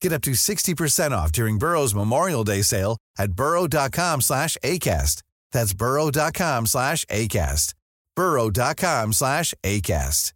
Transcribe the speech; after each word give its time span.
Get 0.00 0.12
up 0.12 0.22
to 0.22 0.30
60% 0.32 1.10
off 1.12 1.30
during 1.32 1.58
Burrow's 1.58 1.94
Memorial 1.94 2.44
Day 2.44 2.62
sale 2.62 2.96
at 3.18 3.32
burrow.com 3.32 4.20
slash 4.22 4.56
ACAST. 4.64 5.22
That's 5.52 5.74
burrow.com 5.74 6.66
slash 6.66 7.04
ACAST. 7.06 7.74
burrow.com 8.16 9.12
slash 9.12 9.54
ACAST. 9.62 10.32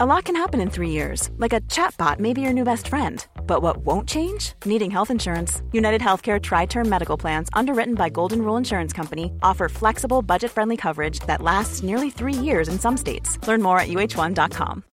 A 0.00 0.04
lot 0.06 0.24
can 0.24 0.36
happen 0.36 0.60
in 0.60 0.70
three 0.70 0.90
years, 0.90 1.30
like 1.38 1.54
a 1.54 1.62
chatbot 1.62 2.20
may 2.20 2.34
be 2.34 2.42
your 2.42 2.52
new 2.52 2.62
best 2.64 2.88
friend. 2.88 3.26
But 3.46 3.62
what 3.62 3.78
won't 3.78 4.06
change? 4.06 4.52
Needing 4.66 4.90
health 4.90 5.10
insurance. 5.10 5.62
United 5.72 6.00
Healthcare 6.02 6.40
Tri 6.40 6.66
Term 6.66 6.88
Medical 6.88 7.16
Plans, 7.16 7.48
underwritten 7.54 7.94
by 7.94 8.10
Golden 8.10 8.42
Rule 8.42 8.58
Insurance 8.58 8.92
Company, 8.92 9.32
offer 9.42 9.68
flexible, 9.68 10.20
budget 10.22 10.50
friendly 10.50 10.76
coverage 10.76 11.20
that 11.20 11.42
lasts 11.42 11.82
nearly 11.82 12.10
three 12.10 12.34
years 12.34 12.68
in 12.68 12.78
some 12.78 12.96
states. 12.96 13.38
Learn 13.48 13.62
more 13.62 13.80
at 13.80 13.88
uh1.com. 13.88 14.84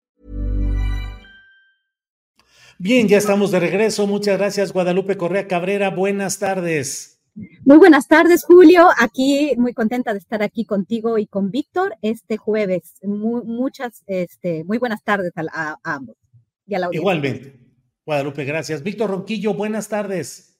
Bien, 2.78 3.08
ya 3.08 3.16
estamos 3.16 3.50
de 3.50 3.60
regreso. 3.60 4.06
Muchas 4.06 4.36
gracias, 4.36 4.72
Guadalupe 4.72 5.16
Correa 5.16 5.48
Cabrera. 5.48 5.88
Buenas 5.88 6.38
tardes. 6.38 7.22
Muy 7.64 7.78
buenas 7.78 8.06
tardes, 8.06 8.44
Julio. 8.44 8.88
Aquí 8.98 9.54
muy 9.56 9.72
contenta 9.72 10.12
de 10.12 10.18
estar 10.18 10.42
aquí 10.42 10.66
contigo 10.66 11.16
y 11.16 11.26
con 11.26 11.50
Víctor 11.50 11.96
este 12.02 12.36
jueves. 12.36 12.94
muchas, 13.02 14.02
este, 14.06 14.64
muy 14.64 14.76
buenas 14.76 15.02
tardes 15.02 15.32
a, 15.36 15.78
ambos. 15.82 16.16
Igualmente. 16.92 17.58
Guadalupe, 18.04 18.44
gracias. 18.44 18.82
Víctor 18.82 19.10
Ronquillo, 19.10 19.54
buenas 19.54 19.88
tardes. 19.88 20.58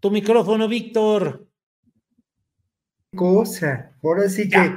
Tu 0.00 0.10
micrófono, 0.10 0.66
Víctor. 0.66 1.46
Cosa, 3.14 3.96
ahora 4.02 4.28
sí 4.28 4.48
que 4.48 4.72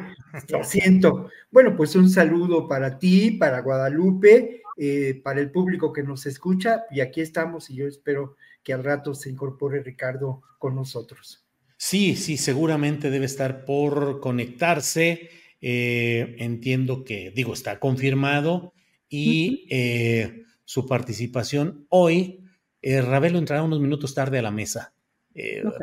lo 0.50 0.64
siento. 0.64 1.30
Bueno, 1.52 1.76
pues 1.76 1.96
un 1.96 2.10
saludo 2.10 2.68
para 2.68 3.00
ti, 3.00 3.32
para 3.32 3.62
Guadalupe, 3.62 4.59
eh, 4.80 5.22
para 5.24 5.42
el 5.42 5.52
público 5.52 5.92
que 5.92 6.04
nos 6.04 6.26
escucha, 6.26 6.86
y 6.90 7.02
aquí 7.02 7.22
estamos, 7.22 7.70
y 7.70 7.76
yo 7.76 7.88
espero 7.88 8.38
que 8.64 8.74
al 8.74 8.84
rato 8.84 9.14
se 9.14 9.30
incorpore 9.30 9.84
Ricardo 9.84 10.42
con 10.58 10.76
nosotros. 10.76 11.46
Sí, 11.78 12.16
sí, 12.16 12.38
seguramente 12.38 13.10
debe 13.10 13.26
estar 13.26 13.64
por 13.64 14.20
conectarse. 14.20 15.30
Eh, 15.62 16.36
entiendo 16.40 17.04
que, 17.04 17.32
digo, 17.32 17.54
está 17.54 17.80
confirmado 17.80 18.74
y 19.10 19.66
eh, 19.70 20.44
su 20.66 20.86
participación 20.86 21.86
hoy, 21.90 22.46
eh, 22.82 23.02
Ravelo 23.02 23.40
entrará 23.40 23.64
unos 23.64 23.80
minutos 23.80 24.14
tarde 24.14 24.40
a 24.40 24.42
la 24.42 24.52
mesa. 24.52 24.94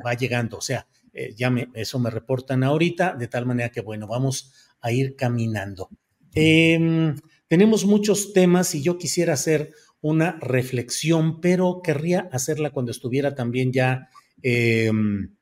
Va 0.06 0.12
llegando, 0.12 0.58
o 0.58 0.60
sea, 0.60 0.86
ya 1.34 1.48
me, 1.48 1.68
eso 1.72 1.98
me 1.98 2.10
reportan 2.10 2.62
ahorita, 2.62 3.14
de 3.14 3.26
tal 3.26 3.46
manera 3.46 3.70
que, 3.70 3.80
bueno, 3.80 4.06
vamos 4.06 4.52
a 4.82 4.92
ir 4.92 5.16
caminando. 5.16 5.88
Tenemos 7.48 7.84
muchos 7.84 8.32
temas 8.32 8.74
y 8.74 8.82
yo 8.82 8.98
quisiera 8.98 9.34
hacer 9.34 9.72
una 10.00 10.38
reflexión, 10.40 11.40
pero 11.40 11.80
querría 11.82 12.28
hacerla 12.32 12.70
cuando 12.70 12.90
estuviera 12.90 13.34
también 13.34 13.72
ya 13.72 14.08
em, 14.42 15.34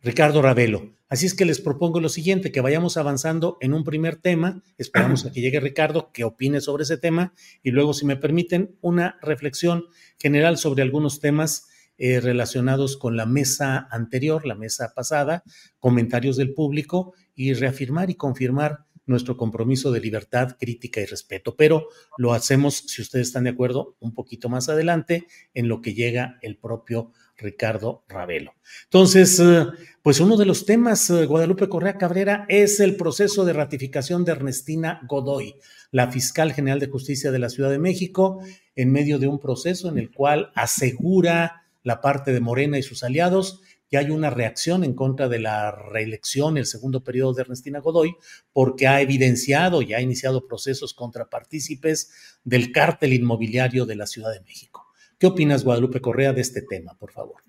Ricardo 0.00 0.42
Ravelo. 0.42 0.94
Así 1.08 1.24
es 1.24 1.34
que 1.34 1.46
les 1.46 1.60
propongo 1.60 2.00
lo 2.00 2.10
siguiente, 2.10 2.52
que 2.52 2.60
vayamos 2.60 2.98
avanzando 2.98 3.56
en 3.60 3.72
un 3.72 3.82
primer 3.82 4.16
tema, 4.16 4.62
esperamos 4.76 5.24
a 5.24 5.32
que 5.32 5.40
llegue 5.40 5.58
Ricardo, 5.58 6.12
que 6.12 6.24
opine 6.24 6.60
sobre 6.60 6.82
ese 6.82 6.98
tema, 6.98 7.32
y 7.62 7.70
luego, 7.70 7.94
si 7.94 8.04
me 8.04 8.16
permiten, 8.16 8.76
una 8.82 9.18
reflexión 9.22 9.86
general 10.18 10.58
sobre 10.58 10.82
algunos 10.82 11.20
temas 11.20 11.66
eh, 11.96 12.20
relacionados 12.20 12.98
con 12.98 13.16
la 13.16 13.26
mesa 13.26 13.88
anterior, 13.90 14.46
la 14.46 14.54
mesa 14.54 14.92
pasada, 14.94 15.42
comentarios 15.80 16.36
del 16.36 16.52
público 16.52 17.14
y 17.34 17.54
reafirmar 17.54 18.10
y 18.10 18.14
confirmar 18.14 18.84
nuestro 19.08 19.36
compromiso 19.36 19.90
de 19.90 20.00
libertad, 20.00 20.56
crítica 20.58 21.00
y 21.00 21.06
respeto. 21.06 21.56
Pero 21.56 21.88
lo 22.16 22.32
hacemos, 22.32 22.76
si 22.86 23.02
ustedes 23.02 23.28
están 23.28 23.44
de 23.44 23.50
acuerdo, 23.50 23.96
un 24.00 24.14
poquito 24.14 24.48
más 24.48 24.68
adelante 24.68 25.26
en 25.54 25.68
lo 25.68 25.80
que 25.80 25.94
llega 25.94 26.38
el 26.42 26.56
propio 26.56 27.12
Ricardo 27.36 28.04
Ravelo. 28.08 28.52
Entonces, 28.84 29.38
eh, 29.40 29.66
pues 30.02 30.20
uno 30.20 30.36
de 30.36 30.44
los 30.44 30.66
temas, 30.66 31.08
eh, 31.10 31.24
Guadalupe 31.24 31.68
Correa 31.68 31.96
Cabrera, 31.96 32.44
es 32.48 32.80
el 32.80 32.96
proceso 32.96 33.44
de 33.44 33.52
ratificación 33.52 34.24
de 34.24 34.32
Ernestina 34.32 35.00
Godoy, 35.08 35.54
la 35.92 36.10
fiscal 36.10 36.52
general 36.52 36.80
de 36.80 36.88
justicia 36.88 37.30
de 37.30 37.38
la 37.38 37.48
Ciudad 37.48 37.70
de 37.70 37.78
México, 37.78 38.42
en 38.74 38.92
medio 38.92 39.18
de 39.18 39.28
un 39.28 39.38
proceso 39.38 39.88
en 39.88 39.98
el 39.98 40.10
cual 40.10 40.50
asegura 40.54 41.64
la 41.84 42.00
parte 42.00 42.32
de 42.32 42.40
Morena 42.40 42.78
y 42.78 42.82
sus 42.82 43.02
aliados 43.04 43.60
que 43.88 43.96
hay 43.96 44.10
una 44.10 44.30
reacción 44.30 44.84
en 44.84 44.94
contra 44.94 45.28
de 45.28 45.38
la 45.38 45.70
reelección, 45.70 46.58
el 46.58 46.66
segundo 46.66 47.02
periodo 47.02 47.32
de 47.32 47.42
Ernestina 47.42 47.80
Godoy, 47.80 48.16
porque 48.52 48.86
ha 48.86 49.00
evidenciado 49.00 49.82
y 49.82 49.94
ha 49.94 50.00
iniciado 50.00 50.46
procesos 50.46 50.92
contra 50.94 51.30
partícipes 51.30 52.10
del 52.44 52.70
cártel 52.70 53.14
inmobiliario 53.14 53.86
de 53.86 53.96
la 53.96 54.06
Ciudad 54.06 54.32
de 54.32 54.40
México. 54.40 54.86
¿Qué 55.18 55.26
opinas, 55.26 55.64
Guadalupe 55.64 56.00
Correa, 56.00 56.32
de 56.32 56.42
este 56.42 56.62
tema, 56.62 56.94
por 56.94 57.12
favor? 57.12 57.42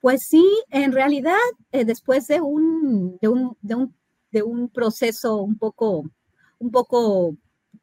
Pues 0.00 0.22
sí, 0.28 0.44
en 0.70 0.92
realidad, 0.92 1.36
eh, 1.72 1.84
después 1.84 2.26
de 2.26 2.40
un, 2.40 3.18
de 3.20 3.28
un, 3.28 3.56
de, 3.62 3.74
un, 3.74 3.94
de 4.32 4.42
un 4.42 4.68
proceso 4.68 5.40
un 5.40 5.56
poco, 5.56 6.10
un 6.58 6.70
poco, 6.70 7.36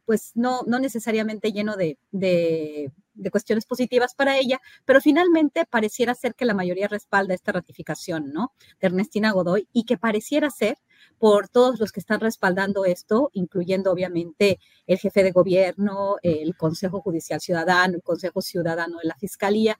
pues 0.05 0.31
no, 0.35 0.61
no 0.67 0.79
necesariamente 0.79 1.51
lleno 1.51 1.75
de, 1.75 1.97
de 2.11 2.91
de 3.13 3.31
cuestiones 3.31 3.65
positivas 3.65 4.15
para 4.15 4.37
ella, 4.37 4.61
pero 4.85 5.01
finalmente 5.01 5.65
pareciera 5.65 6.15
ser 6.15 6.35
que 6.35 6.45
la 6.45 6.53
mayoría 6.53 6.87
respalda 6.87 7.33
esta 7.33 7.51
ratificación, 7.51 8.31
¿no? 8.31 8.53
De 8.79 8.87
Ernestina 8.87 9.31
Godoy 9.31 9.67
y 9.73 9.83
que 9.83 9.97
pareciera 9.97 10.49
ser 10.49 10.77
por 11.17 11.49
todos 11.49 11.79
los 11.79 11.91
que 11.91 11.99
están 11.99 12.19
respaldando 12.19 12.85
esto, 12.85 13.29
incluyendo 13.33 13.91
obviamente 13.91 14.59
el 14.87 14.97
jefe 14.97 15.23
de 15.23 15.31
gobierno, 15.31 16.15
el 16.23 16.55
Consejo 16.55 17.01
Judicial 17.01 17.41
Ciudadano, 17.41 17.95
el 17.95 18.03
Consejo 18.03 18.41
Ciudadano 18.41 18.97
de 18.99 19.07
la 19.07 19.15
Fiscalía 19.15 19.79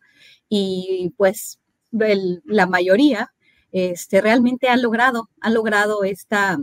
y 0.50 1.14
pues 1.18 1.60
la 1.92 2.68
mayoría 2.68 3.34
este, 3.72 4.22
realmente 4.22 4.68
han 4.68 4.82
logrado, 4.82 5.30
han 5.40 5.54
logrado 5.54 6.04
esta, 6.04 6.58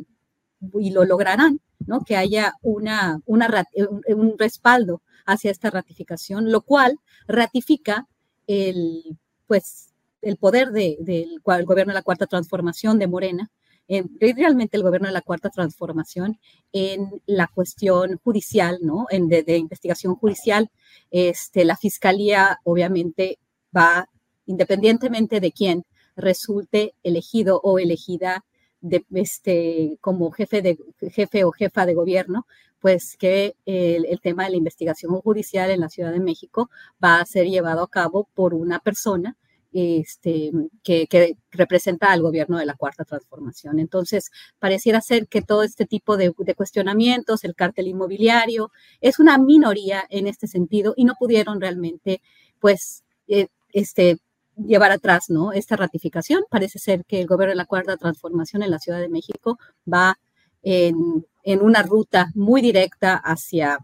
y 0.79 0.91
lo 0.91 1.05
lograrán, 1.05 1.61
¿no? 1.87 2.01
Que 2.01 2.17
haya 2.17 2.55
una, 2.63 3.21
una, 3.27 3.65
un 4.09 4.35
respaldo 4.39 5.03
hacia 5.29 5.51
esta 5.51 5.71
ratificación, 5.71 6.51
lo 6.51 6.63
cual 6.63 6.99
ratifica 7.27 8.09
el, 8.47 9.19
pues, 9.47 9.93
el 10.23 10.39
poder 10.39 10.71
del 10.71 11.41
gobierno 11.45 11.93
de 11.93 11.99
la 11.99 12.03
Cuarta 12.03 12.27
Transformación 12.27 12.99
de 12.99 13.07
Morena, 13.07 13.51
en, 13.89 14.11
realmente 14.21 14.77
el 14.79 14.83
gobierno 14.83 15.09
de 15.09 15.13
la 15.13 15.21
Cuarta 15.21 15.51
Transformación 15.51 16.39
en 16.73 17.23
la 17.27 17.47
cuestión 17.47 18.19
judicial, 18.25 18.79
¿no? 18.83 19.07
En 19.11 19.29
de, 19.29 19.57
investigación 19.57 20.15
judicial, 20.17 20.71
este, 21.11 21.65
la 21.67 21.77
fiscalía 21.77 22.59
obviamente 22.65 23.39
va, 23.77 24.09
independientemente 24.47 25.41
de 25.41 25.53
quién 25.53 25.85
resulte 26.17 26.95
elegido 27.03 27.61
o 27.63 27.79
elegida 27.79 28.45
de, 28.81 29.05
este, 29.15 29.99
como 30.01 30.31
jefe, 30.31 30.63
de, 30.63 30.79
jefe 31.11 31.45
o 31.45 31.53
jefa 31.53 31.85
de 31.85 31.95
gobierno, 31.95 32.47
pues 32.81 33.17
que 33.17 33.57
el, 33.67 34.21
tema 34.21 34.45
de 34.45 34.51
la 34.51 34.57
investigación 34.57 35.13
judicial 35.21 35.71
en 35.71 35.81
la 35.81 35.89
Ciudad 35.89 36.13
de 36.13 36.21
México 36.21 36.71
va 37.03 37.21
a 37.21 37.27
ser 37.27 37.47
llevado 37.47 37.83
a 37.83 37.89
cabo 37.89 38.29
por 38.35 38.55
una 38.55 38.79
persona 38.79 39.37
este, 39.73 40.51
que, 40.83 41.37
representa 41.51 42.13
al 42.13 42.23
gobierno 42.23 42.59
de 42.59 42.67
la 42.67 42.75
Cuarta 42.75 43.05
Transformación. 43.05 43.79
Entonces, 43.79 44.31
pareciera 44.59 45.01
ser 45.01 45.29
que 45.29 45.43
todo 45.43 45.63
este 45.63 45.87
tipo 45.87 46.17
de, 46.17 46.33
cuestionamientos, 46.57 47.45
el 47.45 47.55
cártel 47.55 47.89
inmobiliario, 47.89 48.71
es 49.01 49.19
una 49.19 49.39
minoría 49.39 50.05
en 50.11 50.27
este 50.27 50.47
sentido 50.47 50.95
y 50.97 51.05
no 51.05 51.15
pudieron 51.19 51.61
realmente, 51.61 52.23
pues, 52.61 53.05
eh, 53.29 53.49
este, 53.73 54.19
llevar 54.57 54.91
atrás. 54.93 55.27
Esta 55.55 55.77
ratificación. 55.77 56.45
Parece 56.51 56.79
ser 56.79 57.05
que 57.05 57.21
el 57.21 57.27
gobierno 57.27 57.53
de 57.53 57.57
la 57.57 57.67
Cuarta 57.67 57.97
Transformación 57.97 58.63
en 58.63 58.71
la 58.71 58.79
Ciudad 58.79 59.01
de 59.01 59.09
México 59.09 59.59
va 59.93 60.19
en, 60.63 61.27
una 61.57 61.83
ruta 61.83 62.31
muy 62.35 62.61
directa 62.61 63.17
hacia, 63.17 63.79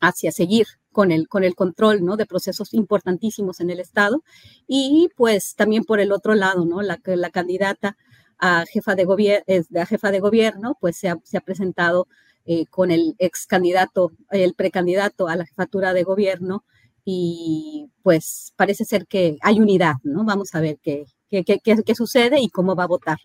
hacia 0.00 0.32
seguir 0.32 0.66
con 0.90 1.10
el, 1.12 1.28
con 1.28 1.44
el 1.44 1.54
control 1.54 2.04
¿no? 2.04 2.16
de 2.16 2.26
procesos 2.26 2.74
importantísimos 2.74 3.60
en 3.60 3.70
el 3.70 3.80
Estado. 3.80 4.22
Y 4.66 5.08
pues 5.16 5.54
también 5.54 5.84
por 5.84 6.00
el 6.00 6.12
otro 6.12 6.34
lado, 6.34 6.64
¿no? 6.64 6.82
la, 6.82 7.00
la 7.04 7.30
candidata 7.30 7.96
a 8.38 8.64
jefa 8.66 8.94
de, 8.94 9.04
gobierno, 9.04 9.44
jefa 9.88 10.10
de 10.10 10.20
gobierno 10.20 10.76
pues 10.80 10.96
se 10.96 11.08
ha, 11.08 11.16
se 11.22 11.36
ha 11.36 11.40
presentado 11.40 12.08
eh, 12.44 12.66
con 12.66 12.90
el 12.90 13.14
ex 13.18 13.46
candidato, 13.46 14.12
el 14.30 14.54
precandidato 14.54 15.28
a 15.28 15.36
la 15.36 15.46
jefatura 15.46 15.94
de 15.94 16.02
gobierno, 16.02 16.64
y 17.04 17.90
pues 18.02 18.52
parece 18.56 18.84
ser 18.84 19.06
que 19.06 19.36
hay 19.42 19.60
unidad, 19.60 19.94
¿no? 20.02 20.24
Vamos 20.24 20.54
a 20.54 20.60
ver 20.60 20.78
qué, 20.82 21.04
qué, 21.28 21.44
qué, 21.44 21.58
qué 21.60 21.94
sucede 21.94 22.40
y 22.40 22.48
cómo 22.48 22.76
va 22.76 22.84
a 22.84 22.88
votar 22.88 23.18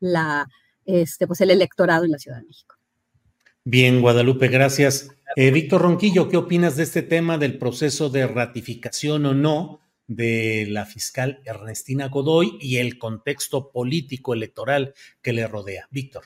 la, 0.00 0.46
este, 0.84 1.26
pues 1.26 1.40
el 1.40 1.50
electorado 1.50 2.04
en 2.04 2.10
la 2.10 2.18
Ciudad 2.18 2.38
de 2.38 2.46
México. 2.46 2.76
Bien, 3.64 4.00
Guadalupe, 4.00 4.48
gracias. 4.48 5.16
Eh, 5.36 5.52
Víctor 5.52 5.82
Ronquillo, 5.82 6.28
¿qué 6.28 6.36
opinas 6.36 6.76
de 6.76 6.82
este 6.82 7.00
tema 7.00 7.38
del 7.38 7.58
proceso 7.58 8.10
de 8.10 8.26
ratificación 8.26 9.24
o 9.24 9.34
no 9.34 9.78
de 10.08 10.66
la 10.68 10.84
fiscal 10.84 11.40
Ernestina 11.44 12.08
Godoy 12.08 12.58
y 12.60 12.78
el 12.78 12.98
contexto 12.98 13.70
político 13.70 14.34
electoral 14.34 14.94
que 15.22 15.32
le 15.32 15.46
rodea? 15.46 15.86
Víctor. 15.92 16.24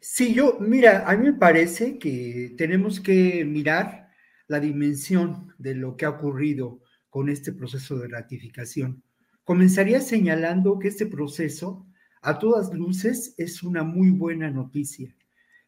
Sí, 0.00 0.32
yo, 0.32 0.56
mira, 0.60 1.04
a 1.06 1.14
mí 1.14 1.26
me 1.26 1.34
parece 1.34 1.98
que 1.98 2.54
tenemos 2.56 3.00
que 3.00 3.44
mirar 3.44 4.08
la 4.48 4.58
dimensión 4.58 5.52
de 5.58 5.74
lo 5.74 5.94
que 5.94 6.06
ha 6.06 6.10
ocurrido 6.10 6.80
con 7.10 7.28
este 7.28 7.52
proceso 7.52 7.98
de 7.98 8.08
ratificación. 8.08 9.02
Comenzaría 9.44 10.00
señalando 10.00 10.78
que 10.78 10.88
este 10.88 11.04
proceso, 11.04 11.86
a 12.22 12.38
todas 12.38 12.72
luces, 12.72 13.34
es 13.36 13.62
una 13.62 13.82
muy 13.82 14.08
buena 14.08 14.50
noticia 14.50 15.14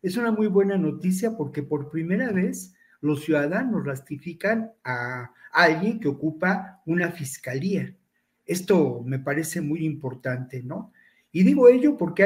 es 0.04 0.18
una 0.18 0.30
muy 0.30 0.48
buena 0.48 0.76
noticia 0.76 1.34
porque 1.34 1.62
por 1.62 1.90
primera 1.90 2.30
vez 2.30 2.74
los 3.00 3.24
ciudadanos 3.24 3.86
ratifican 3.86 4.70
a 4.84 5.32
alguien 5.50 5.98
que 5.98 6.08
ocupa 6.08 6.82
una 6.84 7.10
fiscalía. 7.10 7.96
Esto 8.44 9.02
me 9.02 9.18
parece 9.18 9.62
muy 9.62 9.86
importante, 9.86 10.62
¿no? 10.62 10.92
Y 11.32 11.42
digo 11.42 11.68
ello 11.68 11.96
porque 11.96 12.22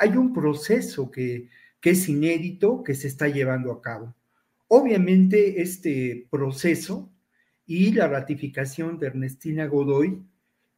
hay, 0.00 0.16
un 0.16 0.32
proceso 0.32 1.10
que, 1.10 1.50
que 1.82 1.90
es 1.90 2.08
inédito 2.08 2.82
que 2.82 2.94
se 2.94 3.08
está 3.08 3.28
llevando 3.28 3.72
a 3.72 3.82
cabo. 3.82 4.14
Obviamente 4.68 5.60
este 5.60 6.26
proceso 6.30 7.12
y 7.66 7.92
la 7.92 8.08
ratificación 8.08 8.98
de 8.98 9.08
Ernestina 9.08 9.66
Godoy 9.66 10.22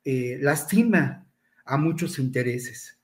eh, 0.04 0.38
lastima 0.40 1.28
a 1.64 1.76
muchos 1.76 2.18
intereses. 2.18 2.98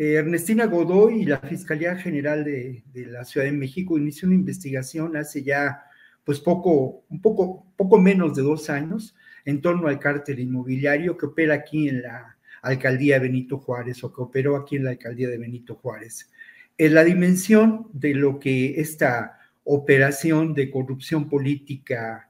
Eh, 0.00 0.14
Ernestina 0.14 0.64
Godoy 0.64 1.20
y 1.20 1.24
la 1.26 1.40
Fiscalía 1.40 1.94
General 1.94 2.42
de, 2.42 2.82
la 2.94 3.22
Ciudad 3.22 3.44
de 3.44 3.52
México 3.52 3.98
inició 3.98 4.28
una 4.28 4.34
investigación 4.34 5.14
hace 5.14 5.42
ya, 5.42 5.82
pues 6.24 6.40
poco, 6.40 7.04
un 7.10 7.20
poco, 7.20 7.66
poco 7.76 7.98
menos 7.98 8.34
de 8.34 8.40
dos 8.40 8.70
años 8.70 9.14
en 9.44 9.60
torno 9.60 9.88
al 9.88 9.98
cártel 9.98 10.40
inmobiliario 10.40 11.18
que 11.18 11.26
opera 11.26 11.52
aquí 11.52 11.90
en 11.90 12.00
la 12.00 12.38
alcaldía 12.62 13.18
Benito 13.18 13.58
Juárez 13.58 14.02
o 14.02 14.10
que 14.10 14.22
operó 14.22 14.56
aquí 14.56 14.76
en 14.76 14.84
la 14.84 14.92
alcaldía 14.92 15.28
de 15.28 15.36
Benito 15.36 15.74
Juárez. 15.74 16.30
En 16.78 16.94
la 16.94 17.04
dimensión 17.04 17.86
de 17.92 18.14
lo 18.14 18.40
que 18.40 18.80
esta 18.80 19.38
operación 19.64 20.54
de 20.54 20.70
corrupción 20.70 21.28
política 21.28 22.26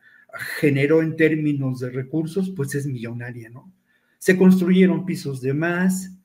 generó 0.58 1.02
en 1.02 1.14
términos 1.14 1.78
de 1.78 1.90
recursos, 1.90 2.50
pues 2.50 2.74
es 2.74 2.84
millonaria, 2.84 3.48
¿no? 3.48 3.72
Se 4.18 4.36
construyeron 4.36 5.06
pisos 5.06 5.40
de 5.40 5.54
más, 5.54 6.19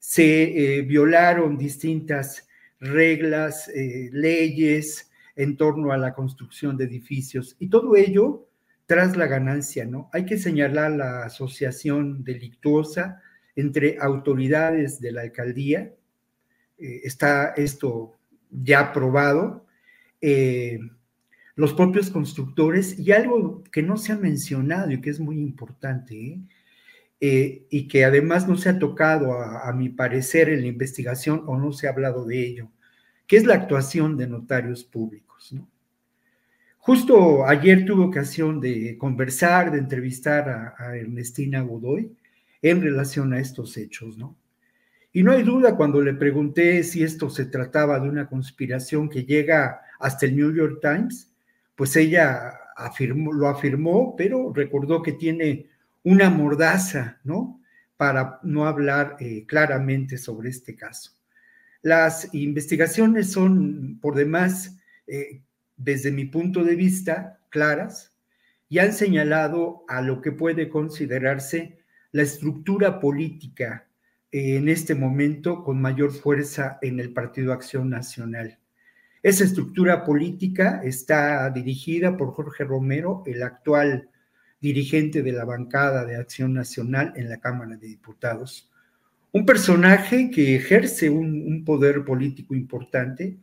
se 0.00 0.78
eh, 0.78 0.82
violaron 0.82 1.58
distintas 1.58 2.48
reglas, 2.80 3.68
eh, 3.68 4.08
leyes 4.12 5.10
en 5.36 5.56
torno 5.56 5.92
a 5.92 5.98
la 5.98 6.14
construcción 6.14 6.76
de 6.76 6.84
edificios 6.86 7.54
y 7.60 7.68
todo 7.68 7.94
ello 7.94 8.48
tras 8.86 9.16
la 9.16 9.26
ganancia, 9.26 9.84
¿no? 9.84 10.08
Hay 10.12 10.24
que 10.24 10.38
señalar 10.38 10.90
la 10.92 11.24
asociación 11.24 12.24
delictuosa 12.24 13.22
entre 13.54 13.98
autoridades 14.00 15.00
de 15.00 15.12
la 15.12 15.20
alcaldía, 15.20 15.94
eh, 16.78 17.00
está 17.04 17.50
esto 17.50 18.18
ya 18.50 18.92
probado, 18.92 19.66
los 21.54 21.72
propios 21.74 22.10
constructores 22.10 22.98
y 22.98 23.12
algo 23.12 23.62
que 23.70 23.82
no 23.82 23.96
se 23.96 24.12
ha 24.12 24.16
mencionado 24.16 24.90
y 24.90 25.00
que 25.00 25.10
es 25.10 25.20
muy 25.20 25.38
importante, 25.40 26.14
¿eh? 26.14 26.40
Eh, 27.22 27.66
y 27.68 27.86
que 27.86 28.06
además 28.06 28.48
no 28.48 28.56
se 28.56 28.70
ha 28.70 28.78
tocado, 28.78 29.34
a, 29.34 29.70
mi 29.74 29.90
parecer, 29.90 30.48
en 30.48 30.62
la 30.62 30.68
investigación 30.68 31.44
o 31.46 31.58
no 31.58 31.70
se 31.72 31.86
ha 31.86 31.90
hablado 31.90 32.24
de 32.24 32.40
ello, 32.40 32.70
que 33.26 33.36
es 33.36 33.44
la 33.44 33.54
actuación 33.54 34.16
de 34.16 34.26
notarios 34.26 34.84
públicos. 34.84 35.54
Justo 36.78 37.46
ayer 37.46 37.84
tuve 37.84 38.04
ocasión 38.04 38.58
de 38.58 38.96
conversar, 38.96 39.70
de 39.70 39.78
entrevistar 39.78 40.74
a, 40.78 40.96
Ernestina 40.96 41.60
Godoy 41.60 42.10
en 42.62 42.80
relación 42.80 43.34
a 43.34 43.38
estos 43.38 43.76
hechos, 43.76 44.16
¿no? 44.16 44.36
Y 45.12 45.22
no 45.22 45.32
hay 45.32 45.42
duda 45.42 45.76
cuando 45.76 46.00
le 46.00 46.14
pregunté 46.14 46.82
si 46.84 47.02
esto 47.02 47.28
se 47.28 47.44
trataba 47.44 48.00
de 48.00 48.08
una 48.08 48.28
conspiración 48.28 49.10
que 49.10 49.24
llega 49.24 49.82
hasta 49.98 50.24
el 50.24 50.36
New 50.36 50.54
York 50.54 50.78
Times, 50.80 51.30
pues 51.74 51.96
ella 51.96 52.54
afirmó, 52.76 53.32
lo 53.32 53.48
afirmó, 53.48 54.14
pero 54.16 54.52
recordó 54.54 55.02
que 55.02 55.12
tiene 55.12 55.69
una 56.02 56.30
mordaza, 56.30 57.20
¿no? 57.24 57.60
Para 57.96 58.40
no 58.42 58.66
hablar 58.66 59.16
eh, 59.20 59.44
claramente 59.46 60.16
sobre 60.18 60.50
este 60.50 60.74
caso. 60.74 61.12
Las 61.82 62.34
investigaciones 62.34 63.32
son, 63.32 63.98
por 64.00 64.14
demás, 64.14 64.76
eh, 65.06 65.42
desde 65.76 66.10
mi 66.10 66.26
punto 66.26 66.64
de 66.64 66.76
vista, 66.76 67.40
claras 67.48 68.14
y 68.68 68.78
han 68.78 68.92
señalado 68.92 69.84
a 69.88 70.00
lo 70.00 70.20
que 70.20 70.32
puede 70.32 70.68
considerarse 70.68 71.78
la 72.12 72.22
estructura 72.22 73.00
política 73.00 73.88
eh, 74.30 74.56
en 74.56 74.68
este 74.68 74.94
momento 74.94 75.64
con 75.64 75.80
mayor 75.80 76.12
fuerza 76.12 76.78
en 76.82 77.00
el 77.00 77.12
Partido 77.12 77.52
Acción 77.52 77.90
Nacional. 77.90 78.58
Esa 79.22 79.44
estructura 79.44 80.04
política 80.04 80.80
está 80.82 81.50
dirigida 81.50 82.16
por 82.16 82.32
Jorge 82.32 82.64
Romero, 82.64 83.22
el 83.26 83.42
actual 83.42 84.08
dirigente 84.60 85.22
de 85.22 85.32
la 85.32 85.44
bancada 85.44 86.04
de 86.04 86.16
Acción 86.16 86.52
Nacional 86.52 87.12
en 87.16 87.28
la 87.28 87.38
Cámara 87.38 87.76
de 87.76 87.86
Diputados. 87.86 88.70
Un 89.32 89.46
personaje 89.46 90.30
que 90.30 90.56
ejerce 90.56 91.08
un, 91.08 91.64
poder 91.64 92.04
político 92.04 92.54
importante 92.54 93.38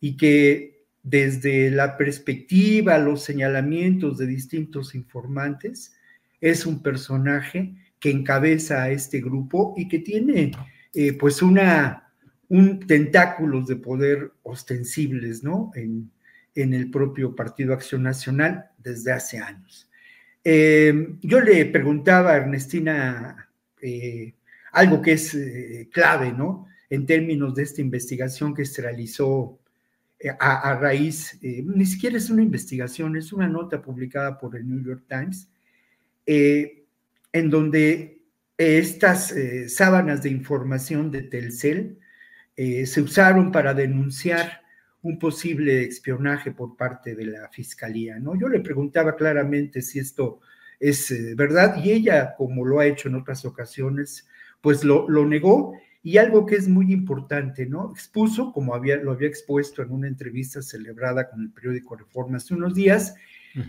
y 0.00 0.16
que 0.16 0.84
desde 1.02 1.70
la 1.70 1.96
perspectiva, 1.96 2.98
los 2.98 3.22
señalamientos 3.22 4.18
de 4.18 4.26
distintos 4.26 4.94
informantes, 4.94 5.94
es 6.40 6.66
un 6.66 6.82
personaje 6.82 7.74
que 8.00 8.10
encabeza 8.10 8.82
a 8.82 8.90
este 8.90 9.20
grupo 9.20 9.74
y 9.76 9.88
que 9.88 10.00
tiene 10.00 10.52
eh, 10.92 11.12
pues 11.12 11.42
una, 11.42 12.12
un 12.48 12.80
tentáculos 12.86 13.66
de 13.66 13.76
poder 13.76 14.32
ostensibles, 14.42 15.44
¿no? 15.44 15.70
En, 15.74 16.10
en 16.54 16.74
el 16.74 16.90
propio 16.90 17.36
Partido 17.36 17.74
Acción 17.74 18.02
Nacional 18.02 18.70
desde 18.78 19.12
hace 19.12 19.38
años. 19.38 19.88
Eh, 20.48 21.16
yo 21.22 21.40
le 21.40 21.66
preguntaba 21.66 22.30
a 22.30 22.36
Ernestina 22.36 23.48
eh, 23.82 24.32
algo 24.70 25.02
que 25.02 25.14
es 25.14 25.34
eh, 25.34 25.88
clave, 25.92 26.30
¿no? 26.30 26.68
En 26.88 27.04
términos 27.04 27.52
de 27.56 27.64
esta 27.64 27.80
investigación 27.80 28.54
que 28.54 28.64
se 28.64 28.80
realizó 28.80 29.58
a, 30.38 30.78
raíz, 30.80 31.36
ni 31.42 31.84
siquiera 31.84 32.16
es 32.16 32.30
una 32.30 32.44
investigación, 32.44 33.16
es 33.16 33.32
una 33.32 33.48
nota 33.48 33.82
publicada 33.82 34.38
por 34.38 34.54
el 34.54 34.68
New 34.68 34.84
York 34.84 35.02
Times, 35.08 35.48
en 36.26 37.50
donde 37.50 38.22
estas 38.56 39.34
sábanas 39.66 40.22
de 40.22 40.30
información 40.30 41.10
de 41.10 41.22
Telcel 41.22 41.98
se 42.56 43.00
usaron 43.02 43.50
para 43.50 43.74
denunciar 43.74 44.62
un 45.06 45.18
posible 45.18 45.84
espionaje 45.84 46.50
por 46.50 46.76
parte 46.76 47.14
de 47.14 47.26
la 47.26 47.48
fiscalía, 47.48 48.18
¿no? 48.18 48.38
Yo 48.38 48.48
le 48.48 48.60
preguntaba 48.60 49.14
claramente 49.14 49.80
si 49.82 49.98
esto 49.98 50.40
es 50.80 51.10
eh, 51.10 51.34
verdad 51.36 51.82
y 51.82 51.92
ella, 51.92 52.34
como 52.36 52.64
lo 52.64 52.80
ha 52.80 52.86
hecho 52.86 53.08
en 53.08 53.14
otras 53.14 53.44
ocasiones, 53.44 54.28
pues 54.60 54.82
lo, 54.84 55.06
negó 55.24 55.74
y 56.02 56.18
algo 56.18 56.44
que 56.44 56.56
es 56.56 56.68
muy 56.68 56.92
importante, 56.92 57.66
¿no? 57.66 57.92
Expuso, 57.92 58.52
como 58.52 58.74
había, 58.74 58.96
lo 58.96 59.12
había 59.12 59.28
expuesto 59.28 59.82
en 59.82 59.92
una 59.92 60.08
entrevista 60.08 60.60
celebrada 60.60 61.30
con 61.30 61.40
el 61.40 61.50
periódico 61.50 61.96
Reforma 61.96 62.38
hace 62.38 62.54
unos 62.54 62.74
días, 62.74 63.14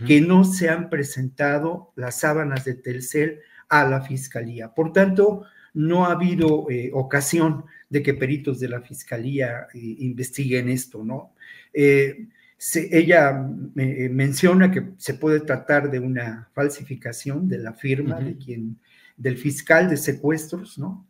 que 0.06 0.20
no 0.20 0.44
se 0.44 0.68
han 0.68 0.90
presentado 0.90 1.92
las 1.96 2.20
sábanas 2.20 2.66
de 2.66 2.74
Telcel 2.74 3.40
a 3.70 3.84
la 3.84 4.02
fiscalía. 4.02 4.74
Por 4.74 4.92
tanto, 4.92 5.44
no 5.78 6.06
ha 6.06 6.12
habido 6.12 6.68
eh, 6.70 6.90
ocasión 6.92 7.64
de 7.88 8.02
que 8.02 8.12
peritos 8.12 8.58
de 8.58 8.68
la 8.68 8.80
fiscalía 8.80 9.68
eh, 9.72 9.78
investiguen 10.00 10.68
esto, 10.68 11.04
¿no? 11.04 11.34
Eh, 11.72 12.26
ella 12.74 13.48
menciona 13.76 14.72
que 14.72 14.88
se 14.96 15.14
puede 15.14 15.38
tratar 15.38 15.88
de 15.88 16.00
una 16.00 16.48
falsificación 16.52 17.48
de 17.48 17.58
la 17.58 17.72
firma 17.74 18.18
de 18.18 18.36
quien, 18.36 18.76
del 19.16 19.36
fiscal 19.36 19.88
de 19.88 19.96
secuestros, 19.96 20.76
¿no? 20.76 21.06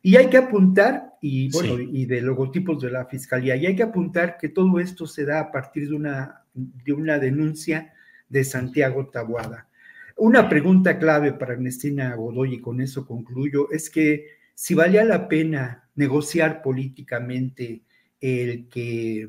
Y 0.00 0.14
hay 0.14 0.30
que 0.30 0.36
apuntar, 0.36 1.14
y 1.20 1.50
bueno, 1.50 1.80
y 1.80 2.06
de 2.06 2.20
logotipos 2.20 2.80
de 2.80 2.92
la 2.92 3.06
fiscalía, 3.06 3.56
y 3.56 3.66
hay 3.66 3.74
que 3.74 3.82
apuntar 3.82 4.38
que 4.38 4.48
todo 4.48 4.78
esto 4.78 5.08
se 5.08 5.24
da 5.24 5.40
a 5.40 5.50
partir 5.50 5.88
de 5.88 5.96
una, 5.96 6.44
de 6.54 6.92
una 6.92 7.18
denuncia 7.18 7.92
de 8.28 8.44
Santiago 8.44 9.08
Tabuada. 9.08 9.66
Una 10.16 10.48
pregunta 10.48 10.98
clave 10.98 11.32
para 11.32 11.54
Ernestina 11.54 12.14
Godoy, 12.14 12.54
y 12.54 12.60
con 12.60 12.80
eso 12.80 13.06
concluyo, 13.06 13.70
es 13.70 13.90
que 13.90 14.26
si 14.54 14.74
valía 14.74 15.04
la 15.04 15.28
pena 15.28 15.88
negociar 15.94 16.62
políticamente 16.62 17.82
el 18.20 18.68
que 18.68 19.28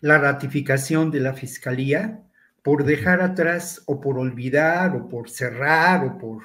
la 0.00 0.18
ratificación 0.18 1.10
de 1.10 1.20
la 1.20 1.32
fiscalía, 1.32 2.20
por 2.62 2.84
dejar 2.84 3.20
atrás 3.20 3.82
o 3.86 4.00
por 4.00 4.18
olvidar 4.18 4.96
o 4.96 5.08
por 5.08 5.28
cerrar 5.28 6.04
o 6.04 6.18
por, 6.18 6.42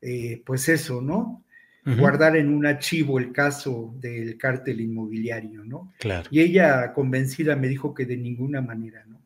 eh, 0.00 0.42
pues 0.46 0.68
eso, 0.68 1.00
¿no? 1.00 1.44
Guardar 1.84 2.36
en 2.36 2.52
un 2.52 2.66
archivo 2.66 3.18
el 3.18 3.32
caso 3.32 3.92
del 3.98 4.36
cártel 4.38 4.80
inmobiliario, 4.80 5.64
¿no? 5.64 5.92
Claro. 5.98 6.28
Y 6.30 6.40
ella 6.40 6.92
convencida 6.92 7.56
me 7.56 7.66
dijo 7.66 7.94
que 7.94 8.06
de 8.06 8.16
ninguna 8.16 8.60
manera, 8.60 9.04
¿no? 9.08 9.19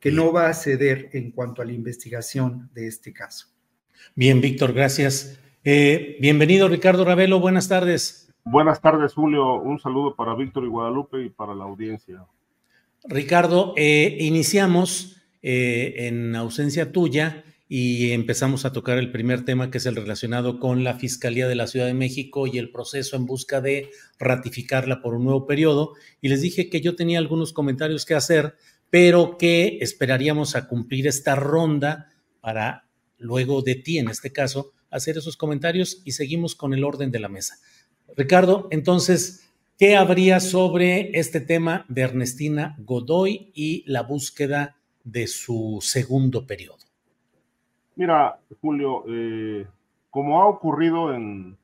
Que 0.00 0.10
no 0.10 0.32
va 0.32 0.48
a 0.48 0.54
ceder 0.54 1.10
en 1.12 1.30
cuanto 1.30 1.62
a 1.62 1.64
la 1.64 1.72
investigación 1.72 2.70
de 2.74 2.86
este 2.86 3.12
caso. 3.12 3.48
Bien, 4.14 4.40
Víctor, 4.40 4.72
gracias. 4.72 5.38
Eh, 5.62 6.16
bienvenido, 6.20 6.68
Ricardo 6.68 7.04
Ravelo, 7.04 7.38
buenas 7.38 7.68
tardes. 7.68 8.32
Buenas 8.44 8.80
tardes, 8.80 9.12
Julio. 9.12 9.56
Un 9.56 9.78
saludo 9.78 10.16
para 10.16 10.34
Víctor 10.34 10.64
y 10.64 10.68
Guadalupe 10.68 11.22
y 11.22 11.28
para 11.28 11.54
la 11.54 11.64
audiencia. 11.64 12.24
Ricardo, 13.04 13.74
eh, 13.76 14.16
iniciamos 14.20 15.22
eh, 15.42 16.06
en 16.08 16.34
ausencia 16.34 16.92
tuya 16.92 17.44
y 17.68 18.10
empezamos 18.10 18.64
a 18.64 18.72
tocar 18.72 18.98
el 18.98 19.12
primer 19.12 19.44
tema 19.44 19.70
que 19.70 19.78
es 19.78 19.86
el 19.86 19.96
relacionado 19.96 20.58
con 20.58 20.82
la 20.82 20.94
Fiscalía 20.94 21.46
de 21.46 21.54
la 21.54 21.66
Ciudad 21.66 21.86
de 21.86 21.94
México 21.94 22.46
y 22.46 22.58
el 22.58 22.72
proceso 22.72 23.16
en 23.16 23.26
busca 23.26 23.60
de 23.60 23.90
ratificarla 24.18 25.02
por 25.02 25.14
un 25.14 25.24
nuevo 25.24 25.46
periodo. 25.46 25.92
Y 26.20 26.30
les 26.30 26.40
dije 26.40 26.68
que 26.68 26.80
yo 26.80 26.96
tenía 26.96 27.18
algunos 27.18 27.52
comentarios 27.52 28.04
que 28.04 28.14
hacer, 28.14 28.56
pero 28.90 29.38
que 29.38 29.78
esperaríamos 29.80 30.56
a 30.56 30.68
cumplir 30.68 31.06
esta 31.06 31.36
ronda 31.36 32.08
para 32.40 32.84
luego 33.18 33.62
de 33.62 33.76
ti, 33.76 33.98
en 33.98 34.08
este 34.08 34.32
caso, 34.32 34.72
hacer 34.90 35.16
esos 35.16 35.36
comentarios 35.36 36.02
y 36.04 36.12
seguimos 36.12 36.54
con 36.54 36.74
el 36.74 36.84
orden 36.84 37.10
de 37.10 37.20
la 37.20 37.28
mesa. 37.28 37.56
Ricardo, 38.16 38.66
entonces, 38.70 39.48
¿qué 39.78 39.96
habría 39.96 40.40
sobre 40.40 41.18
este 41.18 41.40
tema 41.40 41.84
de 41.88 42.02
Ernestina 42.02 42.76
Godoy 42.78 43.52
y 43.54 43.84
la 43.86 44.02
búsqueda 44.02 44.76
de 45.04 45.28
su 45.28 45.78
segundo 45.80 46.46
periodo? 46.46 46.78
Mira, 47.94 48.40
Julio, 48.60 49.04
eh, 49.08 49.66
como 50.10 50.42
ha 50.42 50.46
ocurrido 50.46 51.14
en 51.14 51.56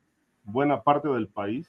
buena 0.44 0.82
parte 0.82 1.08
del 1.08 1.26
país, 1.26 1.66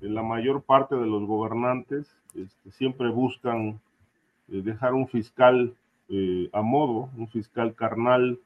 en 0.00 0.14
la 0.14 0.22
mayor 0.22 0.62
parte 0.62 0.94
de 0.94 1.06
los 1.06 1.26
gobernantes 1.26 2.06
este, 2.34 2.70
siempre 2.70 3.10
buscan 3.10 3.80
eh, 4.50 4.62
dejar 4.62 4.94
un 4.94 5.08
fiscal 5.08 5.74
eh, 6.08 6.48
a 6.52 6.62
modo, 6.62 7.10
un 7.16 7.28
fiscal 7.28 7.74
carnal, 7.74 8.38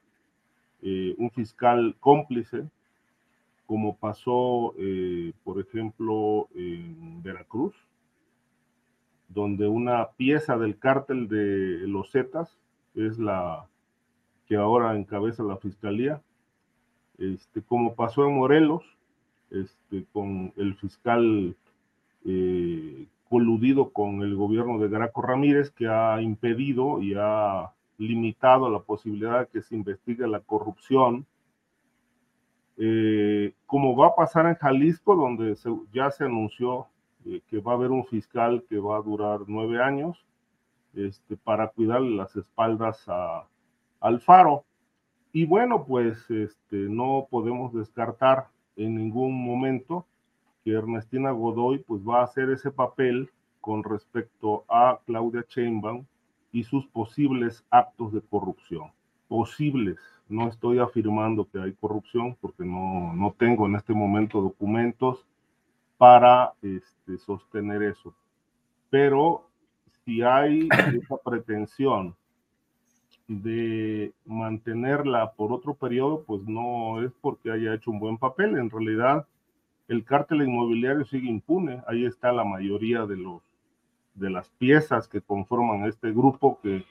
un 0.81 1.29
fiscal 1.31 1.97
cómplice, 1.99 2.63
como 3.65 3.97
pasó, 3.97 4.73
por 5.43 5.59
ejemplo, 5.59 6.47
en 6.55 7.21
Veracruz, 7.21 7.75
donde 9.27 9.67
una 9.67 10.11
pieza 10.11 10.57
del 10.57 10.79
cártel 10.79 11.27
de 11.27 11.85
los 11.85 12.11
Zetas 12.11 12.57
es 12.95 13.19
la 13.19 13.67
que 14.47 14.55
ahora 14.55 14.95
encabeza 14.95 15.43
la 15.43 15.57
fiscalía, 15.57 16.21
este, 17.17 17.61
como 17.61 17.93
pasó 17.93 18.25
en 18.25 18.35
Morelos, 18.35 18.83
este, 19.51 20.05
con 20.11 20.53
el 20.57 20.75
fiscal 20.75 21.55
eh, 22.25 23.05
coludido 23.29 23.91
con 23.91 24.21
el 24.21 24.35
gobierno 24.35 24.79
de 24.79 24.89
Graco 24.89 25.21
Ramírez, 25.21 25.71
que 25.71 25.87
ha 25.87 26.21
impedido 26.21 27.01
y 27.01 27.13
ha 27.17 27.71
limitado 27.97 28.69
la 28.69 28.79
posibilidad 28.79 29.41
de 29.41 29.47
que 29.47 29.61
se 29.61 29.75
investigue 29.75 30.27
la 30.27 30.39
corrupción, 30.39 31.25
eh, 32.77 33.53
como 33.65 33.95
va 33.95 34.07
a 34.07 34.15
pasar 34.15 34.47
en 34.47 34.55
Jalisco, 34.55 35.15
donde 35.15 35.55
ya 35.93 36.09
se 36.11 36.25
anunció 36.25 36.87
eh, 37.25 37.41
que 37.47 37.59
va 37.59 37.73
a 37.73 37.75
haber 37.75 37.91
un 37.91 38.05
fiscal 38.05 38.63
que 38.69 38.79
va 38.79 38.97
a 38.97 39.01
durar 39.01 39.41
nueve 39.47 39.83
años 39.83 40.25
este, 40.93 41.35
para 41.37 41.67
cuidar 41.67 42.01
las 42.01 42.35
espaldas 42.35 43.03
a, 43.07 43.45
Alfaro. 43.99 44.63
Y 45.33 45.45
bueno, 45.45 45.83
pues 45.85 46.29
este, 46.31 46.77
no 46.77 47.27
podemos 47.29 47.73
descartar 47.73 48.47
en 48.77 48.95
ningún 48.95 49.45
momento 49.45 50.05
que 50.63 50.71
Ernestina 50.71 51.31
Godoy 51.31 51.79
pues 51.79 52.01
va 52.01 52.21
a 52.21 52.23
hacer 52.23 52.49
ese 52.49 52.71
papel 52.71 53.29
con 53.61 53.83
respecto 53.83 54.65
a 54.69 54.99
Claudia 55.05 55.45
Sheinbaum 55.47 56.05
y 56.51 56.63
sus 56.63 56.87
posibles 56.87 57.65
actos 57.69 58.13
de 58.13 58.21
corrupción. 58.21 58.91
Posibles. 59.27 59.99
No 60.27 60.47
estoy 60.47 60.79
afirmando 60.79 61.47
que 61.49 61.59
hay 61.59 61.73
corrupción 61.73 62.37
porque 62.39 62.63
no, 62.63 63.13
no 63.13 63.35
tengo 63.37 63.65
en 63.67 63.75
este 63.75 63.93
momento 63.93 64.41
documentos 64.41 65.25
para 65.97 66.53
este, 66.61 67.17
sostener 67.17 67.83
eso. 67.83 68.13
Pero 68.89 69.49
si 70.05 70.21
hay 70.21 70.67
esa 70.95 71.17
pretensión 71.17 72.15
de 73.27 74.11
mantenerla 74.25 75.33
por 75.33 75.51
otro 75.51 75.75
periodo, 75.75 76.23
pues 76.25 76.41
no 76.45 77.03
es 77.03 77.11
porque 77.21 77.51
haya 77.51 77.75
hecho 77.75 77.91
un 77.91 77.99
buen 77.99 78.17
papel. 78.17 78.57
En 78.57 78.69
realidad, 78.69 79.27
el 79.89 80.05
cártel 80.05 80.43
inmobiliario 80.43 81.03
sigue 81.03 81.29
impune. 81.29 81.81
Ahí 81.87 82.05
está 82.05 82.31
la 82.31 82.45
mayoría 82.45 83.05
de 83.05 83.17
los 83.17 83.41
de 84.13 84.29
las 84.29 84.49
piezas 84.49 85.07
que 85.07 85.21
conforman 85.21 85.85
este 85.85 86.11
grupo 86.11 86.59
que 86.61 86.85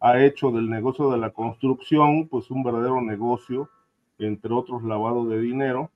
ha 0.00 0.18
hecho 0.18 0.50
del 0.50 0.70
negocio 0.70 1.10
de 1.10 1.18
la 1.18 1.30
construcción 1.30 2.26
pues 2.28 2.50
un 2.50 2.62
verdadero 2.62 3.02
negocio, 3.02 3.68
entre 4.18 4.52
otros 4.52 4.82
lavado 4.82 5.26
de 5.26 5.40
dinero, 5.40 5.90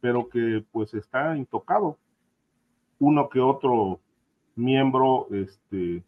pero 0.00 0.28
que 0.28 0.64
pues 0.72 0.94
está 0.94 1.36
intocado. 1.36 1.98
Uno 2.98 3.28
que 3.28 3.40
otro 3.40 4.00
miembro, 4.54 5.28
este, 5.30 6.02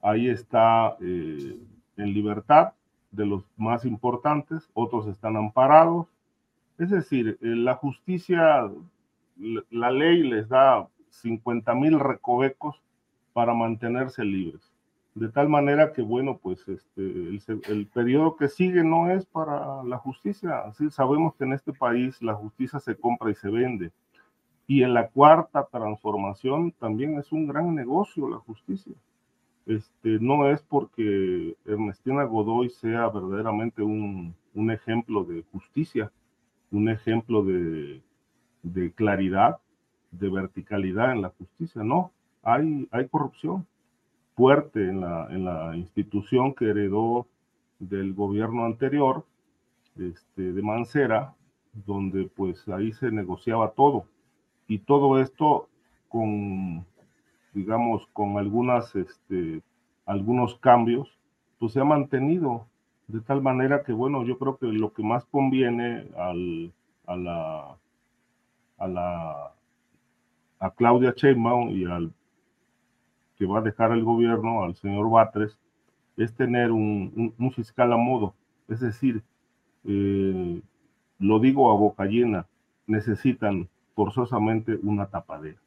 ahí 0.00 0.28
está 0.28 0.96
eh, 1.00 1.58
en 1.96 2.14
libertad 2.14 2.72
de 3.10 3.26
los 3.26 3.44
más 3.56 3.84
importantes, 3.84 4.70
otros 4.74 5.06
están 5.08 5.36
amparados. 5.36 6.06
Es 6.78 6.90
decir, 6.90 7.38
eh, 7.40 7.46
la 7.48 7.74
justicia, 7.74 8.70
la 9.70 9.90
ley 9.90 10.22
les 10.22 10.48
da 10.48 10.88
50 11.10 11.74
mil 11.74 11.98
recovecos 11.98 12.80
para 13.32 13.54
mantenerse 13.54 14.24
libres. 14.24 14.72
De 15.14 15.28
tal 15.28 15.48
manera 15.48 15.92
que, 15.92 16.02
bueno, 16.02 16.38
pues 16.40 16.66
este, 16.68 17.02
el, 17.02 17.88
periodo 17.92 18.36
que 18.36 18.48
sigue 18.48 18.84
no 18.84 19.10
es 19.10 19.26
para 19.26 19.82
la 19.82 19.98
justicia. 19.98 20.62
Sabemos 20.90 21.34
que 21.34 21.44
en 21.44 21.52
este 21.52 21.72
país 21.72 22.22
la 22.22 22.34
justicia 22.34 22.78
se 22.78 22.96
compra 22.96 23.30
y 23.30 23.34
se 23.34 23.50
vende. 23.50 23.90
Y 24.68 24.84
en 24.84 24.94
la 24.94 25.08
cuarta 25.08 25.66
transformación 25.70 26.70
también 26.72 27.18
es 27.18 27.32
un 27.32 27.48
gran 27.48 27.74
negocio 27.74 28.28
la 28.28 28.38
justicia. 28.38 28.94
Este, 29.66 30.18
no 30.20 30.48
es 30.48 30.62
porque 30.62 31.56
Ernestina 31.64 32.24
Godoy 32.24 32.70
sea 32.70 33.08
verdaderamente 33.08 33.82
un, 33.82 34.34
ejemplo 34.70 35.24
de 35.24 35.42
justicia, 35.50 36.12
un 36.70 36.88
ejemplo 36.88 37.42
de, 37.42 38.00
claridad, 38.94 39.58
de 40.10 40.28
verticalidad 40.28 41.12
en 41.12 41.22
la 41.22 41.30
justicia, 41.30 41.82
no, 41.82 42.10
hay, 42.42 42.88
hay 42.90 43.08
corrupción 43.08 43.66
fuerte 44.34 44.88
en 44.88 45.00
la, 45.00 45.28
en 45.30 45.44
la 45.44 45.76
institución 45.76 46.54
que 46.54 46.70
heredó 46.70 47.26
del 47.78 48.14
gobierno 48.14 48.64
anterior, 48.64 49.24
este, 49.96 50.52
de 50.52 50.62
Mancera, 50.62 51.34
donde 51.86 52.28
pues 52.34 52.68
ahí 52.68 52.92
se 52.92 53.10
negociaba 53.10 53.70
todo. 53.70 54.06
Y 54.66 54.78
todo 54.78 55.20
esto 55.20 55.68
con 56.08 56.84
digamos, 57.52 58.06
con 58.12 58.38
algunas, 58.38 58.94
este, 58.94 59.62
algunos 60.06 60.56
cambios, 60.56 61.08
pues 61.58 61.72
se 61.72 61.80
ha 61.80 61.84
mantenido 61.84 62.66
de 63.08 63.20
tal 63.20 63.42
manera 63.42 63.82
que, 63.82 63.92
bueno, 63.92 64.24
yo 64.24 64.38
creo 64.38 64.56
que 64.56 64.66
lo 64.66 64.92
que 64.92 65.02
más 65.02 65.24
conviene 65.26 66.08
al, 66.16 66.72
a 67.06 67.16
la, 67.16 67.76
a 68.80 68.88
la, 68.88 69.52
a 70.58 70.70
Claudia 70.74 71.14
Sheinbaum 71.16 71.70
y 71.70 71.84
al 71.84 72.12
que 73.36 73.46
va 73.46 73.60
a 73.60 73.62
dejar 73.62 73.92
el 73.92 74.04
gobierno, 74.04 74.64
al 74.64 74.74
señor 74.76 75.08
Batres, 75.08 75.56
es 76.16 76.34
tener 76.34 76.72
un, 76.72 77.32
un, 77.38 77.52
fiscal 77.52 77.92
a 77.92 77.96
modo. 77.96 78.34
Es 78.68 78.80
decir, 78.80 79.22
eh, 79.86 80.60
lo 81.18 81.38
digo 81.38 81.70
a 81.70 81.74
boca 81.74 82.04
llena, 82.04 82.46
necesitan 82.86 83.68
forzosamente 83.94 84.78
una 84.82 85.06
tapadera. 85.06 85.58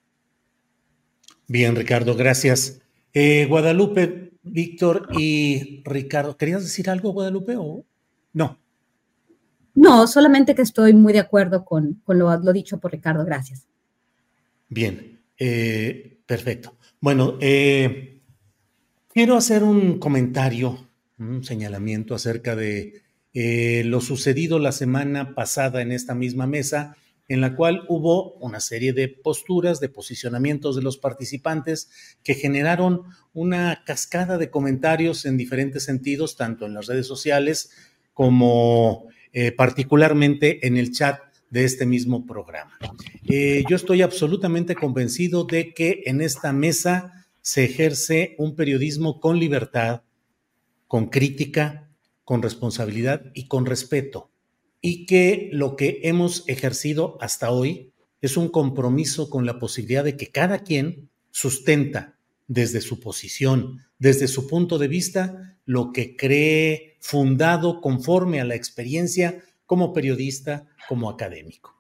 Bien, 1.48 1.76
Ricardo, 1.76 2.16
gracias. 2.16 2.84
Eh, 3.14 3.48
Guadalupe, 3.48 4.34
Víctor 4.44 5.08
y 5.18 5.82
Ricardo, 5.84 6.38
¿querías 6.38 6.64
decir 6.64 6.90
algo, 6.90 7.12
Guadalupe, 7.12 7.56
o 7.58 7.84
no? 8.34 8.58
No, 9.76 10.08
solamente 10.08 10.56
que 10.56 10.62
estoy 10.62 10.94
muy 10.94 11.14
de 11.14 11.20
acuerdo 11.20 11.66
con, 11.66 12.02
lo, 12.08 12.54
dicho 12.54 12.80
por 12.80 12.92
Ricardo, 12.92 13.26
gracias. 13.26 13.68
Bien, 14.70 15.20
eh, 15.38 16.20
perfecto. 16.26 16.78
Bueno, 17.00 17.38
eh, 17.42 18.22
quiero 19.12 19.36
hacer 19.36 19.64
un 19.64 20.00
comentario, 20.00 20.90
un 21.18 21.44
señalamiento 21.44 22.16
acerca 22.16 22.56
de 22.56 23.02
lo 23.36 24.00
sucedido 24.00 24.60
la 24.60 24.72
semana 24.72 25.34
pasada 25.34 25.82
en 25.82 25.92
esta 25.92 26.14
misma 26.14 26.46
mesa 26.46 26.96
en 27.28 27.42
la 27.42 27.56
cual 27.56 27.84
hubo 27.88 28.34
una 28.36 28.60
serie 28.60 28.94
de 28.94 29.08
posturas, 29.08 29.80
de 29.80 29.90
posicionamientos 29.90 30.76
de 30.76 30.82
los 30.82 30.98
participantes 30.98 31.90
que 32.24 32.36
generaron 32.36 33.04
una 33.34 33.84
cascada 33.86 34.38
de 34.38 34.50
comentarios 34.50 35.26
en 35.26 35.38
diferentes 35.38 35.84
sentidos, 35.84 36.36
tanto 36.36 36.66
en 36.66 36.74
las 36.74 36.88
redes 36.88 37.08
sociales 37.08 37.72
como 38.14 39.08
eh, 39.34 39.52
particularmente 39.52 40.66
en 40.66 40.78
el 40.78 40.92
chat 40.92 41.20
de 41.50 41.66
este 41.66 41.86
mismo 41.86 42.26
programa. 42.26 42.78
Eh, 43.28 43.64
yo 43.70 43.76
estoy 43.76 44.02
absolutamente 44.02 44.76
convencido 44.76 45.44
de 45.44 45.74
que 45.74 46.04
en 46.06 46.22
esta 46.22 46.54
mesa 46.54 47.28
se 47.42 47.66
ejerce 47.66 48.36
un 48.38 48.56
periodismo 48.56 49.20
con 49.20 49.40
libertad, 49.40 50.04
con 50.88 51.08
crítica, 51.08 51.90
con 52.24 52.42
responsabilidad 52.42 53.32
y 53.34 53.48
con 53.48 53.66
respeto 53.66 54.32
y 54.86 55.06
que 55.06 55.50
lo 55.54 55.78
que 55.78 56.02
hemos 56.04 56.44
ejercido 56.48 57.18
hasta 57.22 57.52
hoy 57.52 57.94
es 58.22 58.36
un 58.36 58.50
compromiso 58.50 59.30
con 59.30 59.46
la 59.46 59.58
posibilidad 59.58 60.04
de 60.04 60.18
que 60.18 60.28
cada 60.28 60.60
quien 60.60 61.10
sustenta 61.32 62.18
desde 62.48 62.82
su 62.82 63.00
posición, 63.00 63.80
desde 63.98 64.28
su 64.28 64.46
punto 64.48 64.78
de 64.78 64.90
vista, 64.90 65.58
lo 65.66 65.94
que 65.94 66.18
cree 66.18 66.93
fundado 67.04 67.82
conforme 67.82 68.40
a 68.40 68.46
la 68.46 68.56
experiencia 68.56 69.44
como 69.66 69.92
periodista, 69.92 70.68
como 70.88 71.10
académico. 71.10 71.76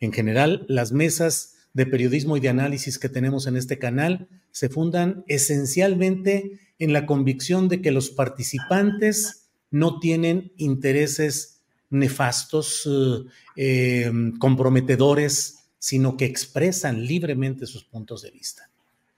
En 0.00 0.12
general, 0.12 0.66
las 0.68 0.92
mesas 0.92 1.54
de 1.72 1.86
periodismo 1.86 2.36
y 2.36 2.40
de 2.40 2.50
análisis 2.50 2.98
que 2.98 3.08
tenemos 3.08 3.46
en 3.46 3.56
este 3.56 3.78
canal 3.78 4.28
se 4.50 4.68
fundan 4.68 5.24
esencialmente 5.28 6.60
en 6.78 6.92
la 6.92 7.06
convicción 7.06 7.68
de 7.68 7.80
que 7.80 7.90
los 7.90 8.10
participantes 8.10 9.48
no 9.70 9.98
tienen 9.98 10.52
intereses 10.58 11.62
nefastos, 11.88 12.86
eh, 13.56 14.04
em, 14.04 14.36
comprometedores, 14.36 15.70
sino 15.78 16.18
que 16.18 16.26
expresan 16.26 17.06
libremente 17.06 17.64
sus 17.64 17.82
puntos 17.84 18.20
de 18.20 18.30
vista. 18.30 18.68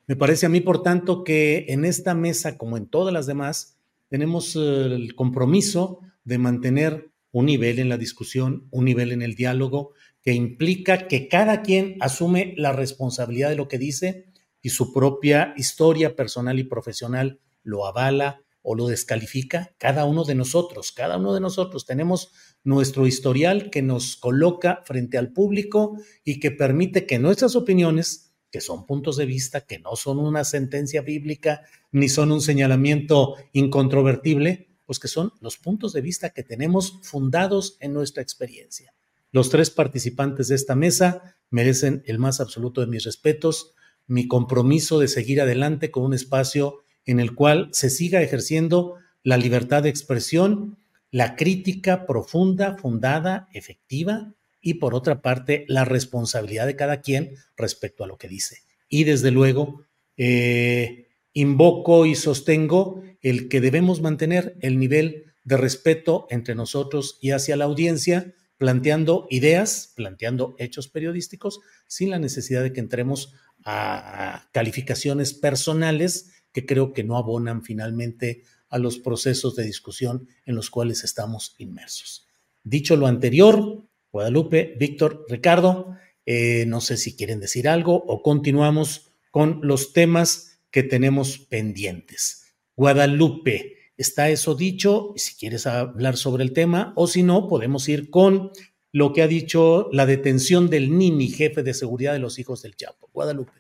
Me 0.07 0.15
parece 0.15 0.47
a 0.47 0.51
mí, 0.51 0.61
por 0.61 0.85
tanto, 0.85 1.25
que 1.25 1.67
en 1.69 1.85
esta 1.85 2.15
mesa, 2.15 2.57
como 2.57 2.77
en 2.77 2.87
todas 2.87 3.13
las 3.13 3.27
demás, 3.27 3.78
tenemos 4.09 4.57
eh, 4.57 4.59
el 4.59 5.15
compromiso 5.15 6.01
de 6.25 6.39
mantener 6.39 7.11
un 7.31 7.47
nivel 7.47 7.79
en 7.79 7.89
la 7.89 7.99
discusión, 7.99 8.69
un 8.71 8.85
nivel 8.85 9.13
en 9.13 9.23
el 9.23 9.35
diálogo, 9.35 9.93
que 10.23 10.33
implica 10.33 11.09
que 11.09 11.29
cada 11.29 11.63
quien 11.63 11.97
asume 12.01 12.55
la 12.57 12.73
responsabilidad 12.73 13.51
de 13.51 13.57
lo 13.57 13.69
que 13.69 13.79
dice 13.79 14.27
y 14.61 14.71
su 14.71 14.93
propia 14.93 15.55
historia 15.57 16.17
personal 16.17 16.59
y 16.59 16.65
profesional 16.65 17.41
lo 17.63 17.87
avala 17.87 18.43
o 18.63 18.75
lo 18.75 18.87
descalifica. 18.87 19.75
Cada 19.79 20.05
uno 20.05 20.25
de 20.25 20.35
nosotros, 20.35 20.93
cada 20.93 21.17
uno 21.17 21.33
de 21.33 21.41
nosotros 21.41 21.87
tenemos 21.87 22.33
nuestro 22.65 23.07
historial 23.07 23.71
que 23.71 23.83
nos 23.83 24.17
coloca 24.17 24.83
frente 24.85 25.17
al 25.17 25.33
público 25.33 25.97
y 26.25 26.41
que 26.41 26.51
permite 26.51 27.07
que 27.07 27.19
nuestras 27.19 27.57
opiniones, 27.57 28.28
que 28.51 28.61
son 28.61 28.87
puntos 28.87 29.17
de 29.17 29.27
vista, 29.27 29.63
que 29.63 29.79
no 29.79 29.97
son 29.97 30.19
una 30.19 30.45
sentencia 30.45 31.03
bíblica 31.03 31.63
ni 31.93 32.09
son 32.09 32.33
un 32.33 32.41
señalamiento 32.41 33.37
incontrovertible, 33.53 34.69
pues 34.87 34.99
que 34.99 35.09
son 35.09 35.33
los 35.41 35.59
puntos 35.59 35.93
de 35.93 36.01
vista 36.01 36.31
que 36.31 36.43
tenemos 36.43 37.01
fundados 37.03 37.77
en 37.81 37.93
nuestra 37.93 38.23
experiencia. 38.23 38.95
Los 39.31 39.51
tres 39.51 39.71
participantes 39.71 40.49
de 40.49 40.55
esta 40.55 40.75
mesa 40.75 41.37
merecen 41.51 42.03
el 42.07 42.19
más 42.19 42.41
absoluto 42.41 42.81
de 42.81 42.87
mis 42.87 43.05
respetos, 43.05 43.75
mi 44.07 44.27
compromiso 44.27 44.99
de 44.99 45.09
seguir 45.09 45.41
adelante 45.41 45.91
con 45.91 46.05
un 46.05 46.15
espacio 46.15 46.85
en 47.05 47.21
el 47.21 47.35
cual 47.35 47.69
se 47.73 47.91
siga 47.91 48.23
ejerciendo 48.23 48.95
la 49.23 49.37
libertad 49.37 49.83
de 49.83 49.91
expresión 49.91 50.79
la 51.11 51.37
crítica 51.37 52.07
profunda, 52.07 52.77
fundada, 52.77 53.49
efectiva 53.53 54.35
y 54.69 54.75
por 54.75 54.95
otra 54.95 55.23
parte 55.23 55.65
la 55.67 55.87
responsabilidad 55.87 56.67
de 56.67 56.77
cada 56.77 57.01
quien 57.01 57.37
respecto 57.57 58.05
a 58.05 58.07
lo 58.07 58.19
que 58.19 58.29
dice. 58.29 58.59
Y 58.87 59.05
desde 59.05 59.31
luego, 59.31 59.87
eh, 60.19 61.09
invoco 61.33 62.05
y 62.05 62.15
sostengo 62.15 63.03
el 63.23 63.49
que 63.49 63.63
debemos 63.63 64.03
mantener 64.03 64.59
el 64.61 64.79
nivel 64.79 65.33
de 65.43 65.57
respeto 65.57 66.27
entre 66.29 66.55
nosotros 66.55 67.17
y 67.23 67.31
hacia 67.31 67.57
la 67.57 67.65
audiencia, 67.65 68.35
planteando 68.59 69.27
ideas, 69.31 69.95
planteando 69.97 70.55
hechos 70.59 70.89
periodísticos, 70.89 71.61
sin 71.87 72.11
la 72.11 72.19
necesidad 72.19 72.63
de 72.63 72.75
que 72.75 72.81
entremos 72.81 73.33
a 73.65 74.51
calificaciones 74.53 75.33
personales 75.33 76.31
que 76.53 76.67
creo 76.67 76.93
que 76.93 77.05
no 77.05 77.17
abonan 77.17 77.63
finalmente 77.63 78.43
a 78.69 78.77
los 78.77 78.99
procesos 78.99 79.57
de 79.57 79.65
discusión 79.65 80.29
en 80.45 80.57
los 80.57 80.69
cuales 80.69 81.05
estamos 81.05 81.55
inmersos. 81.57 82.29
Dicho 82.65 82.97
lo 82.97 83.07
anterior, 83.07 83.88
Guadalupe, 84.13 84.75
Víctor, 84.79 85.27
Ricardo, 85.29 85.97
eh, 86.27 86.65
no 86.67 86.81
sé 86.81 86.97
si 86.97 87.17
quieren 87.17 87.41
decir 87.41 87.69
algo 87.69 87.95
o 87.95 88.23
continuamos 88.23 89.13
con 89.31 89.61
los 89.63 89.93
temas 89.93 90.61
que 90.71 90.83
tenemos 90.83 91.39
pendientes. 91.39 92.55
Guadalupe, 92.77 93.77
está 93.97 94.29
eso 94.29 94.55
dicho, 94.55 95.13
si 95.17 95.37
quieres 95.37 95.67
hablar 95.67 96.17
sobre 96.17 96.45
el 96.45 96.53
tema, 96.53 96.93
o 96.97 97.07
si 97.07 97.23
no, 97.23 97.49
podemos 97.49 97.89
ir 97.89 98.11
con 98.11 98.51
lo 98.93 99.13
que 99.13 99.23
ha 99.23 99.27
dicho 99.27 99.89
la 99.93 100.07
detención 100.07 100.71
del 100.71 100.97
Nini, 100.97 101.29
jefe 101.29 101.63
de 101.63 101.75
seguridad 101.75 102.13
de 102.13 102.21
los 102.21 102.39
hijos 102.39 102.63
del 102.63 102.77
Chapo. 102.77 103.11
Guadalupe. 103.13 103.53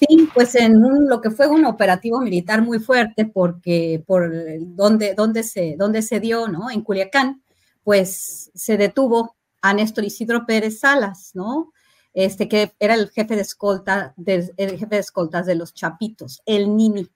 Sí, 0.00 0.28
pues 0.32 0.54
en 0.54 0.80
lo 1.08 1.20
que 1.20 1.30
fue 1.30 1.46
un 1.46 1.66
operativo 1.66 2.20
militar 2.20 2.62
muy 2.62 2.78
fuerte, 2.78 3.26
porque 3.26 4.02
por 4.06 4.32
donde, 4.74 5.14
donde, 5.14 5.42
se, 5.42 5.76
donde 5.76 6.00
se 6.00 6.20
dio, 6.20 6.48
¿no? 6.48 6.70
En 6.70 6.80
Culiacán, 6.80 7.42
pues 7.84 8.50
se 8.54 8.76
detuvo 8.76 9.36
a 9.62 9.74
Néstor 9.74 10.04
Isidro 10.04 10.46
Pérez 10.46 10.80
Salas, 10.80 11.32
¿no? 11.34 11.72
Este 12.12 12.48
que 12.48 12.72
era 12.78 12.94
el 12.94 13.10
jefe 13.10 13.36
de 13.36 13.42
escolta, 13.42 14.14
el 14.26 14.78
jefe 14.78 14.86
de 14.86 14.98
escoltas 14.98 15.46
de 15.46 15.54
los 15.54 15.74
Chapitos, 15.74 16.42
el 16.44 16.76
Nini. 16.76 17.08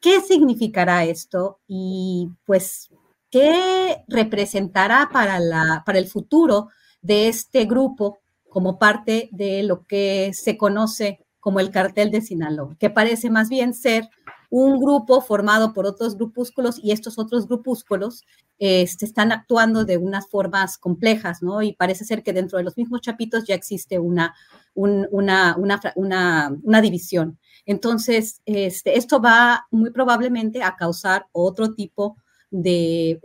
¿Qué 0.00 0.20
significará 0.20 1.04
esto? 1.04 1.60
Y 1.66 2.30
pues, 2.44 2.90
¿qué 3.30 4.04
representará 4.06 5.08
para, 5.12 5.40
la, 5.40 5.82
para 5.84 5.98
el 5.98 6.08
futuro 6.08 6.68
de 7.00 7.28
este 7.28 7.64
grupo 7.64 8.18
como 8.48 8.78
parte 8.78 9.28
de 9.32 9.62
lo 9.62 9.86
que 9.86 10.32
se 10.34 10.56
conoce 10.56 11.24
como 11.40 11.60
el 11.60 11.70
cartel 11.70 12.10
de 12.10 12.20
Sinaloa, 12.20 12.76
que 12.78 12.90
parece 12.90 13.30
más 13.30 13.48
bien 13.48 13.72
ser 13.74 14.08
un 14.50 14.80
grupo 14.80 15.20
formado 15.20 15.72
por 15.72 15.86
otros 15.86 16.16
grupúsculos 16.16 16.78
y 16.82 16.92
estos 16.92 17.18
otros 17.18 17.46
grupúsculos 17.46 18.24
este, 18.58 19.04
están 19.04 19.32
actuando 19.32 19.84
de 19.84 19.96
unas 19.96 20.28
formas 20.28 20.78
complejas, 20.78 21.42
¿no? 21.42 21.62
Y 21.62 21.74
parece 21.74 22.04
ser 22.04 22.22
que 22.22 22.32
dentro 22.32 22.58
de 22.58 22.64
los 22.64 22.76
mismos 22.76 23.00
chapitos 23.00 23.44
ya 23.44 23.54
existe 23.54 23.98
una, 23.98 24.34
una, 24.74 25.56
una, 25.56 26.80
división. 26.80 27.38
Entonces, 27.66 28.40
este, 28.44 28.98
esto 28.98 29.20
va 29.20 29.66
muy 29.70 29.90
probablemente 29.90 30.62
a 30.62 30.76
causar 30.76 31.26
otro 31.32 31.74
tipo 31.74 32.16
de, 32.50 33.20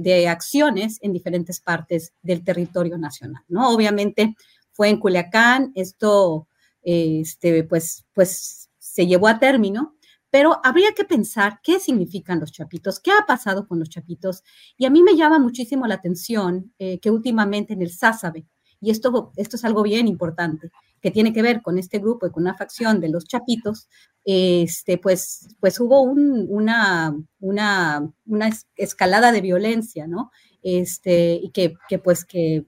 de 0.00 0.28
acciones 0.28 0.98
en 1.02 1.12
diferentes 1.12 1.60
partes 1.60 2.12
del 2.22 2.44
territorio 2.44 2.98
nacional, 2.98 3.42
¿no? 3.48 3.70
Obviamente 3.70 4.34
fue 4.72 4.88
en 4.88 4.98
Culiacán, 4.98 5.72
esto 5.74 6.46
este, 6.82 7.64
pues, 7.64 8.06
pues 8.14 8.70
se 8.78 9.06
llevó 9.06 9.28
a 9.28 9.38
término, 9.38 9.96
pero 10.38 10.60
habría 10.62 10.92
que 10.92 11.02
pensar 11.02 11.58
qué 11.64 11.80
significan 11.80 12.38
los 12.38 12.52
chapitos, 12.52 13.00
qué 13.00 13.10
ha 13.10 13.26
pasado 13.26 13.66
con 13.66 13.80
los 13.80 13.88
chapitos. 13.90 14.44
Y 14.76 14.86
a 14.86 14.90
mí 14.90 15.02
me 15.02 15.16
llama 15.16 15.40
muchísimo 15.40 15.84
la 15.88 15.96
atención 15.96 16.72
eh, 16.78 17.00
que 17.00 17.10
últimamente 17.10 17.72
en 17.72 17.82
el 17.82 17.90
SASABE, 17.90 18.46
y 18.80 18.90
esto, 18.90 19.32
esto 19.34 19.56
es 19.56 19.64
algo 19.64 19.82
bien 19.82 20.06
importante, 20.06 20.70
que 21.02 21.10
tiene 21.10 21.32
que 21.32 21.42
ver 21.42 21.60
con 21.60 21.76
este 21.76 21.98
grupo 21.98 22.24
y 22.24 22.30
con 22.30 22.44
una 22.44 22.54
facción 22.54 23.00
de 23.00 23.08
los 23.08 23.24
chapitos, 23.24 23.88
este, 24.24 24.96
pues, 24.98 25.48
pues 25.58 25.80
hubo 25.80 26.02
una, 26.02 27.16
una, 27.40 28.08
una 28.24 28.50
escalada 28.76 29.32
de 29.32 29.40
violencia, 29.40 30.06
¿no? 30.06 30.30
Este, 30.62 31.32
y 31.42 31.50
que, 31.50 31.74
que 31.88 31.98
pues 31.98 32.24
que 32.24 32.64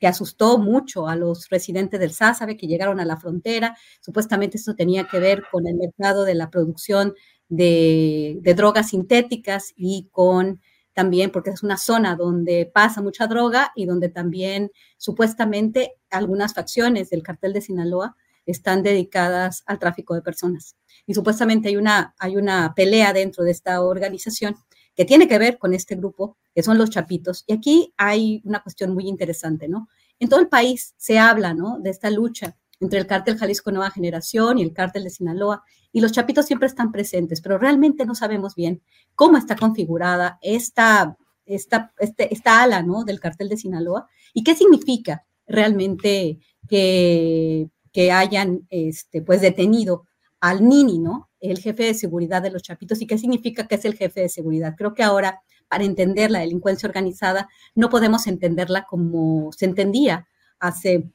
que 0.00 0.06
asustó 0.06 0.58
mucho 0.58 1.06
a 1.06 1.14
los 1.14 1.48
residentes 1.50 2.00
del 2.00 2.12
Sázabe 2.12 2.56
que 2.56 2.66
llegaron 2.66 2.98
a 3.00 3.04
la 3.04 3.18
frontera. 3.18 3.76
Supuestamente 4.00 4.56
esto 4.56 4.74
tenía 4.74 5.06
que 5.06 5.20
ver 5.20 5.44
con 5.52 5.66
el 5.66 5.76
mercado 5.76 6.24
de 6.24 6.34
la 6.34 6.50
producción 6.50 7.14
de, 7.50 8.40
drogas 8.56 8.88
sintéticas 8.88 9.72
y 9.76 10.08
con 10.10 10.60
también 10.94 11.30
porque 11.30 11.50
es 11.50 11.62
una 11.62 11.76
zona 11.76 12.16
donde 12.16 12.70
pasa 12.72 13.02
mucha 13.02 13.26
droga 13.26 13.72
y 13.76 13.86
donde 13.86 14.08
también 14.08 14.70
supuestamente 14.96 15.92
algunas 16.10 16.54
facciones 16.54 17.10
del 17.10 17.22
cartel 17.22 17.52
de 17.52 17.60
Sinaloa 17.60 18.16
están 18.46 18.82
dedicadas 18.82 19.62
al 19.66 19.78
tráfico 19.78 20.14
de 20.14 20.22
personas. 20.22 20.76
Y 21.06 21.14
supuestamente 21.14 21.68
hay 21.68 21.76
una, 21.76 22.14
hay 22.18 22.36
una 22.36 22.74
pelea 22.74 23.12
dentro 23.12 23.44
de 23.44 23.50
esta 23.50 23.82
organización 23.82 24.56
que 25.00 25.06
tiene 25.06 25.26
que 25.26 25.38
ver 25.38 25.56
con 25.56 25.72
este 25.72 25.96
grupo, 25.96 26.36
que 26.54 26.62
son 26.62 26.76
los 26.76 26.90
chapitos. 26.90 27.44
Y 27.46 27.54
aquí 27.54 27.94
hay 27.96 28.42
una 28.44 28.62
cuestión 28.62 28.92
muy 28.92 29.08
interesante, 29.08 29.66
¿no? 29.66 29.88
En 30.18 30.28
todo 30.28 30.40
el 30.40 30.48
país 30.48 30.92
se 30.98 31.18
habla, 31.18 31.54
¿no? 31.54 31.78
De 31.80 31.88
esta 31.88 32.10
lucha 32.10 32.58
entre 32.80 32.98
el 32.98 33.06
cártel 33.06 33.38
Jalisco 33.38 33.72
Nueva 33.72 33.90
Generación 33.90 34.58
y 34.58 34.62
el 34.62 34.74
cártel 34.74 35.04
de 35.04 35.08
Sinaloa, 35.08 35.62
y 35.90 36.02
los 36.02 36.12
chapitos 36.12 36.44
siempre 36.44 36.68
están 36.68 36.92
presentes, 36.92 37.40
pero 37.40 37.56
realmente 37.56 38.04
no 38.04 38.14
sabemos 38.14 38.54
bien 38.54 38.82
cómo 39.14 39.38
está 39.38 39.56
configurada 39.56 40.38
esta, 40.42 41.16
esta, 41.46 41.94
este, 41.98 42.34
esta 42.34 42.62
ala, 42.62 42.82
¿no? 42.82 43.04
Del 43.04 43.20
cártel 43.20 43.48
de 43.48 43.56
Sinaloa 43.56 44.06
y 44.34 44.44
qué 44.44 44.54
significa 44.54 45.24
realmente 45.46 46.40
que, 46.68 47.70
que 47.90 48.12
hayan 48.12 48.66
este, 48.68 49.22
pues 49.22 49.40
detenido 49.40 50.04
al 50.40 50.66
Nini, 50.66 50.98
¿no? 50.98 51.30
El 51.40 51.58
jefe 51.58 51.84
de 51.84 51.94
seguridad 51.94 52.42
de 52.42 52.50
los 52.50 52.62
Chapitos. 52.62 53.00
¿Y 53.00 53.06
qué 53.06 53.18
significa 53.18 53.66
que 53.66 53.76
es 53.76 53.84
el 53.84 53.94
jefe 53.94 54.20
de 54.22 54.28
seguridad? 54.28 54.74
Creo 54.76 54.94
que 54.94 55.02
ahora, 55.02 55.42
para 55.68 55.84
entender 55.84 56.30
la 56.30 56.40
delincuencia 56.40 56.88
organizada, 56.88 57.48
no 57.74 57.88
podemos 57.90 58.26
entenderla 58.26 58.84
como 58.84 59.52
se 59.52 59.66
entendía 59.66 60.26
hace 60.58 61.10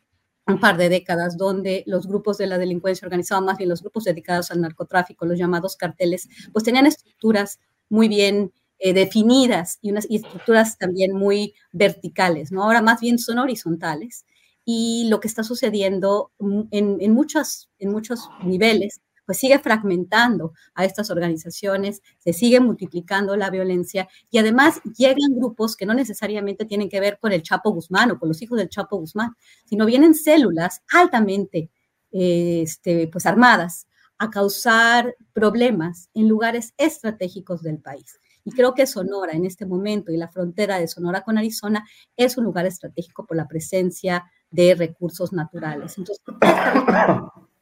un 0.48 0.60
par 0.60 0.78
de 0.78 0.90
décadas, 0.90 1.38
donde 1.38 1.84
los 1.88 2.08
grupos 2.08 2.38
de 2.38 2.48
la 2.48 2.58
delincuencia 2.58 3.06
organizada, 3.06 3.42
más 3.42 3.58
bien 3.58 3.70
los 3.70 3.82
grupos 3.82 4.04
dedicados 4.04 4.52
al 4.52 4.62
narcotráfico, 4.62 5.26
los 5.26 5.40
llamados 5.40 5.76
carteles, 5.76 6.30
pues 6.54 6.64
tenían 6.64 6.86
estructuras 6.86 7.60
muy 7.90 8.08
bien 8.08 8.52
eh, 8.78 8.94
definidas 8.94 9.80
y 9.82 9.92
unas 9.92 10.06
estructuras 10.10 10.78
también 10.78 11.14
muy 11.14 11.56
verticales, 11.72 12.52
¿no? 12.52 12.64
Ahora 12.64 12.82
más 12.82 13.00
bien 13.00 13.18
son 13.18 13.40
horizontales 13.40 14.26
y 14.66 15.08
lo 15.10 15.20
que 15.20 15.28
está 15.28 15.44
sucediendo 15.44 16.32
en, 16.72 17.14
muchos 17.14 17.70
niveles 18.44 19.02
pues 19.26 19.40
sigue 19.40 19.60
fragmentando 19.60 20.54
a 20.74 20.86
estas 20.86 21.10
organizaciones, 21.10 22.02
se 22.20 22.34
sigue 22.34 22.60
multiplicando 22.60 23.36
la 23.36 23.50
violencia 23.50 24.08
y 24.30 24.38
además 24.38 24.82
llegan 24.98 25.36
grupos 25.36 25.76
que 25.76 25.86
no 25.86 25.94
necesariamente 25.94 26.66
tienen 26.66 26.90
que 26.90 27.00
ver 27.00 27.18
con 27.20 27.32
el 27.32 27.44
Chapo 27.44 27.72
Guzmán 27.72 28.12
o 28.12 28.20
con 28.20 28.30
los 28.30 28.42
hijos 28.42 28.58
del 28.58 28.70
Chapo 28.70 28.98
Guzmán, 28.98 29.36
sino 29.66 29.86
vienen 29.86 30.14
células 30.14 30.82
altamente 30.94 31.70
este, 32.12 33.08
pues 33.08 33.26
armadas 33.26 33.88
a 34.18 34.30
causar 34.30 35.16
problemas 35.34 36.10
en 36.14 36.30
lugares 36.30 36.74
estratégicos 36.78 37.62
del 37.62 37.80
país. 37.80 38.20
Y 38.46 38.52
creo 38.52 38.74
que 38.74 38.86
Sonora 38.86 39.34
en 39.34 39.46
este 39.46 39.66
momento 39.66 40.12
y 40.12 40.18
la 40.18 40.30
frontera 40.30 40.80
de 40.80 40.88
Sonora 40.88 41.22
con 41.22 41.38
Arizona 41.38 41.84
es 42.16 42.38
un 42.38 42.44
lugar 42.44 42.66
estratégico 42.66 43.26
por 43.26 43.36
la 43.36 43.48
presencia 43.48 44.32
de 44.52 44.76
recursos 44.76 45.34
naturales. 45.34 45.98
Entonces, 45.98 46.24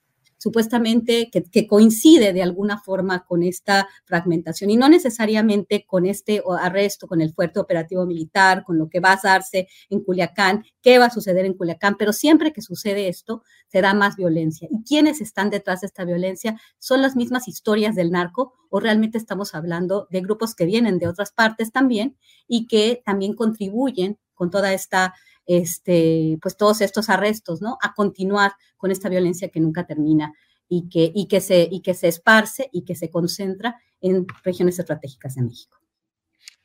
supuestamente 0.43 1.31
que, 1.31 1.67
coincide 1.67 2.33
de 2.33 2.43
alguna 2.43 2.77
forma 2.77 3.23
con 3.23 3.43
esta 3.43 3.87
fragmentación 4.03 4.71
y 4.71 4.75
no 4.75 4.89
necesariamente 4.89 5.85
con 5.87 6.05
este 6.05 6.43
arresto, 6.59 7.07
con 7.07 7.21
el 7.21 7.33
fuerte 7.33 7.61
operativo 7.61 8.05
militar, 8.05 8.65
con 8.65 8.77
lo 8.77 8.89
que 8.89 8.99
va 8.99 9.13
a 9.13 9.19
darse 9.23 9.69
en 9.89 10.03
Culiacán, 10.03 10.65
qué 10.81 10.99
va 10.99 11.05
a 11.05 11.09
suceder 11.09 11.45
en 11.45 11.53
Culiacán, 11.53 11.95
pero 11.97 12.11
siempre 12.11 12.51
que 12.51 12.61
sucede 12.61 13.07
esto, 13.07 13.41
se 13.69 13.79
da 13.79 13.93
más 13.93 14.17
violencia. 14.17 14.67
¿Y 14.69 14.83
quiénes 14.83 15.21
están 15.21 15.49
detrás 15.49 15.79
de 15.79 15.87
esta 15.87 16.03
violencia? 16.03 16.59
¿Son 16.77 17.01
las 17.01 17.15
mismas 17.15 17.47
historias 17.47 17.95
del 17.95 18.11
narco 18.11 18.53
o 18.69 18.81
realmente 18.81 19.17
estamos 19.17 19.55
hablando 19.55 20.09
de 20.11 20.19
grupos 20.19 20.55
que 20.55 20.65
vienen 20.65 20.99
de 20.99 21.07
otras 21.07 21.31
partes 21.31 21.71
también 21.71 22.17
y 22.49 22.67
que 22.67 23.01
también 23.05 23.33
contribuyen 23.33 24.19
con 24.33 24.49
toda 24.49 24.73
esta 24.73 25.13
este, 25.45 26.37
pues 26.41 26.57
todos 26.57 26.81
estos 26.81 27.09
arrestos, 27.09 27.61
¿no? 27.61 27.77
A 27.81 27.93
continuar 27.93 28.53
con 28.77 28.91
esta 28.91 29.09
violencia 29.09 29.49
que 29.49 29.59
nunca 29.59 29.85
termina 29.85 30.33
y 30.67 30.89
que, 30.89 31.11
y 31.13 31.27
que, 31.27 31.41
se, 31.41 31.67
y 31.69 31.81
que 31.81 31.93
se 31.93 32.07
esparce 32.07 32.69
y 32.71 32.83
que 32.83 32.95
se 32.95 33.09
concentra 33.09 33.77
en 34.01 34.25
regiones 34.43 34.79
estratégicas 34.79 35.35
de 35.35 35.43
México. 35.43 35.77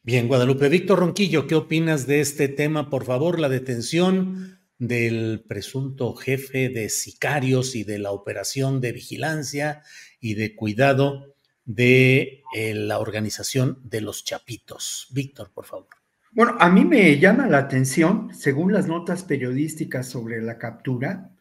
Bien, 0.03 0.29
Guadalupe. 0.29 0.69
Víctor 0.69 1.01
Ronquillo, 1.01 1.47
¿qué 1.47 1.55
opinas 1.55 2.07
de 2.07 2.21
este 2.21 2.49
tema? 2.49 2.89
Por 2.89 3.05
favor, 3.05 3.39
la 3.39 3.49
detención 3.49 4.59
del 4.79 5.45
presunto 5.47 6.15
jefe 6.15 6.69
de 6.69 6.89
sicarios 6.89 7.75
y 7.75 7.85
de 7.85 7.99
la 7.99 8.13
operación 8.13 8.81
de 8.81 8.93
vigilancia 8.93 9.83
y 10.21 10.35
de 10.35 10.55
cuidado 10.55 11.35
de 11.65 12.43
eh, 12.55 12.75
la 12.75 12.99
organización 12.99 13.81
de 13.85 14.01
los 14.01 14.25
Chapitos. 14.25 15.09
Víctor, 15.11 15.51
por 15.53 15.67
favor. 15.67 15.98
Bueno, 16.39 16.55
a 16.61 16.71
mí 16.71 16.85
me 16.85 17.19
llama 17.19 17.49
la 17.49 17.59
atención, 17.59 18.33
según 18.33 18.73
las 18.73 18.87
notas 18.87 19.25
periodísticas 19.25 20.07
sobre 20.07 20.41
la 20.41 20.57
captura, 20.57 21.33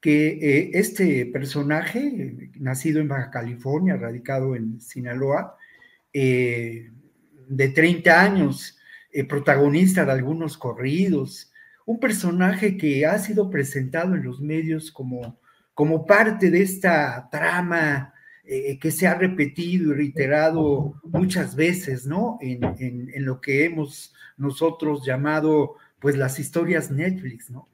que 0.00 0.26
eh, 0.42 0.70
este 0.74 1.24
personaje, 1.26 2.50
nacido 2.58 3.00
en 3.00 3.06
Baja 3.06 3.30
California, 3.30 3.96
radicado 3.96 4.56
en 4.56 4.80
Sinaloa, 4.80 5.56
eh, 6.12 6.90
de 7.46 7.68
30 7.68 8.20
años, 8.20 8.76
eh, 9.12 9.22
protagonista 9.22 10.04
de 10.04 10.10
algunos 10.10 10.58
corridos, 10.58 11.52
un 11.86 12.00
personaje 12.00 12.76
que 12.76 13.06
ha 13.06 13.20
sido 13.20 13.50
presentado 13.50 14.16
en 14.16 14.24
los 14.24 14.40
medios 14.40 14.90
como, 14.90 15.38
como 15.74 16.04
parte 16.04 16.50
de 16.50 16.62
esta 16.62 17.28
trama 17.30 18.12
que 18.80 18.90
se 18.90 19.06
ha 19.06 19.14
repetido 19.14 19.92
y 19.92 19.94
reiterado 19.94 21.00
muchas 21.04 21.54
veces, 21.54 22.04
¿no? 22.04 22.36
En, 22.40 22.64
en, 22.64 23.24
lo 23.24 23.40
que 23.40 23.64
hemos 23.64 24.12
nosotros 24.36 25.06
llamado, 25.06 25.76
pues, 26.00 26.16
las 26.16 26.38
historias 26.40 26.90
Netflix, 26.90 27.48
¿no? 27.50 27.68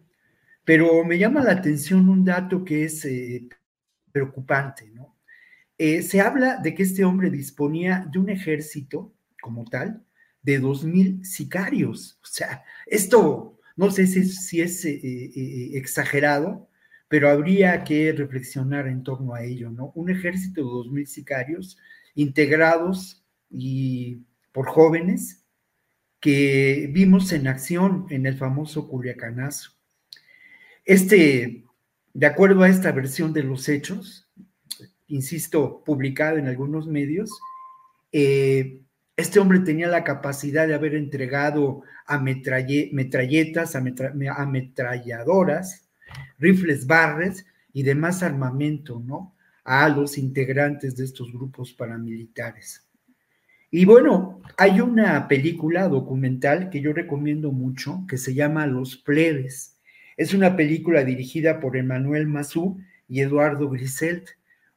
Pero 0.65 1.03
me 1.05 1.17
llama 1.17 1.43
la 1.43 1.53
atención 1.53 2.09
un 2.11 2.25
dato 2.25 2.63
que 2.63 2.85
es 2.85 3.05
eh, 3.07 3.49
preocupante, 4.13 4.91
¿no? 4.93 5.17
Eh, 5.79 6.03
se 6.03 6.21
habla 6.21 6.57
de 6.57 6.75
que 6.75 6.83
este 6.83 7.05
hombre 7.05 7.31
disponía 7.31 8.07
de 8.13 8.19
un 8.19 8.29
ejército 8.29 9.15
como 9.41 9.65
tal 9.65 10.05
de 10.43 10.59
dos 10.59 10.85
mil 10.85 11.25
sicarios. 11.25 12.19
O 12.23 12.27
sea, 12.27 12.65
esto 12.85 13.59
no 13.77 13.91
sé 13.91 14.07
si, 14.07 14.61
es 14.61 14.85
eh, 14.85 15.77
exagerado, 15.77 16.69
pero 17.09 17.31
habría 17.31 17.85
que 17.85 18.13
reflexionar 18.13 18.89
en 18.89 19.03
torno 19.03 19.35
a 19.35 19.45
ello, 19.45 19.71
¿no? 19.71 19.93
Un 19.95 20.11
ejército 20.11 20.63
de 20.63 20.71
dos 20.71 20.91
mil 20.91 21.07
sicarios 21.07 21.79
integrados 22.15 23.25
y 23.51 24.23
por 24.53 24.67
jóvenes 24.67 25.45
que 26.21 26.89
vimos 26.93 27.33
en 27.33 27.47
acción 27.47 28.07
en 28.11 28.27
el 28.27 28.37
famoso 28.37 28.89
Culiacanazo. 28.89 29.73
Este, 30.85 31.65
de 32.15 32.27
acuerdo 32.27 32.63
a 32.63 32.69
esta 32.69 32.93
versión 32.93 33.33
de 33.33 33.43
los 33.43 33.69
hechos, 33.69 34.29
insisto, 35.09 35.83
publicada 35.85 36.39
en 36.39 36.49
algunos 36.49 36.87
medios, 36.87 37.31
eh, 38.13 38.81
este 39.17 39.39
hombre 39.39 39.61
tenía 39.61 39.89
la 39.89 40.05
capacidad 40.05 40.67
de 40.67 40.75
haber 40.75 40.95
entregado 40.95 41.83
a 42.07 42.19
metralletas, 42.19 43.77
ametralladoras, 43.77 45.86
rifles 46.39 46.87
barres 46.87 47.47
y 47.73 47.83
demás 47.83 48.23
armamento, 48.23 49.03
¿no? 49.05 49.35
A 49.65 49.89
los 49.89 50.19
integrantes 50.19 50.97
de 50.97 51.05
estos 51.05 51.33
grupos 51.33 51.73
paramilitares. 51.73 52.87
Y 53.71 53.85
bueno, 53.85 54.41
hay 54.57 54.81
una 54.81 55.27
película 55.29 55.89
documental 55.89 56.71
que 56.71 56.81
yo 56.81 56.93
recomiendo 56.93 57.53
mucho 57.53 58.05
que 58.09 58.17
se 58.17 58.35
llama 58.35 58.67
Los 58.67 58.97
Plebes 58.97 59.77
es 60.17 60.33
una 60.33 60.57
película 60.57 61.05
dirigida 61.05 61.61
por 61.61 61.77
Emmanuel 61.77 62.27
Mazú 62.27 62.79
y 63.07 63.21
Eduardo 63.21 63.69
Griselt. 63.69 64.31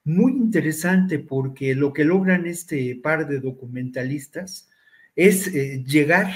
Muy 0.03 0.33
interesante 0.33 1.19
porque 1.19 1.75
lo 1.75 1.93
que 1.93 2.03
logran 2.03 2.45
este 2.45 2.99
par 3.01 3.27
de 3.27 3.39
documentalistas 3.39 4.69
es 5.15 5.47
eh, 5.47 5.83
llegar 5.85 6.29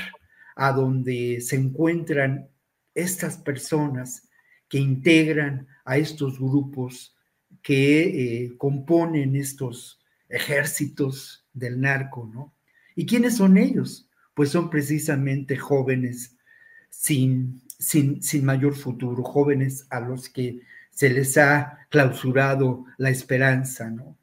a 0.55 0.71
donde 0.71 1.41
se 1.41 1.57
encuentran 1.57 2.47
estas 2.95 3.37
personas 3.37 4.29
que 4.73 4.79
integran 4.79 5.67
a 5.85 5.99
estos 5.99 6.39
grupos 6.39 7.15
que 7.61 8.45
eh, 8.45 8.57
componen 8.57 9.35
estos 9.35 10.01
ejércitos 10.27 11.45
del 11.53 11.79
narco, 11.79 12.27
¿no? 12.33 12.55
¿Y 12.95 13.05
quiénes 13.05 13.37
son 13.37 13.59
ellos? 13.59 14.09
Pues 14.33 14.49
son 14.49 14.71
precisamente 14.71 15.57
jóvenes 15.57 16.37
sin 16.89 17.61
sin, 17.77 18.43
mayor 18.43 18.73
futuro, 18.73 19.21
jóvenes 19.21 19.85
a 19.91 19.99
los 19.99 20.27
que 20.27 20.61
se 20.89 21.11
les 21.11 21.37
ha 21.37 21.85
clausurado 21.89 22.85
la 22.97 23.11
esperanza, 23.11 23.91
¿no? 23.91 24.17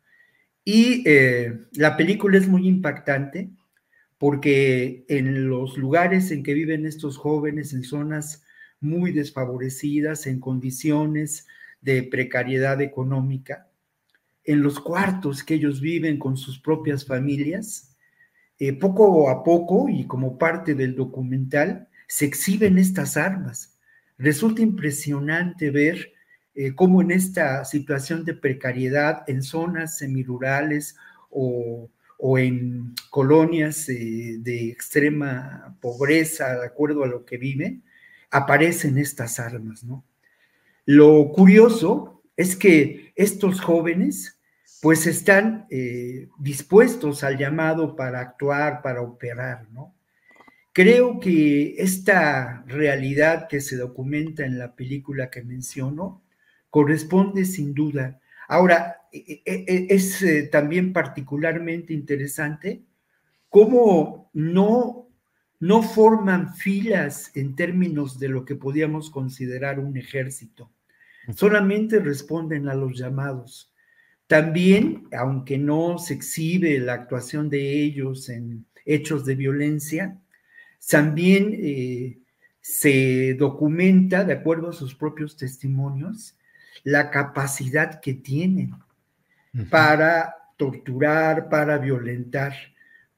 Y 0.65 1.09
eh, 1.09 1.61
la 1.75 1.97
película 1.97 2.39
es 2.39 2.49
muy 2.49 2.67
impactante 2.67 3.51
porque 4.19 5.05
en 5.07 5.49
los 5.49 5.79
lugares 5.79 6.33
en 6.33 6.43
que 6.43 6.55
viven 6.55 6.87
estos 6.87 7.17
jóvenes, 7.19 7.73
en 7.73 7.85
zonas 7.85 8.43
muy 8.81 9.13
desfavorecidas, 9.13 10.27
en 10.27 10.41
condiciones 10.41 11.47
de 11.81 12.03
precariedad 12.03 12.81
económica, 12.81 13.69
en 14.45 14.63
los 14.63 14.81
cuartos 14.81 15.45
que 15.45 15.55
ellos 15.55 15.81
viven 15.81 16.19
con 16.19 16.37
sus 16.37 16.59
propias 16.59 17.05
familias, 17.05 17.97
eh, 18.59 18.73
poco 18.73 19.31
a 19.31 19.43
poco 19.45 19.89
y 19.89 20.07
como 20.07 20.39
parte 20.39 20.75
del 20.75 20.95
documental, 20.95 21.89
se 22.09 22.27
exhiben 22.27 22.79
estas 22.79 23.17
armas. 23.17 23.79
Resulta 24.19 24.63
impresionante 24.63 25.71
ver 25.71 26.13
eh, 26.55 26.75
cómo 26.75 27.01
en 27.01 27.11
esta 27.11 27.65
situación 27.65 28.25
de 28.25 28.35
precariedad, 28.35 29.23
en 29.29 29.43
zonas 29.43 29.99
semirurales 29.99 30.97
o, 31.31 31.89
o 32.19 32.39
en 32.39 32.95
colonias 33.09 33.89
eh, 33.89 34.37
de 34.41 34.69
extrema 34.69 35.77
pobreza, 35.81 36.59
de 36.59 36.67
acuerdo 36.67 37.05
a 37.05 37.09
lo 37.09 37.25
que 37.25 37.39
viven, 37.39 37.83
aparecen 38.31 38.99
estas 38.99 39.39
armas, 39.39 39.85
¿no? 39.85 40.05
Lo 40.87 41.31
curioso 41.33 42.23
es 42.37 42.57
que 42.57 43.13
estos 43.17 43.61
jóvenes 43.61 44.39
pues 44.83 45.07
están 45.07 45.67
eh, 45.71 46.29
dispuestos 46.39 47.23
al 47.23 47.37
llamado 47.37 47.97
para 47.97 48.21
actuar, 48.21 48.81
para 48.83 49.03
operar, 49.03 49.69
¿no? 49.71 49.95
creo 50.73 51.21
que 51.21 51.75
esta 51.79 52.65
realidad 52.67 53.49
que 53.49 53.61
se 53.61 53.77
documenta 53.77 54.45
en 54.45 54.59
la 54.59 54.75
película 54.75 55.31
que 55.31 55.43
menciono 55.43 56.23
corresponde 56.71 57.45
sin 57.45 57.75
duda. 57.75 58.21
Ahora, 58.49 59.03
e, 59.13 59.43
e, 59.45 59.65
e, 59.67 59.87
es 59.91 60.23
eh, 60.23 60.45
también 60.45 60.93
particularmente 60.93 61.93
interesante 61.93 62.83
cómo 63.49 64.31
no, 64.33 65.09
no 65.61 65.83
forman 65.83 66.55
filas 66.55 67.31
en 67.35 67.55
términos 67.55 68.19
de 68.19 68.29
lo 68.29 68.45
que 68.45 68.57
podíamos 68.57 69.11
considerar 69.11 69.79
un 69.79 69.97
ejército. 69.97 70.71
Solamente 71.35 72.01
responden 72.01 72.69
a 72.69 72.75
los 72.75 72.99
llamados. 72.99 73.73
También, 74.27 75.05
aunque 75.13 75.59
no 75.59 75.99
se 75.99 76.15
exhibe 76.15 76.79
la 76.79 76.95
actuación 76.95 77.51
de 77.51 77.83
ellos 77.83 78.29
en 78.31 78.65
hechos 78.87 79.27
de 79.27 79.35
violencia, 79.35 80.19
también 80.89 81.53
eh, 81.53 82.19
se 82.61 83.35
documenta, 83.35 84.25
de 84.25 84.33
acuerdo 84.33 84.71
a 84.71 84.73
sus 84.73 84.95
propios 84.95 85.37
testimonios, 85.37 86.37
la 86.85 87.11
capacidad 87.11 88.01
que 88.01 88.15
tienen 88.15 88.75
para 89.69 90.37
torturar, 90.57 91.49
para 91.49 91.77
violentar, 91.79 92.55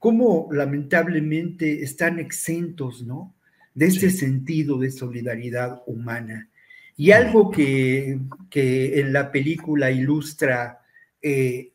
cómo 0.02 0.48
lamentablemente 0.50 1.84
están 1.84 2.18
exentos, 2.18 3.06
¿no? 3.06 3.36
De 3.72 3.86
ese 3.86 4.10
sentido 4.10 4.76
de 4.76 4.90
solidaridad 4.90 5.80
humana. 5.86 6.50
Y 6.96 7.12
algo 7.12 7.52
que, 7.52 8.18
en 8.50 9.12
la 9.12 9.30
película 9.30 9.92
ilustra 9.92 10.80
eh, 11.22 11.70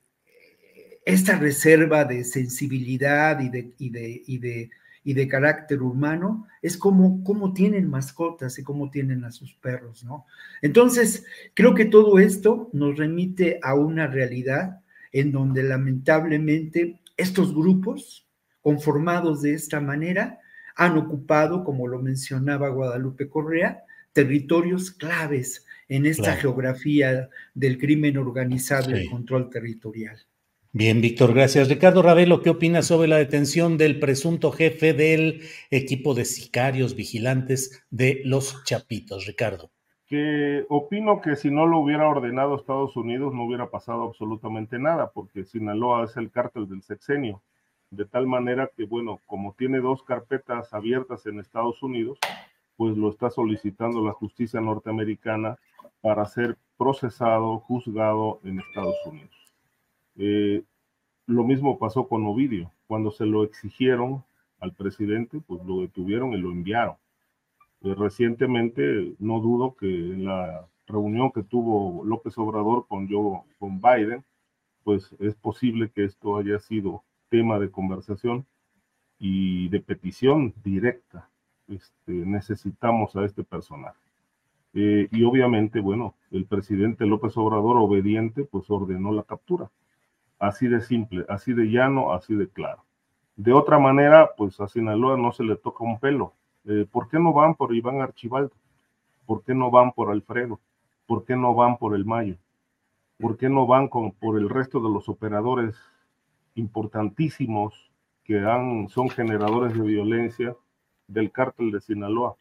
esta 1.06 1.40
reserva 1.40 2.04
de 2.04 2.26
sensibilidad 2.26 3.40
y 3.40 3.48
de, 3.48 3.72
y 3.78 3.90
de, 3.92 4.24
y 4.28 4.38
de, 4.40 4.72
y 5.06 5.14
de 5.14 5.28
carácter 5.30 5.82
humano 5.82 6.48
es 6.62 6.76
como, 6.76 7.24
como 7.24 7.54
tienen 7.54 7.90
mascotas 7.90 8.60
y 8.60 8.64
cómo 8.64 8.92
tienen 8.92 9.24
a 9.24 9.32
sus 9.32 9.54
perros, 9.54 10.04
¿no? 10.04 10.26
Entonces, 10.62 11.26
creo 11.54 11.74
que 11.74 11.86
todo 11.86 12.20
esto 12.20 12.70
nos 12.74 12.98
remite 12.98 13.58
a 13.64 13.74
una 13.74 14.08
realidad 14.08 14.82
en 15.14 15.32
donde 15.32 15.64
lamentablemente 15.64 17.00
estos 17.18 17.54
grupos 17.54 18.28
conformados 18.62 19.42
de 19.42 19.54
esta 19.54 19.82
manera 19.82 20.40
han 20.76 20.98
ocupado, 20.98 21.64
como 21.64 21.88
lo 21.88 22.00
mencionaba 22.00 22.70
Guadalupe 22.70 23.28
Correa, 23.28 23.84
territorios 24.14 24.92
claves 24.92 25.66
en 25.90 26.06
esta 26.06 26.36
geografía 26.36 27.30
del 27.54 27.78
crimen 27.78 28.18
organizado 28.18 28.92
y 28.92 29.02
el 29.02 29.10
control 29.10 29.50
territorial. 29.50 30.18
Bien, 30.74 31.02
Víctor, 31.02 31.34
gracias. 31.34 31.70
Ricardo 31.70 32.04
Ravelo, 32.04 32.42
¿qué 32.42 32.52
opinas 32.52 32.86
sobre 32.86 33.08
la 33.08 33.18
detención 33.18 33.78
del 33.78 34.00
presunto 34.00 34.52
jefe 34.52 34.94
del 34.94 35.42
equipo 35.72 36.14
de 36.14 36.26
sicarios 36.26 36.96
vigilantes 36.96 37.84
de 37.90 38.22
los 38.26 38.64
Chapitos? 38.64 39.26
Ricardo. 39.26 39.72
Que 40.08 40.66
opino 40.70 41.22
que 41.22 41.36
si 41.36 41.52
no 41.52 41.68
lo 41.68 41.80
hubiera 41.80 42.08
ordenado 42.08 42.56
Estados 42.56 42.96
Unidos 42.96 43.34
no 43.34 43.44
hubiera 43.44 43.70
pasado 43.70 44.04
absolutamente 44.04 44.80
nada, 44.80 45.12
porque 45.12 45.44
Sinaloa 45.44 46.06
es 46.06 46.16
el 46.16 46.32
cártel 46.32 46.70
del 46.70 46.82
sexenio, 46.82 47.42
de 47.92 48.06
tal 48.06 48.26
manera 48.26 48.70
que, 48.76 48.86
bueno, 48.86 49.20
como 49.26 49.54
tiene 49.54 49.80
dos 49.80 50.04
carpetas 50.04 50.74
abiertas 50.74 51.26
en 51.26 51.40
Estados 51.40 51.84
Unidos, 51.84 52.20
pues 52.78 52.96
lo 52.96 53.10
está 53.10 53.30
solicitando 53.30 54.04
la 54.06 54.14
justicia 54.14 54.62
norteamericana 54.62 55.58
para 56.02 56.26
ser 56.26 56.58
procesado, 56.78 57.60
juzgado 57.60 58.40
en 58.44 58.60
Estados 58.60 58.96
Unidos. 59.06 59.36
Eh, 60.18 60.64
lo 61.26 61.44
mismo 61.44 61.78
pasó 61.78 62.08
con 62.08 62.26
Ovidio. 62.26 62.72
Cuando 62.88 63.12
se 63.12 63.26
lo 63.26 63.44
exigieron 63.44 64.24
al 64.60 64.74
presidente, 64.74 65.42
pues 65.46 65.64
lo 65.66 65.82
detuvieron 65.82 66.34
y 66.34 66.38
lo 66.38 66.52
enviaron. 66.52 66.96
Eh, 67.82 67.96
recientemente, 67.96 69.16
no 69.20 69.40
dudo 69.40 69.76
que 69.76 69.88
en 69.88 70.26
la 70.26 70.68
reunión 70.88 71.32
que 71.32 71.44
tuvo 71.44 72.04
López 72.06 72.38
Obrador 72.38 72.88
con, 72.88 73.08
yo, 73.08 73.44
con 73.60 73.82
Biden, 73.82 74.24
pues 74.84 75.16
es 75.20 75.36
posible 75.36 75.92
que 75.92 76.06
esto 76.06 76.38
haya 76.38 76.60
sido 76.60 77.04
tema 77.30 77.60
de 77.60 77.70
conversación 77.72 78.46
y 79.20 79.70
de 79.70 79.80
petición 79.82 80.54
directa. 80.64 81.30
Este, 81.68 82.12
necesitamos 82.12 83.16
a 83.16 83.26
este 83.26 83.44
personaje. 83.44 84.00
Eh, 84.74 85.08
y 85.12 85.24
obviamente, 85.24 85.80
bueno, 85.82 86.16
el 86.32 86.46
presidente 86.46 87.06
López 87.06 87.36
Obrador, 87.36 87.78
obediente, 87.78 88.46
pues 88.46 88.70
ordenó 88.70 89.12
la 89.12 89.24
captura. 89.24 89.70
Así 90.40 90.68
de 90.68 90.82
simple, 90.82 91.26
así 91.30 91.54
de 91.54 91.66
llano, 91.66 92.14
así 92.14 92.36
de 92.36 92.48
claro. 92.48 92.86
De 93.36 93.54
otra 93.54 93.80
manera, 93.80 94.32
pues 94.38 94.60
a 94.60 94.68
Sinaloa 94.68 95.18
no 95.18 95.32
se 95.32 95.44
le 95.44 95.56
toca 95.56 95.84
un 95.84 96.00
pelo. 96.00 96.34
Eh, 96.68 96.86
¿Por 96.92 97.08
qué 97.08 97.18
no 97.18 97.32
van 97.32 97.56
por 97.56 97.74
Iván 97.74 98.02
Archibaldo? 98.02 98.52
¿Por 99.26 99.42
qué 99.44 99.56
no 99.56 99.72
van 99.72 99.94
por 99.94 100.12
Alfredo? 100.12 100.60
¿Por 101.06 101.24
qué 101.24 101.36
no 101.38 101.56
van 101.56 101.78
por 101.78 101.96
el 101.96 102.04
Mayo? 102.04 102.36
¿Por 103.18 103.38
qué 103.38 103.50
no 103.50 103.66
van 103.66 103.90
por 103.90 104.38
el 104.38 104.50
resto 104.50 104.82
de 104.82 104.90
los 104.90 105.08
operadores 105.08 105.76
importantísimos 106.56 107.92
que 108.26 108.40
han, 108.40 108.90
son 108.90 109.10
generadores 109.10 109.74
de 109.74 109.82
violencia 109.82 110.56
del 111.08 111.32
cártel 111.32 111.72
de 111.72 111.80
Sinaloa? 111.80 112.36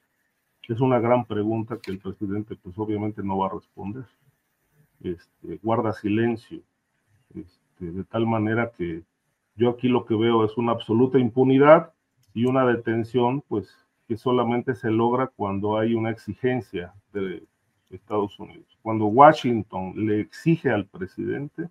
Es 0.69 0.81
una 0.81 0.99
gran 0.99 1.25
pregunta 1.25 1.79
que 1.81 1.93
el 1.93 2.01
presidente 2.01 2.57
pues 2.57 2.77
obviamente 2.79 3.23
no 3.23 3.39
va 3.39 3.47
a 3.47 3.55
responder. 3.55 4.07
Este, 5.01 5.61
guarda 5.63 5.93
silencio. 5.93 6.63
Este, 7.33 7.93
de 7.93 8.03
tal 8.05 8.27
manera 8.27 8.73
que 8.77 9.05
yo 9.55 9.71
aquí 9.71 9.87
lo 9.87 10.05
que 10.05 10.17
veo 10.17 10.45
es 10.45 10.57
una 10.57 10.73
absoluta 10.73 11.19
impunidad 11.21 11.93
y 12.35 12.47
una 12.47 12.67
detención, 12.67 13.43
pues, 13.49 13.86
que 14.07 14.17
solamente 14.17 14.75
se 14.75 14.91
logra 14.91 15.29
cuando 15.29 15.79
hay 15.79 15.95
una 15.95 16.11
exigencia 16.11 16.95
de 17.13 17.43
Estados 17.91 18.39
Unidos. 18.39 18.79
Cuando 18.83 19.07
Washington 19.07 19.95
le 19.97 20.21
exige 20.21 20.71
al 20.71 20.87
presidente, 20.87 21.69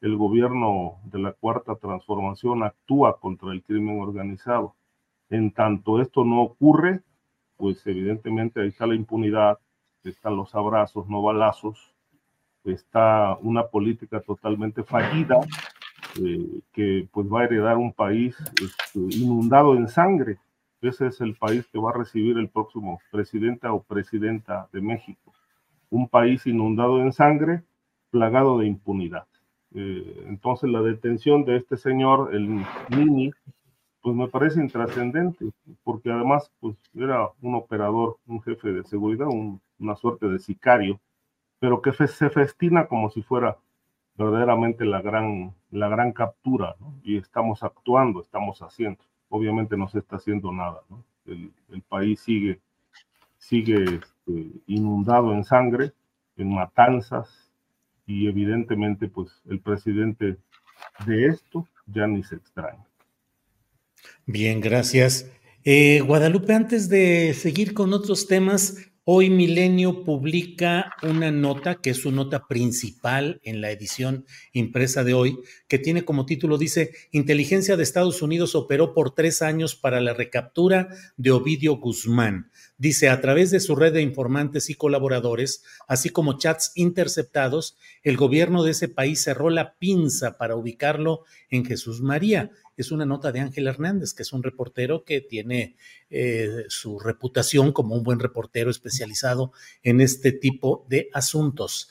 el 0.00 0.16
gobierno 0.16 0.98
de 1.04 1.18
la 1.18 1.32
Cuarta 1.32 1.74
Transformación 1.76 2.62
actúa 2.62 3.18
contra 3.18 3.52
el 3.52 3.62
crimen 3.62 4.00
organizado. 4.00 4.74
En 5.30 5.50
tanto 5.50 6.00
esto 6.00 6.24
no 6.24 6.42
ocurre, 6.42 7.02
pues 7.56 7.86
evidentemente 7.86 8.60
ahí 8.60 8.68
está 8.68 8.86
la 8.86 8.94
impunidad, 8.94 9.58
están 10.04 10.36
los 10.36 10.54
abrazos, 10.54 11.08
no 11.08 11.22
balazos, 11.22 11.92
está 12.64 13.36
una 13.40 13.66
política 13.66 14.20
totalmente 14.20 14.82
fallida 14.82 15.40
eh, 16.22 16.60
que 16.72 17.08
pues 17.12 17.26
va 17.26 17.40
a 17.40 17.44
heredar 17.44 17.76
un 17.76 17.92
país 17.92 18.36
este, 18.62 18.98
inundado 19.18 19.74
en 19.74 19.88
sangre. 19.88 20.38
Ese 20.80 21.08
es 21.08 21.20
el 21.20 21.34
país 21.34 21.66
que 21.66 21.78
va 21.78 21.90
a 21.90 21.98
recibir 21.98 22.38
el 22.38 22.48
próximo 22.48 23.00
presidente 23.10 23.66
o 23.66 23.82
presidenta 23.82 24.68
de 24.72 24.80
México. 24.80 25.32
Un 25.90 26.08
país 26.08 26.46
inundado 26.46 27.00
en 27.00 27.12
sangre, 27.12 27.62
plagado 28.10 28.58
de 28.58 28.66
impunidad. 28.66 29.26
Eh, 29.74 30.24
entonces 30.26 30.70
la 30.70 30.80
detención 30.82 31.44
de 31.44 31.56
este 31.56 31.76
señor, 31.76 32.34
el 32.34 32.64
Nini, 32.90 33.32
pues 34.00 34.16
me 34.16 34.28
parece 34.28 34.60
intrascendente, 34.60 35.50
porque 35.82 36.10
además 36.10 36.50
pues 36.60 36.76
era 36.94 37.28
un 37.42 37.54
operador, 37.56 38.18
un 38.26 38.40
jefe 38.42 38.72
de 38.72 38.84
seguridad, 38.84 39.26
una 39.78 39.96
suerte 39.96 40.28
de 40.28 40.38
sicario, 40.38 41.00
pero 41.58 41.82
que 41.82 41.92
se 41.92 42.30
festina 42.30 42.86
como 42.86 43.10
si 43.10 43.22
fuera 43.22 43.58
verdaderamente 44.14 44.84
la 44.84 45.02
gran, 45.02 45.54
la 45.70 45.88
gran 45.88 46.12
captura, 46.12 46.76
y 47.02 47.16
estamos 47.16 47.62
actuando, 47.62 48.20
estamos 48.20 48.62
haciendo. 48.62 49.02
Obviamente 49.28 49.76
no 49.76 49.88
se 49.88 49.98
está 49.98 50.16
haciendo 50.16 50.52
nada, 50.52 50.80
el, 51.26 51.52
país 51.88 52.20
sigue, 52.20 52.60
sigue 53.36 53.84
este, 53.84 54.50
inundado 54.66 55.34
en 55.34 55.44
sangre, 55.44 55.92
en 56.36 56.54
matanzas, 56.54 57.50
y 58.06 58.26
evidentemente 58.26 59.08
pues 59.08 59.42
el 59.48 59.60
presidente 59.60 60.38
de 61.06 61.26
esto 61.26 61.68
ya 61.86 62.06
ni 62.06 62.22
se 62.22 62.36
extraña. 62.36 62.84
Bien, 64.26 64.60
gracias. 64.60 65.30
Eh, 65.64 66.00
Guadalupe, 66.00 66.54
antes 66.54 66.88
de 66.88 67.34
seguir 67.34 67.74
con 67.74 67.92
otros 67.92 68.26
temas, 68.26 68.90
Hoy 69.10 69.30
Milenio 69.30 70.04
publica 70.04 70.92
una 71.02 71.30
nota, 71.30 71.76
que 71.76 71.88
es 71.88 71.96
su 71.96 72.12
nota 72.12 72.46
principal 72.46 73.40
en 73.42 73.62
la 73.62 73.70
edición 73.70 74.26
impresa 74.52 75.02
de 75.02 75.14
hoy, 75.14 75.38
que 75.66 75.78
tiene 75.78 76.04
como 76.04 76.26
título, 76.26 76.58
dice, 76.58 76.92
Inteligencia 77.10 77.78
de 77.78 77.84
Estados 77.84 78.20
Unidos 78.20 78.54
operó 78.54 78.92
por 78.92 79.14
tres 79.14 79.40
años 79.40 79.74
para 79.74 80.02
la 80.02 80.12
recaptura 80.12 80.90
de 81.16 81.30
Ovidio 81.30 81.78
Guzmán. 81.78 82.50
Dice, 82.76 83.08
a 83.08 83.22
través 83.22 83.50
de 83.50 83.60
su 83.60 83.76
red 83.76 83.94
de 83.94 84.02
informantes 84.02 84.68
y 84.68 84.74
colaboradores, 84.74 85.64
así 85.88 86.10
como 86.10 86.36
chats 86.36 86.72
interceptados, 86.74 87.78
el 88.02 88.18
gobierno 88.18 88.62
de 88.62 88.72
ese 88.72 88.88
país 88.88 89.22
cerró 89.22 89.48
la 89.48 89.78
pinza 89.78 90.36
para 90.36 90.54
ubicarlo 90.54 91.24
en 91.48 91.64
Jesús 91.64 92.02
María 92.02 92.50
es 92.82 92.92
una 92.92 93.06
nota 93.06 93.32
de 93.32 93.40
Ángel 93.40 93.66
Hernández, 93.66 94.14
que 94.14 94.22
es 94.22 94.32
un 94.32 94.42
reportero 94.42 95.04
que 95.04 95.20
tiene 95.20 95.76
eh, 96.10 96.64
su 96.68 96.98
reputación 96.98 97.72
como 97.72 97.94
un 97.94 98.02
buen 98.02 98.18
reportero 98.18 98.70
especializado 98.70 99.52
en 99.82 100.00
este 100.00 100.32
tipo 100.32 100.86
de 100.88 101.08
asuntos. 101.12 101.90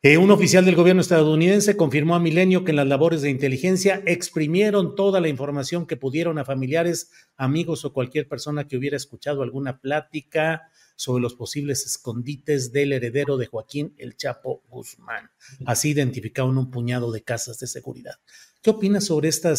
Eh, 0.00 0.16
un 0.16 0.30
oficial 0.30 0.64
del 0.64 0.76
gobierno 0.76 1.02
estadounidense 1.02 1.76
confirmó 1.76 2.14
a 2.14 2.20
Milenio 2.20 2.64
que 2.64 2.70
en 2.70 2.76
las 2.76 2.86
labores 2.86 3.20
de 3.20 3.30
inteligencia 3.30 4.00
exprimieron 4.06 4.94
toda 4.94 5.20
la 5.20 5.28
información 5.28 5.86
que 5.88 5.96
pudieron 5.96 6.38
a 6.38 6.44
familiares, 6.44 7.10
amigos 7.36 7.84
o 7.84 7.92
cualquier 7.92 8.28
persona 8.28 8.68
que 8.68 8.76
hubiera 8.76 8.96
escuchado 8.96 9.42
alguna 9.42 9.80
plática 9.80 10.70
sobre 10.94 11.22
los 11.22 11.34
posibles 11.34 11.84
escondites 11.84 12.72
del 12.72 12.92
heredero 12.92 13.36
de 13.36 13.46
Joaquín 13.46 13.94
El 13.98 14.16
Chapo 14.16 14.62
Guzmán. 14.68 15.30
Así 15.66 15.90
identificaron 15.90 16.58
un 16.58 16.70
puñado 16.70 17.10
de 17.10 17.22
casas 17.22 17.58
de 17.58 17.66
seguridad. 17.66 18.14
¿Qué 18.62 18.70
opinas 18.70 19.06
sobre 19.06 19.28
esta 19.28 19.54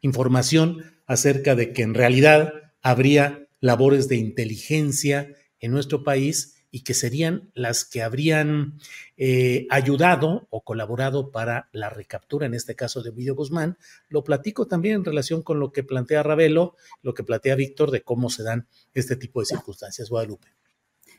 información 0.00 0.82
acerca 1.06 1.54
de 1.54 1.72
que 1.72 1.82
en 1.82 1.94
realidad 1.94 2.52
habría 2.80 3.46
labores 3.60 4.08
de 4.08 4.16
inteligencia 4.16 5.34
en 5.60 5.70
nuestro 5.72 6.02
país 6.02 6.56
y 6.70 6.82
que 6.82 6.94
serían 6.94 7.50
las 7.54 7.84
que 7.84 8.02
habrían 8.02 8.78
eh, 9.18 9.66
ayudado 9.68 10.46
o 10.48 10.64
colaborado 10.64 11.30
para 11.30 11.68
la 11.72 11.90
recaptura, 11.90 12.46
en 12.46 12.54
este 12.54 12.74
caso 12.74 13.02
de 13.02 13.10
Ovidio 13.10 13.34
Guzmán. 13.34 13.76
Lo 14.08 14.24
platico 14.24 14.66
también 14.66 14.96
en 14.96 15.04
relación 15.04 15.42
con 15.42 15.60
lo 15.60 15.70
que 15.70 15.84
plantea 15.84 16.22
Ravelo, 16.22 16.74
lo 17.02 17.12
que 17.12 17.24
plantea 17.24 17.54
Víctor 17.54 17.90
de 17.90 18.02
cómo 18.02 18.30
se 18.30 18.42
dan 18.42 18.66
este 18.94 19.16
tipo 19.16 19.40
de 19.40 19.46
circunstancias. 19.46 20.08
Guadalupe. 20.08 20.48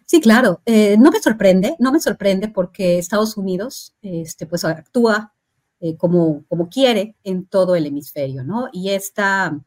Sí, 0.07 0.19
claro. 0.19 0.61
Eh, 0.65 0.97
no 0.97 1.11
me 1.11 1.21
sorprende, 1.21 1.75
no 1.79 1.91
me 1.91 1.99
sorprende 1.99 2.47
porque 2.49 2.97
Estados 2.97 3.37
Unidos 3.37 3.95
este, 4.01 4.47
pues, 4.47 4.65
actúa 4.65 5.35
eh, 5.85 5.97
como, 5.97 6.45
como 6.47 6.69
quiere 6.69 7.17
en 7.25 7.45
todo 7.45 7.75
el 7.75 7.85
hemisferio, 7.85 8.45
¿no? 8.45 8.69
Y 8.71 8.91
esta, 8.91 9.59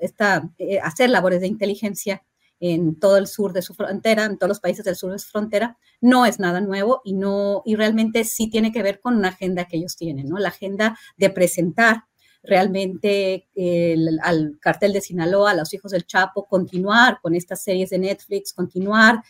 esta 0.00 0.48
hacer 0.80 1.10
labores 1.10 1.40
de 1.40 1.48
inteligencia 1.48 2.22
en 2.60 3.00
todo 3.00 3.16
el 3.16 3.26
sur 3.26 3.52
de 3.52 3.62
su 3.62 3.74
frontera, 3.74 4.26
en 4.26 4.38
todos 4.38 4.48
los 4.48 4.60
países 4.60 4.84
del 4.84 4.94
sur 4.94 5.10
de 5.10 5.18
su 5.18 5.28
frontera, 5.28 5.76
no 6.00 6.24
es 6.24 6.38
nada 6.38 6.60
nuevo 6.60 7.00
y 7.04 7.14
no 7.14 7.62
y 7.64 7.74
realmente 7.74 8.22
sí 8.22 8.48
tiene 8.48 8.70
que 8.70 8.84
ver 8.84 9.00
con 9.00 9.16
una 9.16 9.30
agenda 9.30 9.64
que 9.64 9.76
ellos 9.76 9.96
tienen, 9.96 10.28
¿no? 10.28 10.38
La 10.38 10.50
agenda 10.50 10.96
de 11.16 11.30
presentar 11.30 12.04
realmente 12.44 13.48
al 14.22 14.56
cartel 14.60 14.92
de 14.92 15.00
Sinaloa, 15.00 15.50
a 15.50 15.54
los 15.54 15.74
hijos 15.74 15.90
del 15.90 16.06
Chapo, 16.06 16.46
continuar 16.46 17.18
con 17.20 17.34
estas 17.34 17.60
series 17.60 17.90
de 17.90 17.98
Netflix, 17.98 18.52
continuar 18.52 19.20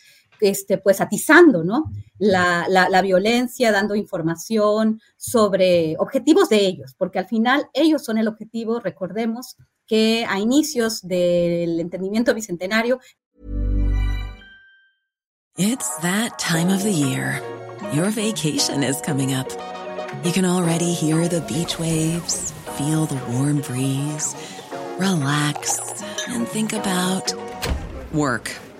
este, 0.41 0.77
pues 0.77 1.01
atizando 1.01 1.63
¿no? 1.63 1.91
La, 2.17 2.67
la, 2.69 3.01
violencia, 3.01 3.71
dando 3.71 3.95
información 3.95 4.99
sobre 5.17 5.95
objetivos 5.99 6.49
de 6.49 6.65
ellos, 6.65 6.95
porque 6.97 7.19
al 7.19 7.27
final 7.27 7.67
ellos 7.73 8.03
son 8.03 8.17
el 8.17 8.27
objetivo, 8.27 8.79
recordemos, 8.79 9.55
que 9.85 10.25
a 10.27 10.39
inicios 10.39 11.01
del 11.07 11.79
entendimiento 11.79 12.33
bicentenario. 12.33 12.99
It's 15.57 15.97
that 16.01 16.37
time 16.37 16.69
of 16.73 16.83
the 16.83 16.91
year. 16.91 17.41
Your 17.93 18.09
vacation 18.11 18.83
is 18.83 19.01
coming 19.01 19.33
up. 19.33 19.47
You 20.23 20.31
can 20.31 20.45
already 20.45 20.93
hear 20.93 21.27
the 21.27 21.41
beach 21.41 21.79
waves, 21.79 22.51
feel 22.77 23.05
the 23.05 23.19
warm 23.31 23.61
breeze, 23.61 24.35
relax 24.99 25.79
and 26.27 26.47
think 26.47 26.73
about 26.73 27.33
work. 28.13 28.51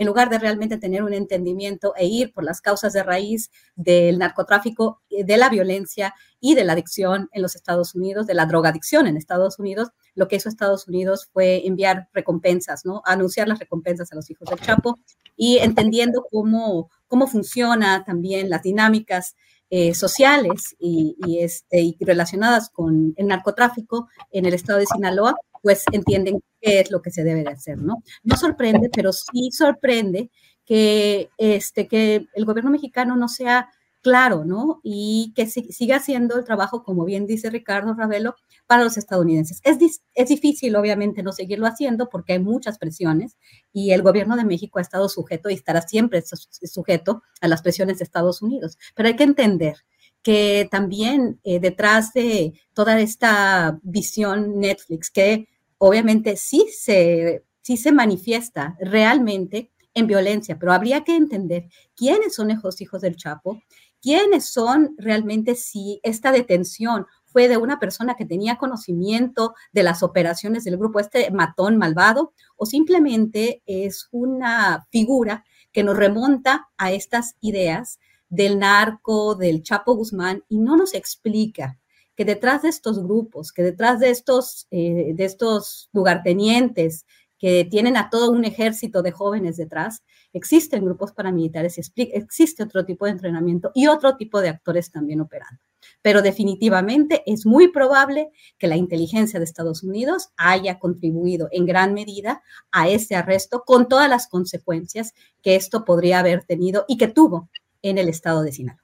En 0.00 0.06
lugar 0.06 0.30
de 0.30 0.38
realmente 0.38 0.78
tener 0.78 1.02
un 1.02 1.12
entendimiento 1.12 1.92
e 1.94 2.06
ir 2.06 2.32
por 2.32 2.42
las 2.42 2.62
causas 2.62 2.94
de 2.94 3.02
raíz 3.02 3.50
del 3.76 4.18
narcotráfico, 4.18 5.02
eh, 5.10 5.24
de 5.24 5.36
la 5.36 5.50
violencia 5.50 6.14
y 6.40 6.54
de 6.54 6.64
la 6.64 6.72
adicción 6.72 7.28
en 7.32 7.42
los 7.42 7.54
Estados 7.54 7.94
Unidos, 7.94 8.26
de 8.26 8.32
la 8.32 8.46
drogadicción 8.46 9.06
en 9.06 9.18
Estados 9.18 9.58
Unidos, 9.58 9.90
lo 10.14 10.26
que 10.26 10.36
hizo 10.36 10.48
Estados 10.48 10.88
Unidos 10.88 11.28
fue 11.34 11.66
enviar 11.66 12.08
recompensas, 12.14 12.86
¿no? 12.86 13.02
Anunciar 13.04 13.46
las 13.46 13.58
recompensas 13.58 14.10
a 14.10 14.16
los 14.16 14.30
hijos 14.30 14.48
del 14.48 14.58
Chapo 14.60 14.98
y 15.36 15.58
entendiendo 15.58 16.26
cómo, 16.30 16.90
cómo 17.06 17.26
funciona 17.26 18.02
también 18.02 18.48
las 18.48 18.62
dinámicas 18.62 19.36
eh, 19.68 19.92
sociales 19.92 20.76
y, 20.78 21.14
este, 21.40 21.82
y 21.82 21.96
relacionadas 22.00 22.70
con 22.70 23.12
el 23.18 23.26
narcotráfico 23.26 24.08
en 24.30 24.46
el 24.46 24.54
estado 24.54 24.78
de 24.78 24.86
Sinaloa, 24.86 25.36
pues 25.62 25.84
entienden 25.92 26.40
qué 26.60 26.80
es 26.80 26.90
lo 26.90 27.02
que 27.02 27.10
se 27.10 27.24
debe 27.24 27.42
de 27.42 27.50
hacer, 27.50 27.78
¿no? 27.78 28.02
No 28.22 28.36
sorprende, 28.36 28.90
pero 28.94 29.12
sí 29.12 29.50
sorprende 29.52 30.30
que, 30.64 31.30
este, 31.38 31.88
que 31.88 32.26
el 32.34 32.44
gobierno 32.44 32.70
mexicano 32.70 33.16
no 33.16 33.28
sea 33.28 33.68
claro, 34.02 34.44
¿no? 34.44 34.80
Y 34.82 35.32
que 35.36 35.46
siga 35.46 35.96
haciendo 35.96 36.38
el 36.38 36.44
trabajo, 36.44 36.82
como 36.84 37.04
bien 37.04 37.26
dice 37.26 37.50
Ricardo 37.50 37.94
Ravelo, 37.94 38.34
para 38.66 38.84
los 38.84 38.96
estadounidenses. 38.96 39.60
Es, 39.64 40.00
es 40.14 40.28
difícil, 40.28 40.76
obviamente, 40.76 41.22
no 41.22 41.32
seguirlo 41.32 41.66
haciendo 41.66 42.08
porque 42.08 42.34
hay 42.34 42.38
muchas 42.38 42.78
presiones 42.78 43.36
y 43.72 43.92
el 43.92 44.02
gobierno 44.02 44.36
de 44.36 44.44
México 44.44 44.78
ha 44.78 44.82
estado 44.82 45.08
sujeto 45.08 45.50
y 45.50 45.54
estará 45.54 45.82
siempre 45.82 46.22
sujeto 46.22 47.22
a 47.40 47.48
las 47.48 47.62
presiones 47.62 47.98
de 47.98 48.04
Estados 48.04 48.42
Unidos. 48.42 48.78
Pero 48.94 49.08
hay 49.08 49.16
que 49.16 49.24
entender 49.24 49.76
que 50.22 50.68
también 50.70 51.40
eh, 51.44 51.60
detrás 51.60 52.12
de 52.12 52.52
toda 52.74 53.00
esta 53.00 53.78
visión 53.82 54.58
Netflix, 54.58 55.10
que 55.10 55.48
obviamente 55.78 56.36
sí 56.36 56.66
se, 56.76 57.44
sí 57.62 57.76
se 57.76 57.92
manifiesta 57.92 58.76
realmente 58.80 59.70
en 59.94 60.06
violencia, 60.06 60.58
pero 60.58 60.72
habría 60.72 61.02
que 61.02 61.16
entender 61.16 61.68
quiénes 61.96 62.34
son 62.34 62.50
esos 62.50 62.80
hijos 62.80 63.00
del 63.00 63.16
Chapo, 63.16 63.60
quiénes 64.00 64.46
son 64.46 64.94
realmente 64.98 65.54
si 65.54 66.00
esta 66.02 66.32
detención 66.32 67.06
fue 67.24 67.48
de 67.48 67.56
una 67.56 67.78
persona 67.78 68.14
que 68.14 68.26
tenía 68.26 68.56
conocimiento 68.56 69.54
de 69.72 69.82
las 69.82 70.02
operaciones 70.02 70.64
del 70.64 70.76
grupo, 70.76 71.00
este 71.00 71.30
matón 71.30 71.76
malvado, 71.76 72.32
o 72.56 72.66
simplemente 72.66 73.62
es 73.66 74.08
una 74.10 74.86
figura 74.90 75.44
que 75.72 75.84
nos 75.84 75.96
remonta 75.96 76.68
a 76.76 76.92
estas 76.92 77.36
ideas 77.40 78.00
del 78.30 78.58
narco, 78.58 79.34
del 79.34 79.62
Chapo 79.62 79.94
Guzmán, 79.94 80.44
y 80.48 80.58
no 80.58 80.76
nos 80.76 80.94
explica 80.94 81.78
que 82.16 82.24
detrás 82.24 82.62
de 82.62 82.68
estos 82.68 83.02
grupos, 83.02 83.52
que 83.52 83.62
detrás 83.62 84.00
de 84.00 84.10
estos, 84.10 84.66
eh, 84.70 85.12
de 85.14 85.24
estos 85.24 85.88
lugartenientes 85.92 87.06
que 87.38 87.64
tienen 87.64 87.96
a 87.96 88.10
todo 88.10 88.30
un 88.30 88.44
ejército 88.44 89.02
de 89.02 89.12
jóvenes 89.12 89.56
detrás, 89.56 90.04
existen 90.34 90.84
grupos 90.84 91.12
paramilitares, 91.12 91.80
existe 91.96 92.62
otro 92.62 92.84
tipo 92.84 93.06
de 93.06 93.12
entrenamiento 93.12 93.72
y 93.74 93.86
otro 93.86 94.16
tipo 94.16 94.40
de 94.42 94.50
actores 94.50 94.92
también 94.92 95.22
operando. 95.22 95.58
Pero 96.02 96.20
definitivamente 96.20 97.22
es 97.24 97.46
muy 97.46 97.68
probable 97.68 98.30
que 98.58 98.68
la 98.68 98.76
inteligencia 98.76 99.38
de 99.38 99.46
Estados 99.46 99.82
Unidos 99.82 100.28
haya 100.36 100.78
contribuido 100.78 101.48
en 101.50 101.64
gran 101.64 101.94
medida 101.94 102.42
a 102.70 102.90
ese 102.90 103.16
arresto 103.16 103.62
con 103.64 103.88
todas 103.88 104.10
las 104.10 104.28
consecuencias 104.28 105.14
que 105.42 105.56
esto 105.56 105.86
podría 105.86 106.18
haber 106.18 106.44
tenido 106.44 106.84
y 106.86 106.98
que 106.98 107.08
tuvo 107.08 107.48
en 107.82 107.98
el 107.98 108.08
estado 108.08 108.42
de 108.42 108.52
Sinaloa. 108.52 108.82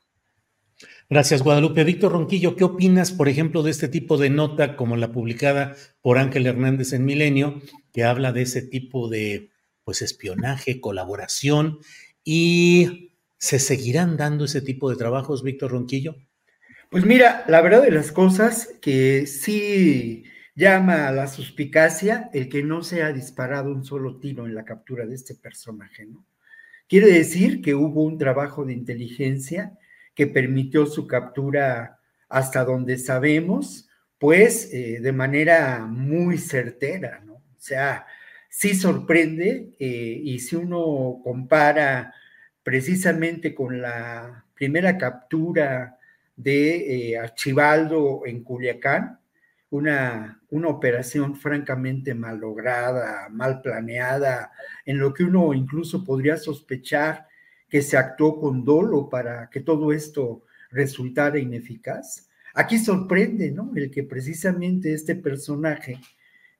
Gracias, 1.09 1.43
Guadalupe. 1.43 1.85
Víctor 1.85 2.13
Ronquillo, 2.13 2.57
¿qué 2.57 2.65
opinas, 2.65 3.13
por 3.13 3.29
ejemplo, 3.29 3.63
de 3.63 3.71
este 3.71 3.89
tipo 3.89 4.19
de 4.19 4.29
nota 4.29 4.77
como 4.77 4.97
la 4.97 5.13
publicada 5.13 5.77
por 6.03 6.19
Ángel 6.19 6.47
Hernández 6.47 6.93
en 6.93 7.05
Milenio, 7.05 7.63
que 7.93 8.05
habla 8.05 8.33
de 8.33 8.43
ese 8.43 8.63
tipo 8.63 9.09
de 9.09 9.51
pues 9.85 10.03
espionaje, 10.03 10.81
colaboración 10.81 11.79
y 12.25 13.13
se 13.39 13.61
seguirán 13.61 14.17
dando 14.17 14.47
ese 14.47 14.61
tipo 14.61 14.91
de 14.91 14.97
trabajos, 14.97 15.45
Víctor 15.45 15.71
Ronquillo? 15.71 16.17
Pues 16.91 17.05
mira, 17.05 17.45
la 17.47 17.63
verdad 17.63 17.83
de 17.83 17.93
las 17.93 18.11
cosas 18.11 18.75
que 18.81 19.27
sí 19.27 20.25
llama 20.57 21.07
a 21.07 21.13
la 21.13 21.29
suspicacia 21.29 22.31
el 22.33 22.49
que 22.49 22.63
no 22.63 22.83
se 22.83 23.03
ha 23.03 23.13
disparado 23.13 23.71
un 23.71 23.85
solo 23.85 24.19
tiro 24.19 24.47
en 24.47 24.55
la 24.55 24.65
captura 24.65 25.07
de 25.07 25.15
este 25.15 25.35
personaje, 25.35 26.07
¿no? 26.07 26.27
Quiere 26.89 27.09
decir 27.09 27.63
que 27.63 27.75
hubo 27.75 28.05
un 28.05 28.17
trabajo 28.17 28.65
de 28.65 28.73
inteligencia 28.73 29.77
que 30.15 30.27
permitió 30.27 30.87
su 30.87 31.07
captura 31.07 31.99
hasta 32.29 32.65
donde 32.65 32.97
sabemos, 32.99 33.89
pues 34.19 34.73
eh, 34.73 35.01
de 35.01 35.13
manera 35.13 35.87
muy 35.87 36.39
certera, 36.39 37.23
¿no? 37.25 37.35
O 37.35 37.59
sea, 37.59 38.07
sí 38.49 38.75
sorprende 38.75 39.75
eh, 39.79 40.21
y 40.23 40.39
si 40.39 40.57
uno 40.57 41.21
compara 41.23 42.15
precisamente 42.63 43.55
con 43.55 43.83
la 43.83 44.45
primera 44.55 44.97
captura 44.97 45.99
de 46.37 47.11
eh, 47.11 47.19
Archibaldo 47.19 48.23
en 48.27 48.43
Culiacán, 48.43 49.19
una, 49.71 50.41
una 50.51 50.69
operación 50.69 51.37
francamente 51.37 52.15
mal 52.15 52.39
lograda, 52.39 53.29
mal 53.31 53.61
planeada, 53.63 54.53
en 54.85 54.99
lo 54.99 55.13
que 55.13 55.25
uno 55.25 55.53
incluso 55.55 56.05
podría 56.05 56.37
sospechar 56.37 57.27
que 57.69 57.83
se 57.83 57.97
actuó 57.97 58.41
con 58.41 58.65
dolo 58.65 59.09
para 59.09 59.51
que 59.51 59.61
todo 59.61 59.93
esto 59.93 60.45
resultara 60.71 61.39
ineficaz. 61.39 62.29
Aquí 62.55 62.79
sorprende, 62.79 63.51
¿no? 63.51 63.73
El 63.75 63.91
que 63.91 64.03
precisamente 64.03 64.95
este 64.95 65.15
personaje 65.17 66.01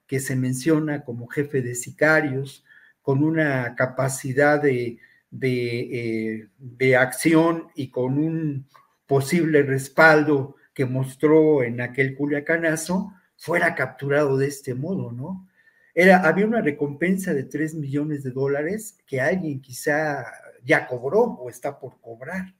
que 0.05 0.19
se 0.19 0.35
menciona 0.35 1.03
como 1.03 1.27
jefe 1.27 1.61
de 1.61 1.75
sicarios, 1.75 2.63
con 3.01 3.23
una 3.23 3.75
capacidad 3.75 4.61
de, 4.61 4.99
de, 5.31 6.49
eh, 6.79 6.95
acción 6.95 7.67
y 7.75 7.89
con 7.89 8.17
un 8.17 8.67
posible 9.05 9.63
respaldo 9.63 10.55
que 10.77 10.85
mostró 10.85 11.63
en 11.63 11.81
aquel 11.81 12.13
culiacanazo, 12.13 13.11
fuera 13.35 13.73
capturado 13.73 14.37
de 14.37 14.45
este 14.45 14.75
modo, 14.75 15.11
¿no? 15.11 15.49
Era, 15.95 16.19
había 16.19 16.45
una 16.45 16.61
recompensa 16.61 17.33
de 17.33 17.45
3 17.45 17.73
millones 17.73 18.23
de 18.23 18.29
dólares 18.29 18.95
que 19.07 19.19
alguien 19.19 19.59
quizá 19.59 20.23
ya 20.63 20.85
cobró 20.85 21.21
o 21.21 21.49
está 21.49 21.79
por 21.79 21.99
cobrar, 21.99 22.53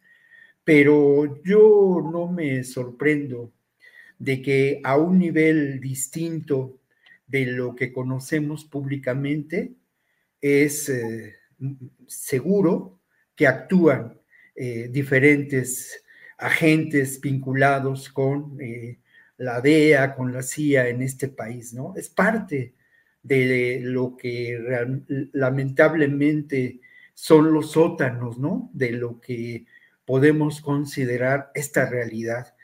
pero 0.64 1.44
yo 1.44 2.10
no 2.12 2.28
me 2.28 2.64
sorprendo 2.64 3.54
de 4.18 4.42
que 4.42 4.82
a 4.84 4.98
un 4.98 5.20
nivel 5.20 5.80
distinto 5.80 6.80
de 7.28 7.46
lo 7.46 7.76
que 7.76 7.94
conocemos 7.94 8.66
públicamente, 8.66 9.76
es 10.42 10.90
eh, 10.90 11.36
seguro 12.08 13.00
que 13.36 13.46
actúan 13.46 14.20
eh, 14.56 14.88
diferentes 14.92 16.04
agentes 16.38 17.20
vinculados 17.22 18.10
con 18.10 18.58
eh, 18.62 19.00
la 19.38 19.62
DEA, 19.62 20.16
con 20.16 20.34
la 20.34 20.42
CIA 20.42 20.90
en 20.90 21.02
este 21.02 21.28
país, 21.28 21.74
¿no? 21.74 21.94
Es 21.96 22.10
parte 22.10 22.76
de 23.24 23.80
lo 23.82 24.16
que 24.16 24.58
lamentablemente 25.34 26.80
son 27.14 27.52
los 27.52 27.72
sótanos, 27.72 28.38
¿no? 28.38 28.70
De 28.74 28.92
lo 28.92 29.20
que 29.20 29.66
podemos 30.06 30.62
considerar 30.62 31.52
esta 31.54 31.90
realidad. 31.90 32.56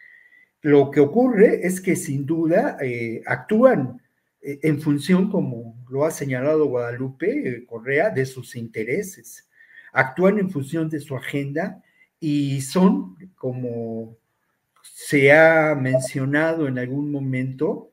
Lo 0.62 0.90
que 0.92 1.02
ocurre 1.02 1.68
es 1.68 1.82
que 1.82 1.96
sin 1.96 2.26
duda 2.26 2.78
actúan 3.26 4.00
eh, 4.44 4.60
en 4.64 4.82
función, 4.82 5.30
como 5.30 5.84
lo 5.90 6.06
ha 6.06 6.12
señalado 6.12 6.66
Guadalupe 6.66 7.50
eh, 7.50 7.66
Correa, 7.66 8.10
de 8.10 8.26
sus 8.26 8.56
intereses. 8.56 9.50
Actúan 9.94 10.40
en 10.40 10.50
función 10.50 10.90
de 10.90 11.00
su 11.00 11.16
agenda 11.16 11.82
y 12.26 12.62
son, 12.62 13.18
como 13.36 14.16
se 14.82 15.34
ha 15.34 15.76
mencionado 15.76 16.70
en 16.70 16.80
algún 16.80 17.12
momento, 17.12 17.92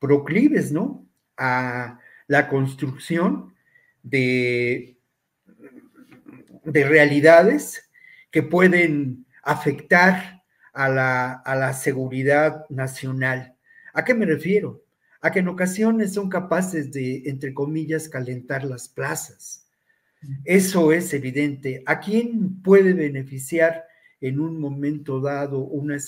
proclives, 0.00 0.72
¿no? 0.72 1.06
A 1.36 2.00
la 2.26 2.48
construcción 2.48 3.54
de, 4.02 4.98
de 6.64 6.88
realidades 6.88 7.88
que 8.32 8.42
pueden 8.42 9.24
afectar 9.44 10.42
a 10.72 10.88
la, 10.88 11.32
a 11.34 11.54
la 11.54 11.72
seguridad 11.72 12.64
nacional. 12.70 13.54
¿A 13.94 14.04
qué 14.04 14.12
me 14.12 14.26
refiero? 14.26 14.82
a 15.20 15.30
que 15.30 15.38
en 15.38 15.48
ocasiones 15.48 16.14
son 16.14 16.28
capaces 16.28 16.92
de, 16.92 17.22
entre 17.26 17.54
comillas, 17.54 18.08
calentar 18.08 18.64
las 18.64 18.88
plazas. 18.88 19.67
Eso 20.44 20.92
es 20.92 21.12
evidente. 21.14 21.82
¿A 21.86 22.00
quién 22.00 22.62
puede 22.62 22.92
beneficiar 22.92 23.84
en 24.20 24.40
un 24.40 24.60
momento 24.60 25.20
dado 25.20 25.60
una 25.60 25.98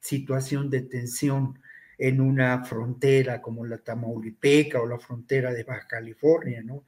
situación 0.00 0.70
de 0.70 0.82
tensión 0.82 1.58
en 1.98 2.20
una 2.20 2.64
frontera 2.64 3.42
como 3.42 3.66
la 3.66 3.78
Tamaulipeca 3.78 4.80
o 4.80 4.86
la 4.86 4.98
frontera 4.98 5.52
de 5.52 5.64
Baja 5.64 5.86
California, 5.88 6.62
¿no? 6.62 6.84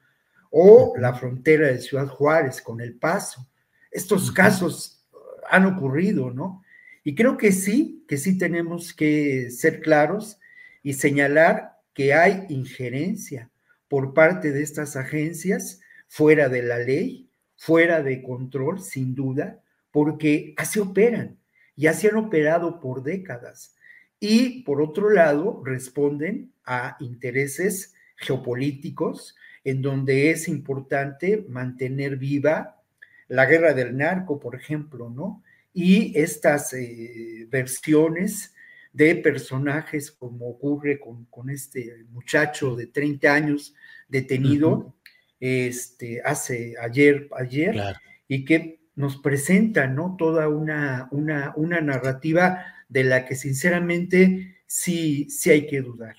O 0.50 0.94
la 0.96 1.14
frontera 1.14 1.66
de 1.66 1.80
Ciudad 1.80 2.06
Juárez 2.06 2.62
con 2.62 2.80
El 2.80 2.94
Paso. 2.94 3.46
Estos 3.90 4.30
casos 4.30 5.04
han 5.50 5.66
ocurrido, 5.66 6.30
¿no? 6.30 6.62
Y 7.02 7.14
creo 7.14 7.36
que 7.36 7.50
sí, 7.50 8.04
que 8.06 8.16
sí 8.16 8.38
tenemos 8.38 8.94
que 8.94 9.50
ser 9.50 9.80
claros 9.80 10.38
y 10.82 10.92
señalar 10.92 11.78
que 11.92 12.14
hay 12.14 12.46
injerencia 12.48 13.50
por 13.88 14.14
parte 14.14 14.52
de 14.52 14.62
estas 14.62 14.96
agencias 14.96 15.80
fuera 16.10 16.48
de 16.48 16.62
la 16.64 16.78
ley, 16.78 17.30
fuera 17.56 18.02
de 18.02 18.20
control, 18.20 18.82
sin 18.82 19.14
duda, 19.14 19.62
porque 19.92 20.54
así 20.56 20.80
operan 20.80 21.38
y 21.76 21.86
así 21.86 22.08
han 22.08 22.16
operado 22.16 22.80
por 22.80 23.04
décadas. 23.04 23.76
Y 24.18 24.64
por 24.64 24.82
otro 24.82 25.10
lado, 25.10 25.62
responden 25.64 26.52
a 26.64 26.96
intereses 26.98 27.94
geopolíticos 28.16 29.36
en 29.62 29.82
donde 29.82 30.32
es 30.32 30.48
importante 30.48 31.46
mantener 31.48 32.16
viva 32.16 32.82
la 33.28 33.46
guerra 33.46 33.72
del 33.72 33.96
narco, 33.96 34.40
por 34.40 34.56
ejemplo, 34.56 35.10
¿no? 35.10 35.44
Y 35.72 36.18
estas 36.18 36.72
eh, 36.72 37.46
versiones 37.48 38.52
de 38.92 39.14
personajes 39.14 40.10
como 40.10 40.48
ocurre 40.50 40.98
con, 40.98 41.50
este 41.50 42.04
muchacho 42.10 42.74
de 42.74 42.88
30 42.88 43.32
años 43.32 43.74
detenido 44.08 44.96
este, 45.40 46.20
hace 46.24 46.74
ayer, 46.80 47.28
ayer 47.36 47.82
y 48.28 48.44
que 48.44 48.80
nos 48.94 49.16
presenta 49.16 49.86
¿no? 49.86 50.16
toda 50.18 50.48
una, 50.48 51.08
una, 51.10 51.54
una 51.56 51.80
narrativa 51.80 52.64
de 52.88 53.04
la 53.04 53.24
que 53.24 53.34
sinceramente 53.34 54.58
sí, 54.66 55.28
sí 55.30 55.50
hay 55.50 55.66
que 55.66 55.80
dudar. 55.80 56.16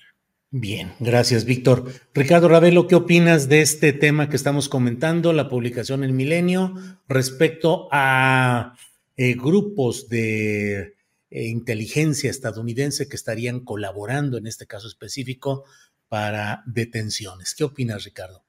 Bien, 0.50 0.92
gracias, 1.00 1.46
Víctor. 1.46 1.90
Ricardo 2.12 2.46
Ravelo, 2.46 2.86
¿qué 2.86 2.94
opinas 2.94 3.48
de 3.48 3.62
este 3.62 3.94
tema 3.94 4.28
que 4.28 4.36
estamos 4.36 4.68
comentando, 4.68 5.32
la 5.32 5.48
publicación 5.48 6.04
en 6.04 6.14
Milenio, 6.14 6.74
respecto 7.08 7.88
a 7.90 8.74
eh, 9.16 9.34
grupos 9.34 10.10
de 10.10 10.94
eh, 11.30 11.46
inteligencia 11.46 12.30
estadounidense 12.30 13.08
que 13.08 13.16
estarían 13.16 13.60
colaborando 13.60 14.36
en 14.36 14.46
este 14.46 14.66
caso 14.66 14.88
específico 14.88 15.64
para 16.08 16.62
detenciones. 16.66 17.54
¿Qué 17.54 17.64
opinas, 17.64 18.04
Ricardo? 18.04 18.44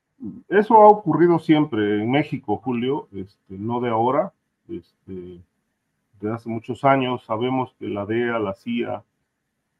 Eso 0.48 0.76
ha 0.76 0.88
ocurrido 0.88 1.40
siempre 1.40 2.02
en 2.02 2.12
México, 2.12 2.58
Julio, 2.58 3.08
este, 3.14 3.58
no 3.58 3.82
de 3.82 3.90
ahora, 3.90 4.34
este, 4.70 5.42
de 6.22 6.34
hace 6.34 6.50
muchos 6.50 6.84
años. 6.84 7.24
Sabemos 7.26 7.76
que 7.80 7.88
la 7.88 8.06
DEA, 8.06 8.40
la 8.40 8.54
CIA, 8.54 9.04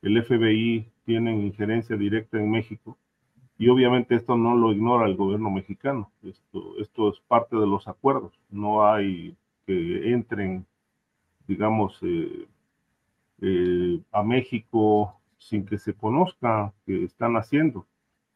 el 0.02 0.22
FBI 0.24 0.86
tienen 1.06 1.42
injerencia 1.42 1.96
directa 1.96 2.38
en 2.38 2.52
México 2.52 2.98
y 3.58 3.70
obviamente 3.70 4.16
esto 4.16 4.36
no 4.36 4.56
lo 4.56 4.74
ignora 4.74 5.06
el 5.06 5.16
gobierno 5.16 5.50
mexicano. 5.50 6.12
Esto, 6.24 6.78
esto 6.80 7.10
es 7.10 7.20
parte 7.22 7.56
de 7.56 7.68
los 7.68 7.88
acuerdos. 7.88 8.34
No 8.50 8.86
hay 8.86 9.38
que 9.66 10.12
entren, 10.12 10.66
digamos, 11.48 11.98
eh, 12.02 12.48
eh, 13.42 14.02
a 14.12 14.24
México 14.24 15.16
sin 15.38 15.66
que 15.66 15.78
se 15.78 15.94
conozca 15.94 16.74
que 16.86 17.04
están 17.04 17.38
haciendo. 17.38 17.86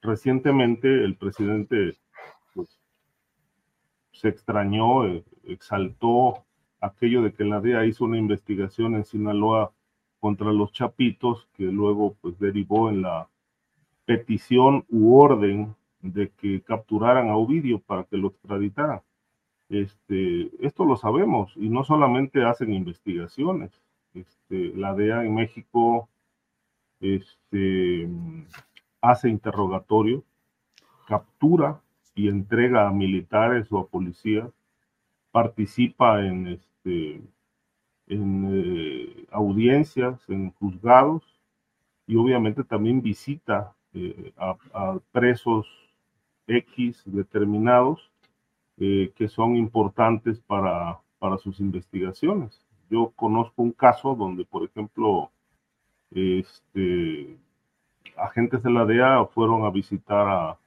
Recientemente 0.02 1.04
el 1.04 1.16
presidente 1.16 1.98
pues, 2.54 2.80
se 4.12 4.30
extrañó, 4.30 5.08
eh, 5.08 5.24
exaltó 5.44 6.46
aquello 6.80 7.22
de 7.24 7.34
que 7.34 7.44
la 7.44 7.60
DEA 7.60 7.86
hizo 7.86 8.06
una 8.06 8.18
investigación 8.18 8.96
en 8.96 9.06
Sinaloa 9.06 9.74
contra 10.20 10.52
los 10.52 10.72
chapitos, 10.72 11.48
que 11.54 11.64
luego 11.64 12.16
pues 12.22 12.40
derivó 12.40 12.90
en 12.90 13.02
la 13.02 13.30
petición 14.06 14.86
u 14.90 15.20
orden 15.20 15.76
de 16.02 16.30
que 16.30 16.62
capturaran 16.62 17.30
a 17.30 17.36
Ovidio 17.36 17.80
para 17.80 18.04
que 18.04 18.18
lo 18.18 18.30
extraditaran. 18.30 19.02
Este, 19.70 20.50
esto 20.66 20.86
lo 20.86 20.96
sabemos 20.96 21.52
y 21.56 21.70
no 21.70 21.84
solamente 21.84 22.46
hacen 22.46 22.74
investigaciones, 22.74 23.72
este, 24.14 24.74
la 24.76 24.94
DEA 24.96 25.26
en 25.26 25.36
México 25.36 26.10
este, 27.00 28.10
hace 29.10 29.30
interrogatorio, 29.30 30.24
captura 31.08 31.82
y 32.16 32.28
entrega 32.28 32.88
a 32.88 32.92
militares 32.92 33.72
o 33.72 33.80
a 33.80 33.88
policías, 33.88 34.50
participa 35.32 36.26
en, 36.26 36.48
este, 36.48 37.22
en 38.08 38.48
eh, 38.52 39.28
audiencias, 39.32 40.20
en 40.28 40.52
juzgados 40.52 41.24
y 42.08 42.16
obviamente 42.16 42.64
también 42.64 43.02
visita 43.02 43.74
eh, 43.94 44.34
a, 44.38 45.00
presos 45.12 45.68
X 46.48 47.04
determinados 47.06 48.12
eh, 48.78 49.12
que 49.16 49.28
son 49.28 49.56
importantes 49.56 50.40
para, 50.40 51.00
para 51.20 51.38
sus 51.38 51.60
investigaciones. 51.60 52.66
Yo 52.90 53.12
conozco 53.16 53.62
un 53.62 53.72
caso 53.72 54.16
donde, 54.16 54.46
por 54.46 54.64
ejemplo, 54.64 55.30
este, 56.12 57.38
agentes 58.18 58.64
de 58.64 58.72
la 58.72 58.86
DEA 58.86 59.26
fueron 59.26 59.66
a 59.66 59.70
visitar 59.70 60.28
a, 60.28 60.58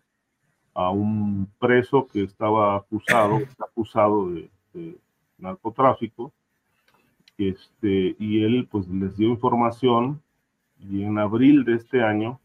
a 0.74 0.90
un 0.90 1.48
preso 1.58 2.06
que 2.06 2.22
estaba 2.22 2.76
acusado, 2.76 3.38
acusado 3.58 4.30
de, 4.30 4.50
narcotráfico, 5.38 6.32
este, 7.38 8.14
y 8.18 8.44
él 8.44 8.68
pues 8.70 8.86
les 8.88 9.16
dio 9.16 9.28
información 9.28 10.22
y 10.78 11.02
en 11.02 11.18
abril 11.18 11.64
de 11.64 11.76
este 11.76 12.02
año 12.02 12.38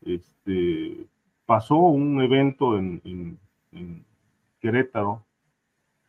este, 0.00 1.06
pasó 1.46 1.76
un 1.76 2.22
evento 2.22 2.78
en, 2.78 3.38
Querétaro, 4.60 5.22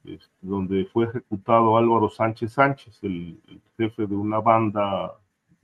este, 0.05 0.34
donde 0.41 0.86
fue 0.86 1.05
ejecutado 1.05 1.78
Álvaro 1.78 2.09
Sánchez 2.09 2.53
Sánchez, 2.53 2.99
el, 3.03 3.38
jefe 3.78 4.07
de 4.07 4.16
una 4.16 4.39
banda 4.39 5.13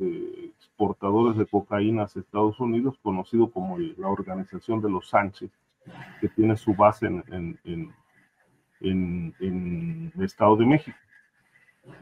de 0.02 0.45
exportadores 0.58 1.38
de 1.38 1.45
cocaína 1.45 2.04
a 2.04 2.06
Estados 2.06 2.60
Unidos, 2.60 2.97
conocido 3.02 3.52
como 3.52 3.78
la 3.78 4.08
Organización 4.08 4.82
de 4.82 4.89
los 4.89 5.10
Sánchez, 5.10 5.52
que 6.20 6.30
tiene 6.30 6.58
su 6.58 6.74
base 6.74 7.08
en, 7.08 7.60
en, 7.64 7.93
el 9.39 10.24
Estado 10.24 10.56
de 10.56 10.66
México. 10.66 10.97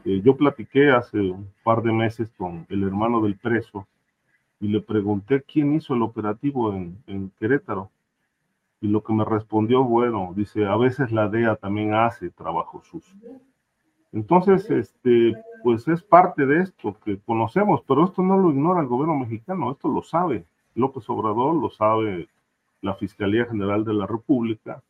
Eh, 0.04 0.20
yo 0.24 0.36
platiqué 0.36 0.90
hace 0.90 1.18
un 1.18 1.52
par 1.62 1.82
de 1.82 1.92
meses 1.92 2.30
con 2.36 2.66
el 2.68 2.82
hermano 2.82 3.20
del 3.20 3.36
preso 3.36 3.86
y 4.60 4.68
le 4.68 4.80
pregunté 4.80 5.42
quién 5.42 5.74
hizo 5.74 5.94
el 5.94 6.02
operativo 6.02 6.72
en, 6.72 7.32
Querétaro. 7.38 7.90
Y 8.82 8.88
lo 8.88 9.02
que 9.02 9.12
me 9.12 9.24
respondió, 9.26 9.84
bueno, 9.84 10.32
dice, 10.34 10.66
a 10.66 10.76
veces 10.76 11.12
la 11.12 11.28
DEA 11.28 11.56
también 11.56 11.94
hace 11.94 12.30
trabajo 12.30 12.82
sucio. 12.82 13.14
Entonces, 14.12 14.68
este, 14.70 15.34
pues 15.62 15.86
es 15.86 16.02
parte 16.02 16.46
de 16.46 16.62
esto 16.62 16.96
que 17.04 17.18
conocemos, 17.20 17.82
pero 17.86 18.04
esto 18.04 18.22
no 18.22 18.36
lo 18.36 18.50
ignora 18.50 18.80
el 18.80 18.88
gobierno 18.88 19.16
mexicano, 19.16 19.70
esto 19.70 19.88
lo 19.88 20.02
sabe 20.02 20.44
López 20.74 21.08
Obrador, 21.08 21.54
lo 21.54 21.70
sabe 21.70 22.28
la 22.80 22.94
Fiscalía 22.94 23.46
General 23.46 23.84
de 23.84 23.94
la 23.94 24.06
República, 24.06 24.82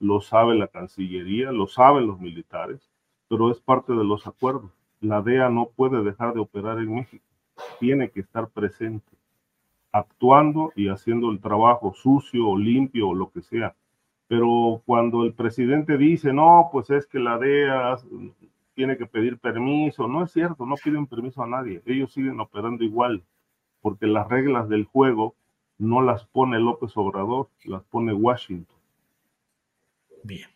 lo 0.00 0.20
sabe 0.20 0.54
la 0.56 0.68
Cancillería, 0.68 1.52
lo 1.52 1.66
saben 1.66 2.06
los 2.06 2.18
militares, 2.18 2.90
pero 3.28 3.50
es 3.50 3.60
parte 3.60 3.92
de 3.92 4.04
los 4.04 4.26
acuerdos. 4.26 4.70
La 5.00 5.22
DEA 5.22 5.50
no 5.50 5.68
puede 5.76 6.02
dejar 6.02 6.34
de 6.34 6.40
operar 6.40 6.78
en 6.78 6.94
México, 6.94 7.24
tiene 7.78 8.10
que 8.10 8.20
estar 8.20 8.48
presente, 8.48 9.12
actuando 9.92 10.72
y 10.74 10.88
haciendo 10.88 11.30
el 11.30 11.40
trabajo 11.40 11.92
sucio 11.94 12.48
o 12.48 12.58
limpio 12.58 13.10
o 13.10 13.14
lo 13.14 13.30
que 13.30 13.42
sea. 13.42 13.76
Pero 14.26 14.82
cuando 14.86 15.24
el 15.24 15.34
presidente 15.34 15.98
dice, 15.98 16.32
no, 16.32 16.70
pues 16.72 16.90
es 16.90 17.06
que 17.06 17.18
la 17.18 17.38
DEA 17.38 17.96
tiene 18.74 18.96
que 18.96 19.06
pedir 19.06 19.38
permiso, 19.38 20.08
no 20.08 20.24
es 20.24 20.32
cierto, 20.32 20.66
no 20.66 20.74
piden 20.76 21.06
permiso 21.06 21.42
a 21.42 21.46
nadie, 21.46 21.82
ellos 21.86 22.12
siguen 22.12 22.40
operando 22.40 22.84
igual, 22.84 23.22
porque 23.80 24.06
las 24.06 24.28
reglas 24.28 24.68
del 24.68 24.84
juego 24.84 25.34
no 25.78 26.02
las 26.02 26.24
pone 26.26 26.58
López 26.58 26.92
Obrador, 26.96 27.48
las 27.64 27.82
pone 27.84 28.12
Washington. 28.12 28.76
Bien, 30.22 30.48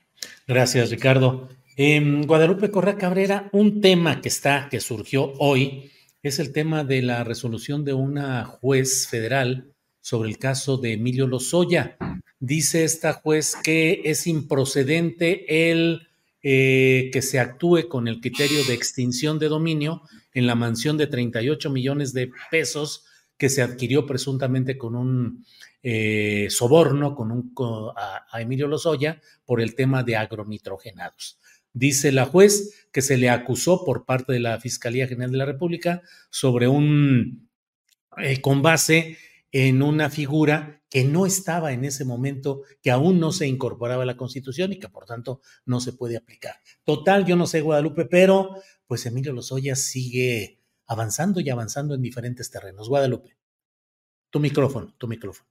gracias 0.46 0.90
Ricardo. 0.90 1.48
En 1.76 2.26
Guadalupe 2.26 2.70
Correa 2.70 2.96
Cabrera, 2.96 3.48
un 3.52 3.80
tema 3.80 4.20
que 4.20 4.28
está, 4.28 4.68
que 4.68 4.80
surgió 4.80 5.32
hoy, 5.38 5.92
es 6.22 6.40
el 6.40 6.52
tema 6.52 6.82
de 6.82 7.02
la 7.02 7.22
resolución 7.22 7.84
de 7.84 7.94
una 7.94 8.44
juez 8.44 9.06
federal 9.08 9.72
sobre 10.00 10.28
el 10.28 10.38
caso 10.38 10.76
de 10.76 10.94
Emilio 10.94 11.26
Lozoya. 11.26 11.96
Dice 12.40 12.84
esta 12.84 13.12
juez 13.12 13.54
que 13.62 14.02
es 14.04 14.26
improcedente 14.26 15.70
el 15.70 16.07
eh, 16.50 17.10
que 17.12 17.20
se 17.20 17.38
actúe 17.38 17.88
con 17.90 18.08
el 18.08 18.22
criterio 18.22 18.64
de 18.64 18.72
extinción 18.72 19.38
de 19.38 19.48
dominio 19.48 20.00
en 20.32 20.46
la 20.46 20.54
mansión 20.54 20.96
de 20.96 21.06
38 21.06 21.68
millones 21.68 22.14
de 22.14 22.30
pesos 22.50 23.04
que 23.36 23.50
se 23.50 23.60
adquirió 23.60 24.06
presuntamente 24.06 24.78
con 24.78 24.96
un 24.96 25.44
eh, 25.82 26.46
soborno 26.48 27.14
con 27.14 27.32
un, 27.32 27.52
a, 27.94 28.40
Emilio 28.40 28.66
Lozoya 28.66 29.20
por 29.44 29.60
el 29.60 29.74
tema 29.74 30.02
de 30.02 30.16
agronitrogenados. 30.16 31.38
Dice 31.74 32.12
la 32.12 32.24
juez 32.24 32.88
que 32.94 33.02
se 33.02 33.18
le 33.18 33.28
acusó 33.28 33.84
por 33.84 34.06
parte 34.06 34.32
de 34.32 34.40
la 34.40 34.58
Fiscalía 34.58 35.06
General 35.06 35.30
de 35.30 35.36
la 35.36 35.44
República 35.44 36.00
sobre 36.30 36.66
un, 36.66 37.50
eh, 38.16 38.40
con 38.40 38.62
base 38.62 39.18
en 39.52 39.82
una 39.82 40.08
figura 40.08 40.77
que 40.88 41.04
no 41.04 41.26
estaba 41.26 41.72
en 41.72 41.84
ese 41.84 42.04
momento, 42.04 42.62
que 42.82 42.90
aún 42.90 43.20
no 43.20 43.32
se 43.32 43.46
incorporaba 43.46 44.02
a 44.02 44.06
la 44.06 44.16
Constitución 44.16 44.72
y 44.72 44.78
que 44.78 44.88
por 44.88 45.04
tanto 45.04 45.40
no 45.66 45.80
se 45.80 45.92
puede 45.92 46.16
aplicar. 46.16 46.56
Total, 46.84 47.26
yo 47.26 47.36
no 47.36 47.46
sé 47.46 47.60
Guadalupe, 47.60 48.06
pero 48.06 48.54
pues 48.86 49.04
Emilio 49.06 49.32
Lozoya 49.32 49.76
sigue 49.76 50.62
avanzando 50.86 51.40
y 51.40 51.50
avanzando 51.50 51.94
en 51.94 52.02
diferentes 52.02 52.50
terrenos. 52.50 52.88
Guadalupe, 52.88 53.36
tu 54.30 54.40
micrófono, 54.40 54.94
tu 54.96 55.06
micrófono. 55.06 55.48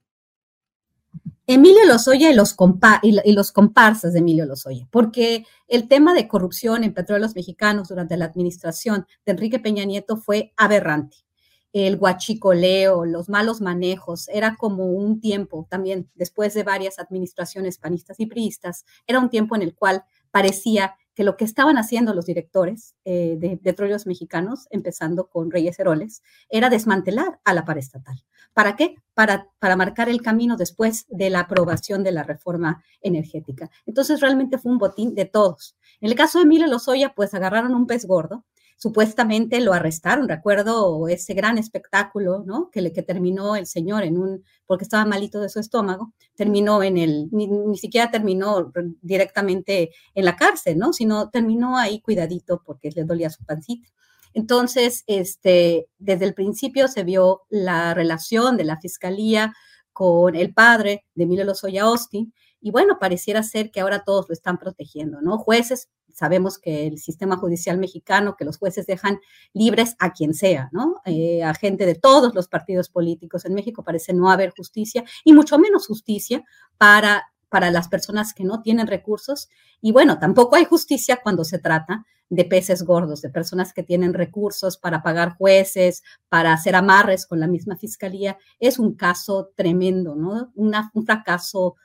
Emilio 1.46 1.86
Lozoya 1.86 2.30
y 2.30 2.34
los, 2.34 2.54
y 3.02 3.32
los 3.32 3.52
comparsas 3.52 4.12
de 4.12 4.18
Emilio 4.18 4.44
Lozoya, 4.44 4.86
porque 4.90 5.46
el 5.66 5.88
tema 5.88 6.12
de 6.12 6.28
corrupción 6.28 6.84
en 6.84 6.92
petróleos 6.92 7.34
mexicanos 7.34 7.88
durante 7.88 8.18
la 8.18 8.26
administración 8.26 9.06
de 9.24 9.32
Enrique 9.32 9.58
Peña 9.58 9.84
Nieto 9.84 10.18
fue 10.18 10.52
aberrante. 10.58 11.27
El 11.72 11.96
guachicoleo, 11.96 13.04
los 13.04 13.28
malos 13.28 13.60
manejos, 13.60 14.28
era 14.28 14.56
como 14.56 14.86
un 14.86 15.20
tiempo 15.20 15.66
también, 15.68 16.10
después 16.14 16.54
de 16.54 16.62
varias 16.62 16.98
administraciones 16.98 17.78
panistas 17.78 18.18
y 18.20 18.26
priistas, 18.26 18.84
era 19.06 19.18
un 19.18 19.28
tiempo 19.28 19.54
en 19.54 19.62
el 19.62 19.74
cual 19.74 20.04
parecía 20.30 20.94
que 21.18 21.24
lo 21.24 21.36
que 21.36 21.44
estaban 21.44 21.78
haciendo 21.78 22.14
los 22.14 22.26
directores 22.26 22.94
eh, 23.04 23.34
de 23.40 23.56
petróleos 23.56 24.06
mexicanos, 24.06 24.68
empezando 24.70 25.28
con 25.28 25.50
Reyes 25.50 25.76
Heroles, 25.80 26.22
era 26.48 26.70
desmantelar 26.70 27.40
a 27.44 27.54
la 27.54 27.64
paraestatal. 27.64 28.24
¿Para 28.54 28.76
qué? 28.76 28.94
Para, 29.14 29.48
para 29.58 29.74
marcar 29.74 30.08
el 30.08 30.22
camino 30.22 30.56
después 30.56 31.06
de 31.08 31.28
la 31.28 31.40
aprobación 31.40 32.04
de 32.04 32.12
la 32.12 32.22
reforma 32.22 32.84
energética. 33.00 33.68
Entonces, 33.84 34.20
realmente 34.20 34.58
fue 34.58 34.70
un 34.70 34.78
botín 34.78 35.16
de 35.16 35.24
todos. 35.24 35.76
En 36.00 36.08
el 36.08 36.14
caso 36.14 36.38
de 36.38 36.44
Emilio 36.44 36.68
Lozoya, 36.68 37.12
pues 37.16 37.34
agarraron 37.34 37.74
un 37.74 37.88
pez 37.88 38.06
gordo 38.06 38.44
supuestamente 38.78 39.60
lo 39.60 39.72
arrestaron, 39.72 40.28
recuerdo 40.28 41.08
ese 41.08 41.34
gran 41.34 41.58
espectáculo, 41.58 42.44
¿no? 42.46 42.70
Que, 42.70 42.80
le, 42.80 42.92
que 42.92 43.02
terminó 43.02 43.56
el 43.56 43.66
señor 43.66 44.04
en 44.04 44.16
un, 44.16 44.44
porque 44.66 44.84
estaba 44.84 45.04
malito 45.04 45.40
de 45.40 45.48
su 45.48 45.58
estómago, 45.58 46.14
terminó 46.36 46.82
en 46.84 46.96
el, 46.96 47.28
ni, 47.32 47.76
siquiera 47.76 48.10
terminó 48.10 48.72
directamente 49.02 49.90
en 50.14 50.24
la 50.24 50.36
cárcel, 50.36 50.78
¿no? 50.78 50.92
Sino 50.92 51.28
terminó 51.28 51.76
ahí 51.76 52.00
cuidadito 52.00 52.62
porque 52.64 52.90
le 52.94 53.04
dolía 53.04 53.30
su 53.30 53.44
pancita. 53.44 53.88
Entonces, 54.32 55.02
este, 55.08 55.88
desde 55.98 56.26
el 56.26 56.34
principio 56.34 56.86
se 56.86 57.02
vio 57.02 57.42
la 57.48 57.94
relación 57.94 58.56
de 58.56 58.64
la 58.64 58.78
fiscalía 58.78 59.54
con 59.92 60.36
el 60.36 60.54
padre 60.54 61.04
de 61.16 61.24
Emilio 61.24 61.44
Lozoya 61.44 61.82
Austin, 61.82 62.32
y 62.60 62.70
bueno, 62.70 62.98
pareciera 62.98 63.42
ser 63.42 63.70
que 63.70 63.80
ahora 63.80 64.04
todos 64.04 64.28
lo 64.28 64.32
están 64.32 64.58
protegiendo, 64.58 65.20
¿no? 65.20 65.38
Jueces 65.38 65.88
sabemos 66.18 66.58
que 66.58 66.88
el 66.88 66.98
sistema 66.98 67.36
judicial 67.36 67.78
mexicano, 67.78 68.34
que 68.36 68.44
los 68.44 68.58
jueces 68.58 68.86
dejan 68.86 69.20
libres 69.52 69.94
a 70.00 70.12
quien 70.12 70.34
sea, 70.34 70.68
¿no? 70.72 70.96
Eh, 71.04 71.44
a 71.44 71.54
gente 71.54 71.86
de 71.86 71.94
todos 71.94 72.34
los 72.34 72.48
partidos 72.48 72.88
políticos. 72.88 73.44
En 73.44 73.54
México 73.54 73.84
parece 73.84 74.12
no 74.12 74.30
haber 74.30 74.52
justicia 74.56 75.04
y 75.24 75.32
mucho 75.32 75.58
menos 75.58 75.86
justicia 75.86 76.44
para, 76.76 77.32
para 77.48 77.70
las 77.70 77.86
personas 77.88 78.34
que 78.34 78.42
no 78.42 78.62
tienen 78.62 78.88
recursos. 78.88 79.48
Y 79.80 79.92
bueno, 79.92 80.18
tampoco 80.18 80.56
hay 80.56 80.64
justicia 80.64 81.20
cuando 81.22 81.44
se 81.44 81.60
trata 81.60 82.04
de 82.30 82.44
peces 82.44 82.82
gordos, 82.82 83.22
de 83.22 83.30
personas 83.30 83.72
que 83.72 83.84
tienen 83.84 84.12
recursos 84.12 84.76
para 84.76 85.02
pagar 85.02 85.36
jueces, 85.36 86.02
para 86.28 86.52
hacer 86.52 86.74
amarres 86.74 87.26
con 87.26 87.38
la 87.38 87.46
misma 87.46 87.76
fiscalía. 87.76 88.36
Es 88.58 88.78
un 88.80 88.96
caso 88.96 89.52
tremendo, 89.54 90.16
¿no? 90.16 90.52
un 90.56 91.06
fracaso 91.06 91.76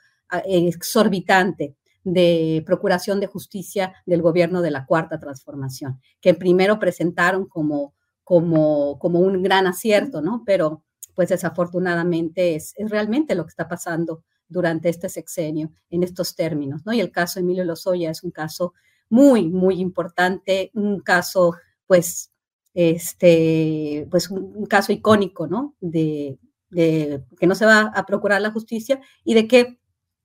exorbitante 0.46 1.76
de 2.04 2.62
Procuración 2.66 3.18
de 3.18 3.26
Justicia 3.26 3.94
del 4.06 4.22
gobierno 4.22 4.60
de 4.60 4.70
la 4.70 4.84
Cuarta 4.86 5.18
Transformación, 5.18 6.00
que 6.20 6.34
primero 6.34 6.78
presentaron 6.78 7.46
como, 7.46 7.94
como, 8.22 8.98
como 8.98 9.20
un 9.20 9.42
gran 9.42 9.66
acierto, 9.66 10.20
¿no? 10.20 10.42
Pero 10.44 10.82
pues 11.14 11.30
desafortunadamente 11.30 12.56
es, 12.56 12.74
es, 12.76 12.90
realmente 12.90 13.34
lo 13.34 13.44
que 13.44 13.50
está 13.50 13.68
pasando 13.68 14.22
durante 14.48 14.88
este 14.88 15.08
sexenio 15.08 15.72
en 15.90 16.02
estos 16.02 16.34
términos, 16.34 16.82
¿no? 16.84 16.92
Y 16.92 17.00
el 17.00 17.10
caso 17.10 17.40
Emilio 17.40 17.64
Lozoya 17.64 18.10
es 18.10 18.22
un 18.22 18.30
caso 18.30 18.74
muy, 19.08 19.48
muy 19.48 19.80
importante, 19.80 20.70
un 20.74 21.00
caso, 21.00 21.54
pues, 21.86 22.30
este, 22.74 24.06
pues 24.10 24.28
un, 24.30 24.66
caso 24.66 24.92
icónico, 24.92 25.46
¿no? 25.46 25.74
De, 25.80 26.38
de 26.70 27.24
que 27.38 27.46
no 27.46 27.54
se 27.54 27.64
va 27.64 27.92
a 27.94 28.04
procurar 28.04 28.42
la 28.42 28.50
justicia 28.50 29.00
y 29.24 29.34
de 29.34 29.46
que 29.46 29.78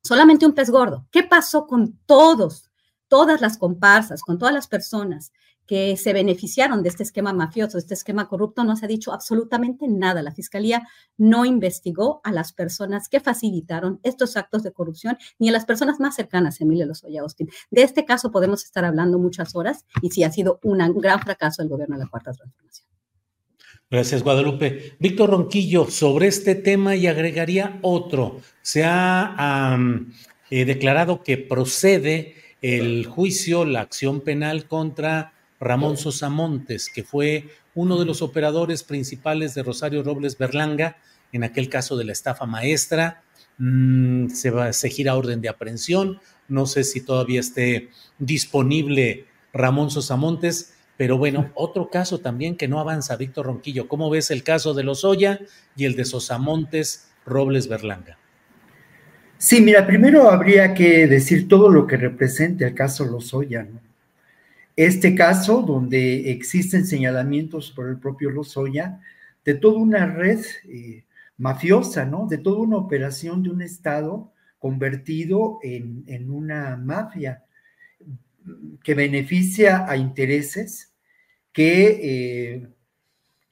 solamente 0.04 0.46
un 0.46 0.54
pez 0.54 0.70
gordo. 0.70 1.08
¿Qué 1.12 1.24
pasó 1.24 1.68
con 1.68 1.98
todos, 2.06 2.70
todas 3.08 3.42
las 3.42 3.58
comparsas, 3.58 4.22
con 4.22 4.38
todas 4.38 4.54
las 4.54 4.68
personas 4.68 5.32
que 5.66 5.98
se 5.98 6.14
beneficiaron 6.14 6.82
de 6.82 6.90
este 6.90 7.04
esquema 7.04 7.32
mafioso, 7.32 7.78
de 7.78 7.82
este 7.82 7.94
esquema 7.94 8.28
corrupto? 8.28 8.64
No 8.64 8.76
se 8.76 8.86
ha 8.86 8.88
dicho 8.88 9.14
absolutamente 9.14 9.88
nada. 9.88 10.24
La 10.24 10.32
Fiscalía 10.32 10.88
no 11.18 11.46
investigó 11.46 12.22
a 12.24 12.32
las 12.32 12.54
personas 12.54 13.08
que 13.08 13.20
facilitaron 13.20 14.00
estos 14.04 14.36
actos 14.36 14.64
de 14.64 14.72
corrupción 14.72 15.18
ni 15.38 15.50
a 15.50 15.52
las 15.52 15.66
personas 15.66 16.00
más 16.00 16.16
cercanas 16.16 16.60
a 16.60 16.64
Emilio 16.64 16.86
Lozoya 16.86 17.22
Austin. 17.22 17.50
De 17.70 17.84
este 17.84 18.06
caso 18.06 18.32
podemos 18.32 18.64
estar 18.64 18.84
hablando 18.84 19.20
muchas 19.20 19.56
horas 19.56 19.86
y 20.02 20.10
sí 20.10 20.24
ha 20.24 20.32
sido 20.32 20.60
un 20.64 20.80
gran 21.00 21.20
fracaso 21.20 21.62
del 21.62 21.70
gobierno 21.70 21.98
de 21.98 22.04
la 22.04 22.10
Cuarta 22.10 22.32
Transformación. 22.32 22.99
Gracias, 23.92 24.22
Guadalupe. 24.22 24.94
Víctor 25.00 25.32
Ronquillo, 25.32 25.90
sobre 25.90 26.28
este 26.28 26.54
tema 26.54 26.96
y 26.96 27.08
agregaría 27.08 27.80
otro. 27.82 28.40
Se 28.62 28.84
ha 28.86 29.80
eh, 30.52 30.66
declarado 30.66 31.24
que 31.24 31.40
procede 31.40 32.36
el 32.62 33.08
juicio, 33.08 33.66
la 33.66 33.82
acción 33.82 34.22
penal 34.22 34.68
contra 34.68 35.34
Ramón 35.60 35.98
Sosamontes, 35.98 36.92
que 36.94 37.04
fue 37.04 37.50
uno 37.74 37.98
de 37.98 38.06
los 38.06 38.22
operadores 38.22 38.84
principales 38.84 39.56
de 39.56 39.64
Rosario 39.64 40.04
Robles 40.04 40.38
Berlanga, 40.38 40.98
en 41.32 41.44
aquel 41.44 41.68
caso 41.68 41.98
de 41.98 42.06
la 42.06 42.12
estafa 42.12 42.46
maestra. 42.46 43.24
Mm, 43.58 44.28
se, 44.30 44.52
va, 44.52 44.72
se 44.72 44.92
gira 44.92 45.16
orden 45.16 45.42
de 45.42 45.50
aprehensión. 45.50 46.20
No 46.48 46.68
sé 46.68 46.84
si 46.84 47.02
todavía 47.02 47.40
esté 47.40 47.90
disponible 48.20 49.26
Ramón 49.52 49.90
Sosamontes, 49.90 50.76
pero 51.00 51.18
bueno, 51.18 51.50
otro 51.56 51.90
caso 51.90 52.20
también 52.20 52.58
que 52.58 52.68
no 52.68 52.78
avanza, 52.78 53.16
Víctor 53.16 53.46
Ronquillo. 53.46 53.88
¿Cómo 53.88 54.10
ves 54.10 54.32
el 54.32 54.44
caso 54.44 54.74
de 54.74 54.84
Lozoya 54.84 55.40
y 55.78 55.86
el 55.86 55.96
de 55.96 56.04
Sosamontes 56.04 57.10
Robles 57.26 57.70
Berlanga? 57.70 58.18
Sí, 59.38 59.62
mira, 59.62 59.88
primero 59.88 60.30
habría 60.30 60.74
que 60.74 61.08
decir 61.08 61.48
todo 61.48 61.70
lo 61.70 61.88
que 61.88 61.96
representa 61.96 62.68
el 62.68 62.74
caso 62.74 63.06
Lozoya, 63.06 63.64
¿no? 63.64 63.80
Este 64.76 65.16
caso, 65.16 65.62
donde 65.62 66.32
existen 66.32 66.86
señalamientos 66.86 67.72
por 67.72 67.88
el 67.88 67.98
propio 67.98 68.30
Lozoya, 68.30 69.00
de 69.46 69.54
toda 69.54 69.78
una 69.78 70.06
red 70.06 70.42
eh, 70.66 71.06
mafiosa, 71.38 72.04
¿no? 72.04 72.28
De 72.28 72.40
toda 72.40 72.60
una 72.60 72.76
operación 72.76 73.42
de 73.42 73.52
un 73.52 73.62
Estado 73.62 74.34
convertido 74.58 75.60
en, 75.64 76.04
en 76.08 76.30
una 76.30 76.76
mafia 76.76 77.46
que 78.84 78.94
beneficia 78.94 79.90
a 79.90 79.96
intereses, 79.96 80.89
que 81.52 82.54
eh, 82.54 82.68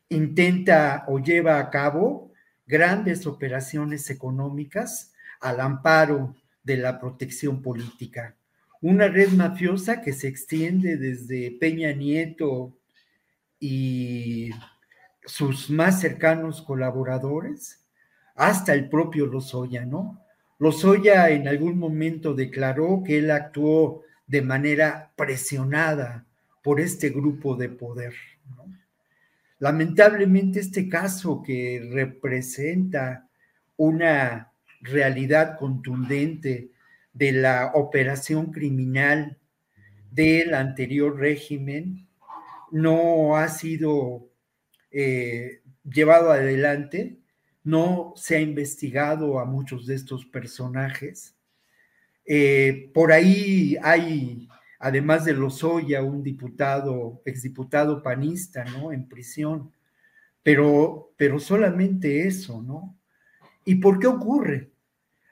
intenta 0.10 1.06
o 1.08 1.20
lleva 1.20 1.60
a 1.60 1.70
cabo 1.70 2.32
grandes 2.66 3.26
operaciones 3.26 4.10
económicas 4.10 5.14
al 5.40 5.60
amparo 5.60 6.36
de 6.64 6.78
la 6.78 7.00
protección 7.00 7.62
política. 7.62 8.36
Una 8.82 9.08
red 9.08 9.30
mafiosa 9.30 10.02
que 10.02 10.14
se 10.14 10.28
extiende 10.28 10.98
desde 10.98 11.52
Peña 11.52 11.92
Nieto 11.94 12.78
y 13.60 14.52
sus 15.26 15.70
más 15.70 16.00
cercanos 16.00 16.62
colaboradores 16.62 17.84
hasta 18.36 18.74
el 18.74 18.88
propio 18.88 19.26
Lozoya, 19.26 19.86
¿no? 19.86 20.24
Lozoya 20.60 21.30
en 21.30 21.48
algún 21.48 21.78
momento 21.78 22.34
declaró 22.34 23.02
que 23.04 23.18
él 23.20 23.32
actuó 23.32 24.04
de 24.28 24.42
manera 24.42 25.12
presionada 25.16 26.27
por 26.68 26.82
este 26.82 27.12
grupo 27.12 27.56
de 27.56 27.70
poder. 27.70 28.14
Lamentablemente 29.60 30.60
este 30.60 30.90
caso 30.90 31.42
que 31.42 31.90
representa 31.94 33.30
una 33.78 34.52
realidad 34.82 35.58
contundente 35.58 36.72
de 37.14 37.32
la 37.32 37.72
operación 37.74 38.52
criminal 38.52 39.38
del 40.12 40.54
anterior 40.54 41.18
régimen 41.18 42.06
no 42.70 43.38
ha 43.38 43.48
sido 43.48 44.28
eh, 44.92 45.62
llevado 45.90 46.34
adelante, 46.34 47.18
no 47.64 48.12
se 48.18 48.36
ha 48.36 48.42
investigado 48.42 49.40
a 49.40 49.46
muchos 49.46 49.86
de 49.86 49.96
estos 49.96 50.26
personajes 50.26 51.38
eh, 52.30 52.92
por 52.94 53.14
ahí 53.14 53.78
hay, 53.82 54.50
además 54.80 55.26
de 55.26 55.34
Lozoya, 55.34 56.04
un 56.04 56.24
diputado, 56.24 57.22
exdiputado 57.26 58.04
panista, 58.04 58.64
¿no? 58.66 58.92
En 58.92 59.08
prisión. 59.08 59.72
Pero, 60.44 61.14
pero 61.18 61.40
solamente 61.40 62.28
eso, 62.28 62.62
¿no? 62.62 62.98
¿Y 63.66 63.76
por 63.76 64.00
qué 64.00 64.08
ocurre? 64.08 64.72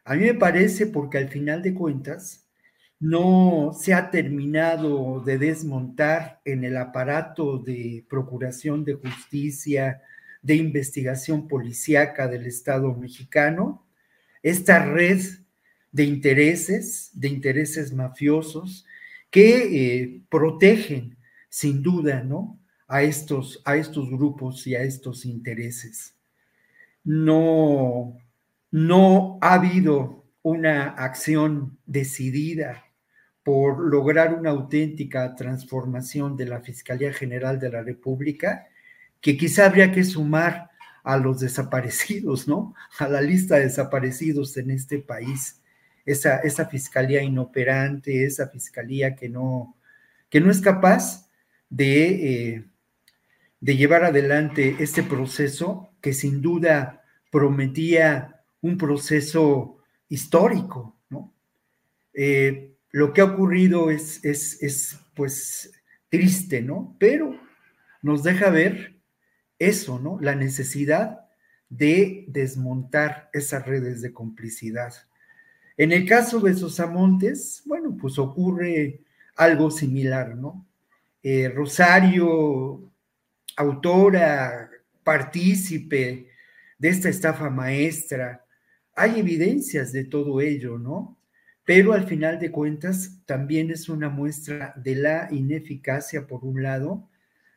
A 0.03 0.15
mí 0.15 0.23
me 0.23 0.33
parece 0.33 0.87
porque 0.87 1.17
al 1.17 1.29
final 1.29 1.61
de 1.61 1.73
cuentas 1.73 2.47
no 2.99 3.71
se 3.73 3.93
ha 3.93 4.09
terminado 4.09 5.21
de 5.21 5.37
desmontar 5.37 6.41
en 6.45 6.63
el 6.63 6.77
aparato 6.77 7.57
de 7.57 8.05
procuración 8.09 8.83
de 8.83 8.93
justicia, 8.93 10.01
de 10.41 10.55
investigación 10.55 11.47
policíaca 11.47 12.27
del 12.27 12.45
Estado 12.45 12.93
mexicano, 12.93 13.85
esta 14.43 14.85
red 14.85 15.21
de 15.91 16.03
intereses, 16.03 17.09
de 17.13 17.29
intereses 17.29 17.93
mafiosos 17.93 18.84
que 19.35 20.03
eh, 20.03 20.21
protegen 20.29 21.17
sin 21.49 21.83
duda, 21.83 22.23
¿no? 22.23 22.57
A 22.87 23.03
estos, 23.03 23.61
a 23.65 23.75
estos 23.75 24.09
grupos 24.09 24.65
y 24.65 24.75
a 24.75 24.83
estos 24.83 25.25
intereses. 25.25 26.15
No, 27.03 28.15
no 28.71 29.37
ha 29.41 29.55
habido 29.55 30.23
una 30.41 30.87
acción 30.87 31.77
decidida 31.85 32.85
por 33.43 33.81
lograr 33.81 34.35
una 34.35 34.51
auténtica 34.51 35.35
transformación 35.35 36.37
de 36.37 36.45
la 36.45 36.61
Fiscalía 36.61 37.11
General 37.11 37.59
de 37.59 37.71
la 37.71 37.83
República, 37.83 38.67
que 39.19 39.35
quizá 39.35 39.65
habría 39.65 39.91
que 39.91 40.05
sumar 40.05 40.69
a 41.03 41.17
los 41.17 41.41
desaparecidos, 41.41 42.47
¿no? 42.47 42.73
A 42.99 43.09
la 43.09 43.19
lista 43.19 43.55
de 43.55 43.63
desaparecidos 43.63 44.55
en 44.55 44.71
este 44.71 44.99
país 44.99 45.61
esa, 46.05 46.37
esa 46.39 46.65
fiscalía 46.67 47.21
inoperante, 47.21 48.25
esa 48.25 48.47
fiscalía 48.47 49.15
que 49.15 49.29
no, 49.29 49.77
que 50.29 50.39
no 50.39 50.51
es 50.51 50.61
capaz 50.61 51.29
de, 51.69 52.53
eh, 52.53 52.65
de 53.59 53.77
llevar 53.77 54.03
adelante 54.03 54.75
este 54.79 55.03
proceso 55.03 55.89
que 56.01 56.13
sin 56.13 56.41
duda 56.41 57.03
prometía 57.31 58.43
un 58.61 58.77
proceso 58.77 59.79
histórico, 60.07 60.95
¿no? 61.09 61.33
Eh, 62.13 62.75
lo 62.91 63.11
que 63.11 63.21
ha 63.21 63.25
ocurrido 63.25 63.89
es, 63.89 64.23
es, 64.23 64.61
es, 64.63 64.99
pues, 65.15 65.71
triste, 66.09 66.61
¿no? 66.61 66.95
Pero 66.99 67.37
nos 68.01 68.23
deja 68.23 68.49
ver 68.49 68.95
eso, 69.59 69.99
¿no? 69.99 70.17
La 70.21 70.35
necesidad 70.35 71.25
de 71.69 72.25
desmontar 72.27 73.29
esas 73.33 73.65
redes 73.65 74.01
de 74.01 74.13
complicidad. 74.13 74.93
En 75.77 75.91
el 75.91 76.07
caso 76.07 76.39
de 76.39 76.53
Sosamontes, 76.53 77.61
bueno, 77.65 77.97
pues 77.99 78.17
ocurre 78.17 79.01
algo 79.35 79.69
similar, 79.69 80.35
¿no? 80.35 80.65
Eh, 81.21 81.49
Rosario, 81.49 82.91
autora, 83.57 84.69
partícipe 85.03 86.29
de 86.77 86.89
esta 86.89 87.09
estafa 87.09 87.49
maestra, 87.49 88.45
hay 88.95 89.19
evidencias 89.19 89.91
de 89.91 90.05
todo 90.05 90.39
ello, 90.39 90.77
¿no? 90.77 91.17
Pero 91.65 91.93
al 91.93 92.05
final 92.05 92.39
de 92.39 92.51
cuentas 92.51 93.19
también 93.25 93.71
es 93.71 93.89
una 93.89 94.09
muestra 94.09 94.73
de 94.77 94.95
la 94.95 95.27
ineficacia, 95.31 96.27
por 96.27 96.45
un 96.45 96.63
lado, 96.63 97.09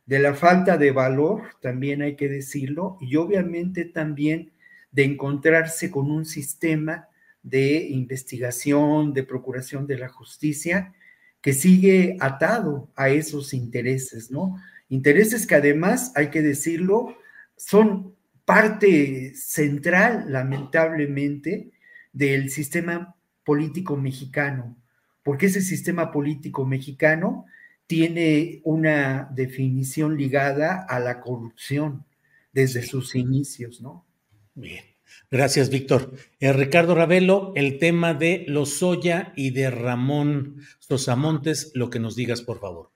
de 0.07 0.19
la 0.19 0.35
falta 0.35 0.79
de 0.79 0.91
valor, 0.91 1.43
también 1.61 2.03
hay 2.03 2.17
que 2.17 2.29
decirlo, 2.29 2.97
y 3.01 3.17
obviamente 3.17 3.85
también 3.85 4.51
de 4.91 5.05
encontrarse 5.05 5.91
con 5.91 6.11
un 6.11 6.25
sistema 6.25 7.09
de 7.49 7.89
investigación, 7.89 9.13
de 9.13 9.23
procuración 9.23 9.87
de 9.87 9.99
la 9.99 10.09
justicia, 10.09 10.93
que 11.41 11.53
sigue 11.53 12.17
atado 12.21 12.91
a 12.97 13.11
esos 13.11 13.55
intereses, 13.55 14.31
¿no? 14.31 14.57
Intereses 14.89 15.47
que 15.47 15.55
además, 15.55 16.13
hay 16.15 16.31
que 16.31 16.43
decirlo, 16.43 17.17
son 17.57 18.15
parte 18.45 19.35
central, 19.35 20.27
lamentablemente, 20.29 21.71
del 22.13 22.51
sistema 22.51 23.17
político 23.45 23.97
mexicano, 23.97 24.77
porque 25.23 25.47
ese 25.47 25.63
sistema 25.63 26.11
político 26.11 26.67
mexicano 26.67 27.47
tiene 27.87 28.61
una 28.65 29.31
definición 29.35 30.17
ligada 30.17 30.85
a 30.89 31.01
la 31.01 31.21
corrupción 31.21 32.05
desde 32.53 32.83
sus 32.83 33.15
inicios, 33.15 33.81
¿no? 33.81 34.07
Bien. 34.55 34.85
Gracias, 35.31 35.71
Víctor. 35.71 36.13
Eh, 36.41 36.53
Ricardo 36.53 36.95
Ravelo, 36.95 37.53
el 37.55 37.79
tema 37.79 38.15
de 38.15 38.45
Lozoya 38.49 39.33
y 39.37 39.51
de 39.51 39.71
Ramón 39.71 40.57
Sosamontes, 40.79 41.73
lo 41.75 41.91
que 41.91 42.01
nos 42.01 42.17
digas, 42.17 42.43
por 42.43 42.59
favor. 42.59 42.91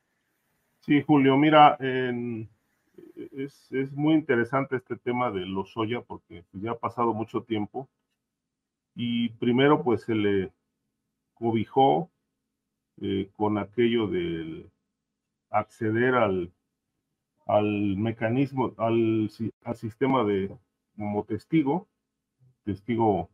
Sí, 0.81 1.03
Julio, 1.03 1.37
mira, 1.37 1.79
es, 3.33 3.93
muy 3.93 4.15
interesante 4.15 4.77
este 4.77 4.97
tema 4.97 5.31
de 5.31 5.47
Lozoya 5.47 6.01
porque 6.01 6.45
ya 6.53 6.73
ha 6.73 6.79
pasado 6.79 7.15
mucho 7.15 7.43
tiempo 7.43 7.89
y 8.95 9.31
primero 9.31 9.83
pues 9.83 10.03
se 10.03 10.15
le 10.15 10.53
cobijó 11.35 12.11
eh, 13.01 13.31
con 13.37 13.59
aquello 13.59 14.07
de 14.09 14.67
acceder 15.51 16.15
al, 16.15 16.51
al 17.47 17.97
mecanismo, 17.97 18.75
al, 18.77 19.31
al 19.65 19.77
sistema 19.77 20.25
de 20.25 20.51
como 20.97 21.25
testigo 21.25 21.89
testigo, 22.65 23.31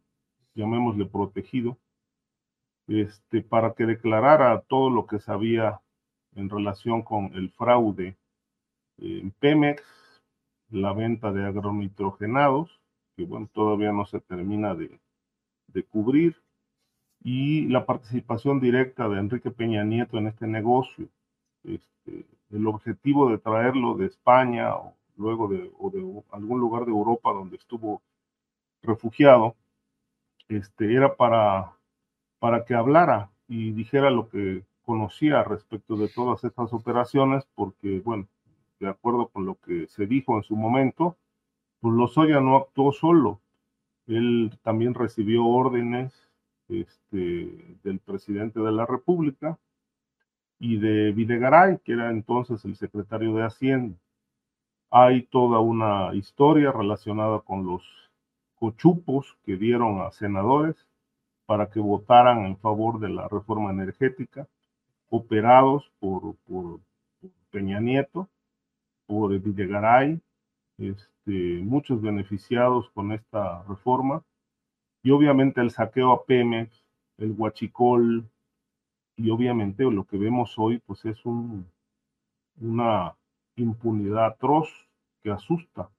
llamémosle 0.54 1.06
protegido, 1.06 1.78
este, 2.86 3.42
para 3.42 3.74
que 3.74 3.86
declarara 3.86 4.60
todo 4.62 4.90
lo 4.90 5.06
que 5.06 5.18
sabía 5.18 5.80
en 6.34 6.48
relación 6.48 7.02
con 7.02 7.34
el 7.34 7.50
fraude 7.50 8.16
en 8.98 9.30
Pemex, 9.32 9.82
la 10.70 10.92
venta 10.92 11.32
de 11.32 11.46
agronitrogenados, 11.46 12.80
que 13.16 13.24
bueno, 13.24 13.48
todavía 13.52 13.92
no 13.92 14.06
se 14.06 14.20
termina 14.20 14.74
de, 14.74 15.00
de 15.68 15.82
cubrir, 15.84 16.36
y 17.22 17.66
la 17.68 17.84
participación 17.84 18.60
directa 18.60 19.08
de 19.08 19.18
Enrique 19.18 19.50
Peña 19.50 19.84
Nieto 19.84 20.18
en 20.18 20.28
este 20.28 20.46
negocio. 20.46 21.08
Este, 21.64 22.26
el 22.50 22.66
objetivo 22.66 23.28
de 23.30 23.38
traerlo 23.38 23.94
de 23.94 24.06
España 24.06 24.76
o 24.76 24.94
luego 25.16 25.48
de, 25.48 25.70
algún 26.30 26.60
lugar 26.60 26.84
de 26.84 26.92
Europa 26.92 27.32
donde 27.32 27.56
estuvo 27.56 28.02
refugiado, 28.82 29.56
este, 30.48 30.94
era 30.94 31.16
para, 31.16 31.72
para 32.38 32.64
que 32.64 32.74
hablara 32.74 33.30
y 33.48 33.72
dijera 33.72 34.10
lo 34.10 34.28
que 34.28 34.64
conocía 34.82 35.44
respecto 35.44 35.96
de 35.96 36.08
todas 36.08 36.44
estas 36.44 36.72
operaciones, 36.72 37.46
porque, 37.54 38.00
bueno, 38.00 38.26
de 38.80 38.88
acuerdo 38.88 39.28
con 39.28 39.44
lo 39.44 39.56
que 39.56 39.86
se 39.88 40.06
dijo 40.06 40.36
en 40.36 40.42
su 40.42 40.56
momento, 40.56 41.16
pues 41.80 41.94
Lozoya 41.94 42.40
no 42.40 42.56
actuó 42.56 42.92
solo. 42.92 43.40
Él 44.06 44.58
también 44.62 44.94
recibió 44.94 45.44
órdenes 45.44 46.28
este, 46.68 47.76
del 47.82 47.98
presidente 48.00 48.60
de 48.60 48.72
la 48.72 48.86
República 48.86 49.58
y 50.58 50.78
de 50.78 51.12
Videgaray, 51.12 51.78
que 51.84 51.92
era 51.92 52.10
entonces 52.10 52.64
el 52.64 52.76
secretario 52.76 53.34
de 53.34 53.44
Hacienda. 53.44 53.96
Hay 54.90 55.22
toda 55.24 55.60
una 55.60 56.14
historia 56.14 56.72
relacionada 56.72 57.40
con 57.40 57.66
los 57.66 57.82
cochupos 58.58 59.36
que 59.44 59.56
dieron 59.56 60.02
a 60.02 60.10
senadores 60.10 60.76
para 61.46 61.70
que 61.70 61.80
votaran 61.80 62.44
en 62.44 62.58
favor 62.58 63.00
de 63.00 63.08
la 63.08 63.28
reforma 63.28 63.70
energética, 63.70 64.46
operados 65.08 65.90
por, 65.98 66.36
por, 66.46 66.80
Peña 67.50 67.80
Nieto, 67.80 68.28
por 69.06 69.38
Videgaray, 69.38 70.20
este, 70.76 71.62
muchos 71.64 72.02
beneficiados 72.02 72.90
con 72.90 73.12
esta 73.12 73.62
reforma, 73.62 74.22
y 75.02 75.10
obviamente 75.10 75.60
el 75.62 75.70
saqueo 75.70 76.12
a 76.12 76.24
Pemex, 76.24 76.84
el 77.16 77.32
huachicol, 77.32 78.28
y 79.16 79.30
obviamente 79.30 79.84
lo 79.84 80.04
que 80.04 80.18
vemos 80.18 80.58
hoy, 80.58 80.78
pues 80.86 81.04
es 81.06 81.24
un, 81.24 81.66
una 82.60 83.16
impunidad 83.56 84.26
atroz 84.26 84.68
que 85.22 85.30
asusta. 85.30 85.90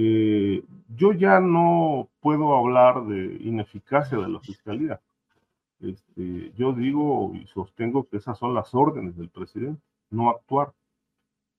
Eh, 0.00 0.62
yo 0.94 1.12
ya 1.12 1.40
no 1.40 2.08
puedo 2.20 2.54
hablar 2.54 3.04
de 3.06 3.36
ineficacia 3.40 4.16
de 4.16 4.28
la 4.28 4.38
fiscalía. 4.38 5.00
Este, 5.80 6.52
yo 6.56 6.72
digo 6.72 7.32
y 7.34 7.44
sostengo 7.48 8.08
que 8.08 8.18
esas 8.18 8.38
son 8.38 8.54
las 8.54 8.72
órdenes 8.76 9.16
del 9.16 9.28
presidente, 9.28 9.82
no 10.10 10.30
actuar. 10.30 10.72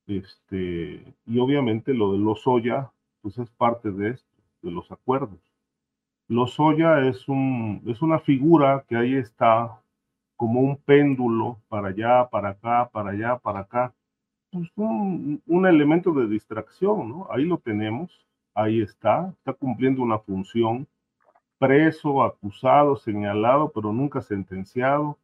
Este, 0.08 1.04
y 1.26 1.40
obviamente 1.40 1.94
lo 1.94 2.14
de 2.14 2.20
Lozoya, 2.20 2.94
pues 3.22 3.38
es 3.40 3.50
parte 3.50 3.92
de 3.92 4.12
esto, 4.12 4.38
de 4.62 4.72
los 4.72 4.90
acuerdos. 4.90 5.42
Lozoya 6.30 7.10
es, 7.10 7.28
un, 7.28 7.84
es 7.88 8.02
una 8.02 8.20
figura 8.20 8.86
que 8.88 8.96
ahí 8.96 9.16
está 9.16 9.82
como 10.38 10.62
un 10.62 10.78
péndulo 10.78 11.60
para 11.68 11.90
allá, 11.90 12.30
para 12.30 12.52
acá, 12.52 12.90
para 12.90 13.10
allá, 13.10 13.38
para 13.38 13.60
acá. 13.60 13.94
Pues 14.50 14.70
un, 14.78 15.42
un 15.46 15.68
elemento 15.68 16.14
de 16.14 16.28
distracción, 16.28 17.10
¿no? 17.10 17.28
Ahí 17.30 17.44
lo 17.44 17.58
tenemos, 17.58 18.29
ahí 18.62 18.82
está, 18.82 19.30
está 19.38 19.54
cumpliendo 19.54 20.02
una 20.02 20.20
función, 20.20 20.88
preso, 21.58 22.24
acusado, 22.24 22.96
señalado, 22.96 23.72
pero 23.74 23.94
nunca 23.94 24.22
sentenciado. 24.22 25.18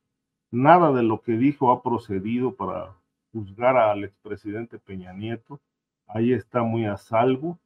Nada 0.51 0.91
de 0.91 1.03
lo 1.03 1.21
que 1.21 1.33
dijo 1.33 1.71
ha 1.71 1.81
procedido 1.81 2.55
para 2.55 2.93
juzgar 3.31 3.77
al 3.77 4.03
expresidente 4.03 4.79
Peña 4.79 5.13
Nieto. 5.13 5.59
Ahí 6.07 6.31
está 6.33 6.63
muy 6.63 6.85
a 6.85 6.97
salvo 6.97 7.57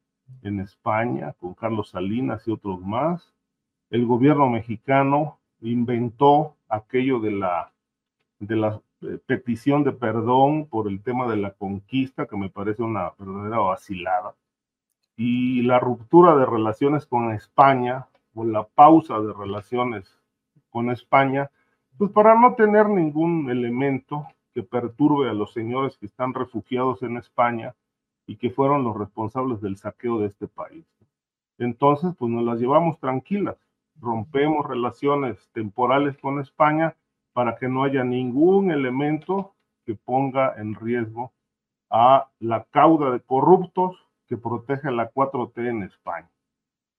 en 0.42 0.60
España 0.60 1.34
con 1.40 1.54
Carlos 1.54 1.90
Salinas 1.90 2.48
y 2.48 2.52
otros 2.52 2.82
más. 2.82 3.34
El 3.90 4.06
gobierno 4.06 4.50
mexicano 4.50 5.40
inventó 5.62 6.56
aquello 6.68 7.20
de 7.20 7.32
la, 7.32 7.72
de 8.40 8.56
la 8.56 8.82
eh, 9.02 9.20
petición 9.26 9.84
de 9.84 9.92
perdón 9.92 10.68
por 10.68 10.88
el 10.88 11.02
tema 11.02 11.28
de 11.28 11.38
la 11.38 11.52
conquista, 11.52 12.28
que 12.28 12.38
me 12.38 12.50
parece 12.50 12.84
una 12.84 13.12
verdadera 13.18 13.60
vacilada, 13.60 14.36
y 15.22 15.64
la 15.64 15.80
ruptura 15.80 16.34
de 16.38 16.46
relaciones 16.46 17.06
con 17.06 17.34
España, 17.34 18.08
o 18.34 18.46
la 18.46 18.64
pausa 18.64 19.20
de 19.20 19.34
relaciones 19.34 20.18
con 20.70 20.90
España, 20.92 21.52
pues 21.98 22.10
para 22.12 22.40
no 22.40 22.56
tener 22.56 22.88
ningún 22.88 23.50
elemento 23.50 24.26
que 24.54 24.64
perturbe 24.64 25.30
a 25.30 25.34
los 25.34 25.52
señores 25.52 25.98
que 25.98 26.06
están 26.06 26.34
refugiados 26.34 27.04
en 27.04 27.18
España 27.18 27.76
y 28.28 28.38
que 28.38 28.50
fueron 28.50 28.86
los 28.86 28.96
responsables 28.96 29.60
del 29.60 29.76
saqueo 29.76 30.20
de 30.20 30.28
este 30.28 30.48
país. 30.48 30.86
Entonces, 31.58 32.14
pues 32.18 32.32
nos 32.32 32.46
las 32.46 32.58
llevamos 32.58 32.98
tranquilas, 33.02 33.58
rompemos 34.00 34.66
relaciones 34.66 35.50
temporales 35.52 36.18
con 36.18 36.40
España 36.40 36.96
para 37.34 37.58
que 37.58 37.68
no 37.68 37.84
haya 37.84 38.06
ningún 38.06 38.72
elemento 38.72 39.54
que 39.86 39.96
ponga 39.96 40.54
en 40.56 40.76
riesgo 40.76 41.34
a 41.90 42.30
la 42.40 42.64
cauda 42.72 43.12
de 43.12 43.20
corruptos 43.20 44.09
que 44.30 44.38
protege 44.38 44.92
la 44.92 45.12
4T 45.12 45.68
en 45.68 45.84
España. 45.84 46.30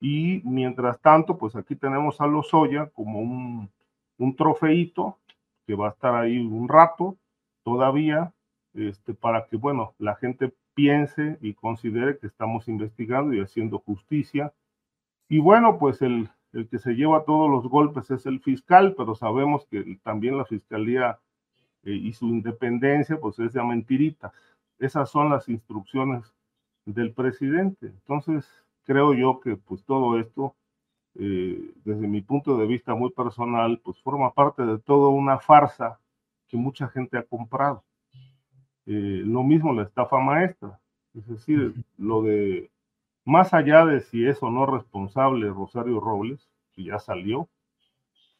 Y 0.01 0.43
mientras 0.45 1.01
tanto, 1.01 1.39
pues 1.39 1.55
aquí 1.57 1.77
tenemos 1.77 2.21
a 2.21 2.27
Lozoya 2.27 2.91
como 2.91 3.21
un, 3.21 3.71
un 4.19 4.37
trofeito 4.37 5.19
que 5.67 5.75
va 5.75 5.89
a 5.89 5.91
estar 5.91 6.15
ahí 6.15 6.39
un 6.39 6.69
rato 6.69 7.17
todavía, 7.63 8.33
este, 8.75 9.15
para 9.15 9.47
que, 9.47 9.57
bueno, 9.57 9.95
la 9.99 10.17
gente 10.17 10.53
piense 10.75 11.39
y 11.41 11.55
considere 11.55 12.19
que 12.19 12.27
estamos 12.27 12.67
investigando 12.67 13.33
y 13.35 13.41
haciendo 13.41 13.79
justicia. 13.79 14.53
Y 15.29 15.39
bueno, 15.39 15.79
pues 15.79 16.03
el, 16.03 16.31
el 16.53 16.69
que 16.69 16.79
se 16.79 16.95
lleva 16.95 17.25
todos 17.25 17.49
los 17.49 17.69
golpes 17.69 18.11
es 18.11 18.27
el 18.27 18.41
fiscal, 18.41 18.95
pero 18.97 19.15
sabemos 19.15 19.67
que 19.67 19.99
también 20.03 20.37
la 20.37 20.45
fiscalía 20.45 21.19
eh, 21.85 21.93
y 21.93 22.13
su 22.13 22.27
independencia, 22.27 23.21
pues 23.21 23.39
es 23.39 23.53
de 23.53 23.63
mentiritas. 23.63 24.33
Esas 24.79 25.11
son 25.11 25.31
las 25.31 25.49
instrucciones 25.49 26.35
del 26.95 27.13
presidente. 27.13 27.87
Entonces, 27.87 28.47
creo 28.85 29.15
yo 29.15 29.41
que 29.41 29.57
pues 29.57 29.85
todo 29.85 30.19
esto, 30.19 30.55
eh, 31.17 31.73
desde 31.85 32.07
mi 32.07 32.21
punto 32.21 32.57
de 32.57 32.67
vista 32.67 32.95
muy 32.95 33.11
personal, 33.11 33.81
pues 33.83 33.99
forma 34.01 34.33
parte 34.33 34.65
de 34.65 34.79
toda 34.79 35.09
una 35.09 35.39
farsa 35.39 35.99
que 36.49 36.57
mucha 36.57 36.89
gente 36.89 37.17
ha 37.19 37.23
comprado. 37.23 37.85
Eh, 38.87 39.23
lo 39.25 39.43
mismo 39.43 39.73
la 39.73 39.85
estafa 39.85 40.19
maestra, 40.19 40.81
es 41.15 41.27
decir, 41.27 41.75
lo 41.97 42.23
de 42.23 42.71
más 43.25 43.55
allá 43.55 43.85
de 43.85 44.01
si 44.01 44.27
es 44.27 44.43
o 44.43 44.51
no 44.51 44.67
responsable 44.67 45.49
Rosario 45.51 46.01
Robles, 46.01 46.49
que 46.73 46.85
ya 46.85 46.99
salió 46.99 47.49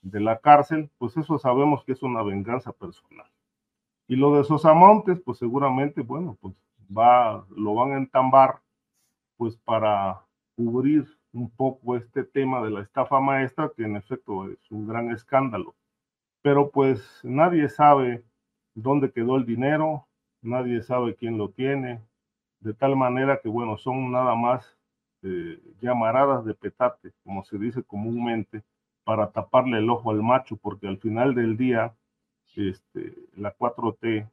de 0.03 0.21
la 0.21 0.39
cárcel, 0.39 0.91
pues 0.99 1.17
eso 1.17 1.39
sabemos 1.39 1.85
que 1.85 1.93
es 1.93 2.03
una 2.03 2.23
venganza 2.23 2.73
personal. 2.73 3.31
Y 4.09 4.17
lo 4.17 4.37
de 4.37 4.45
Sosamontes, 4.45 5.21
pues 5.21 5.39
seguramente, 5.39 6.03
bueno, 6.03 6.37
pues 6.41 6.55
va, 6.97 7.47
lo 7.57 7.75
van 7.75 7.93
a 7.93 7.97
entambar, 7.99 8.61
pues 9.37 9.57
para 9.57 10.21
cubrir 10.57 11.07
un 11.33 11.51
poco 11.51 11.97
este 11.97 12.25
tema 12.25 12.63
de 12.63 12.71
la 12.71 12.83
estafa 12.83 13.21
maestra, 13.21 13.71
que 13.77 13.85
en 13.85 13.97
efecto 13.97 14.51
es 14.51 14.71
un 14.71 14.87
gran 14.87 15.11
escándalo. 15.11 15.75
Pero 16.43 16.71
pues 16.71 17.21
nadie 17.23 17.69
sabe 17.69 18.25
dónde 18.75 19.13
quedó 19.13 19.37
el 19.37 19.47
dinero, 19.47 20.07
nadie 20.43 20.83
sabe 20.83 21.15
quién 21.15 21.39
lo 21.39 21.51
tiene, 21.51 22.03
de 22.61 22.75
tal 22.75 22.97
manera 22.97 23.41
que, 23.43 23.49
bueno, 23.49 23.77
son 23.77 24.13
nada 24.13 24.35
más 24.35 24.77
eh, 25.23 25.61
llamaradas 25.81 26.45
de 26.45 26.55
petate, 26.55 27.13
como 27.25 27.45
se 27.45 27.59
dice 27.59 27.83
comúnmente, 27.83 28.63
para 29.05 29.31
taparle 29.31 29.79
el 29.79 29.91
ojo 29.91 30.11
al 30.11 30.23
macho, 30.23 30.57
porque 30.57 30.87
al 30.89 30.99
final 30.99 31.35
del 31.35 31.57
día, 31.57 31.95
este, 32.57 33.15
la 33.37 33.57
4T, 33.57 34.29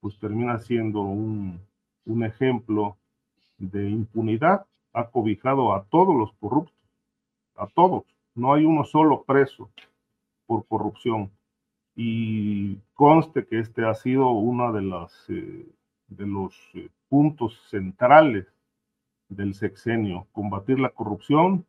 pues 0.00 0.18
termina 0.18 0.58
siendo 0.58 1.00
un, 1.02 1.60
un 2.08 2.24
ejemplo 2.24 2.96
de 3.58 3.88
impunidad, 3.88 4.66
ha 4.92 5.08
cobijado 5.10 5.74
a 5.74 5.84
todos 5.84 6.16
los 6.16 6.32
corruptos, 6.40 6.74
a 7.54 7.66
todos, 7.66 8.04
no 8.34 8.54
hay 8.54 8.64
uno 8.64 8.84
solo 8.84 9.22
preso 9.24 9.70
por 10.46 10.66
corrupción. 10.66 11.30
Y 11.94 12.76
conste 12.94 13.46
que 13.46 13.58
este 13.58 13.84
ha 13.84 13.94
sido 13.94 14.30
uno 14.30 14.72
de, 14.72 14.82
las, 14.82 15.28
eh, 15.28 15.66
de 16.08 16.26
los 16.26 16.54
eh, 16.74 16.88
puntos 17.08 17.60
centrales 17.68 18.46
del 19.28 19.54
sexenio, 19.54 20.26
combatir 20.32 20.78
la 20.78 20.90
corrupción 20.90 21.66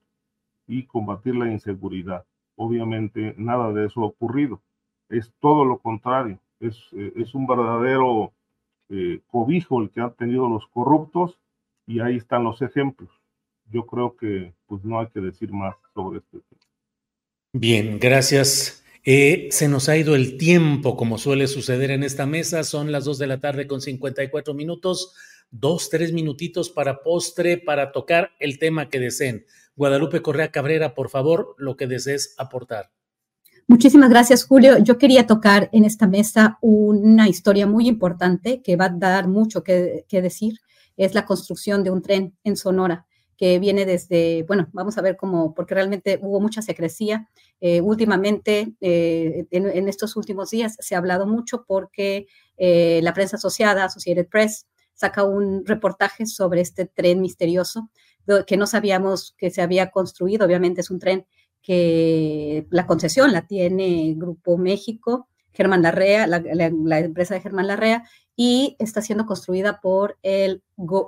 y 0.67 0.83
combatir 0.83 1.35
la 1.35 1.51
inseguridad. 1.51 2.25
Obviamente 2.55 3.33
nada 3.37 3.73
de 3.73 3.87
eso 3.87 4.01
ha 4.01 4.05
ocurrido, 4.05 4.61
es 5.09 5.33
todo 5.39 5.65
lo 5.65 5.79
contrario, 5.79 6.39
es, 6.59 6.77
eh, 6.93 7.13
es 7.15 7.33
un 7.33 7.47
verdadero 7.47 8.31
eh, 8.89 9.21
cobijo 9.27 9.81
el 9.81 9.89
que 9.89 10.01
han 10.01 10.13
tenido 10.15 10.49
los 10.49 10.67
corruptos 10.67 11.37
y 11.85 11.99
ahí 11.99 12.17
están 12.17 12.43
los 12.43 12.61
ejemplos. 12.61 13.09
Yo 13.71 13.85
creo 13.85 14.15
que 14.15 14.53
pues 14.65 14.83
no 14.83 14.99
hay 14.99 15.07
que 15.07 15.19
decir 15.19 15.51
más 15.51 15.75
sobre 15.93 16.19
este 16.19 16.39
tema. 16.39 16.61
Bien, 17.53 17.99
gracias. 17.99 18.83
Eh, 19.03 19.47
se 19.51 19.67
nos 19.67 19.89
ha 19.89 19.97
ido 19.97 20.15
el 20.15 20.37
tiempo, 20.37 20.97
como 20.97 21.17
suele 21.17 21.47
suceder 21.47 21.91
en 21.91 22.03
esta 22.03 22.25
mesa. 22.25 22.63
Son 22.63 22.91
las 22.91 23.05
dos 23.05 23.17
de 23.17 23.27
la 23.27 23.39
tarde 23.39 23.67
con 23.67 23.81
54 23.81 24.53
minutos. 24.53 25.15
dos, 25.51 25.89
tres 25.89 26.13
minutitos 26.13 26.69
para 26.69 27.01
postre, 27.01 27.57
para 27.57 27.91
tocar 27.91 28.33
el 28.39 28.59
tema 28.59 28.87
que 28.89 28.99
deseen. 28.99 29.47
Guadalupe 29.75 30.21
Correa 30.21 30.51
Cabrera, 30.51 30.93
por 30.93 31.09
favor, 31.09 31.55
lo 31.57 31.75
que 31.75 31.87
desees 31.87 32.35
aportar. 32.37 32.91
Muchísimas 33.70 34.09
gracias, 34.09 34.45
Julio. 34.45 34.80
Yo 34.80 34.97
quería 34.97 35.28
tocar 35.28 35.70
en 35.72 35.86
esta 35.86 36.07
mesa 36.07 36.57
una 36.59 37.30
historia 37.30 37.67
muy 37.67 37.88
importante 37.88 38.63
que 38.63 38.76
va 38.76 38.86
a 38.86 38.89
dar 38.89 39.28
mucho 39.28 39.63
que, 39.63 40.05
decir. 40.09 40.55
Es 40.97 41.13
la 41.13 41.24
construcción 41.24 41.84
de 41.84 41.91
un 41.91 42.01
tren 42.01 42.36
en 42.43 42.57
Sonora 42.57 43.05
que 43.38 43.59
viene 43.59 43.86
desde, 43.86 44.41
bueno, 44.47 44.70
vamos 44.74 44.97
a 44.97 45.03
ver 45.03 45.17
cómo, 45.17 45.53
porque 45.53 45.76
realmente 45.76 46.20
hubo 46.20 46.41
mucha 46.41 46.63
secrecía. 46.63 47.30
Eh, 47.61 47.80
últimamente, 47.80 48.74
eh, 48.82 49.45
en, 49.51 49.88
estos 49.88 50.15
últimos 50.15 50.49
días, 50.49 50.76
se 50.80 50.95
ha 50.95 50.97
hablado 50.97 51.28
mucho 51.28 51.63
porque 51.67 52.26
eh, 52.57 53.01
la 53.03 53.13
prensa 53.13 53.38
asociada, 53.38 53.86
Associated 53.86 54.28
Press, 54.30 54.65
saca 54.95 55.24
un 55.24 55.63
reportaje 55.63 56.26
sobre 56.26 56.61
este 56.61 56.88
tren 56.88 57.22
misterioso 57.22 57.91
que 58.45 58.57
no 58.57 58.67
sabíamos 58.67 59.36
que 59.38 59.51
se 59.51 59.61
había 59.61 59.91
construido. 59.91 60.45
Obviamente 60.45 60.82
es 60.82 60.89
un 60.89 60.99
tren 60.99 61.26
que 61.62 62.68
la 62.72 62.86
concesión 62.86 63.32
la 63.32 63.47
tiene 63.47 64.14
Grupo 64.18 64.57
México, 64.57 65.28
Germán 65.60 65.82
Larrea, 65.82 66.26
la, 66.26 66.99
empresa 66.99 67.34
de 67.34 67.41
Germán 67.41 67.68
Larrea, 67.68 68.05
y 68.34 68.78
está 68.80 69.01
siendo 69.01 69.26
construida 69.26 69.82
por 69.82 70.18
el, 70.24 70.64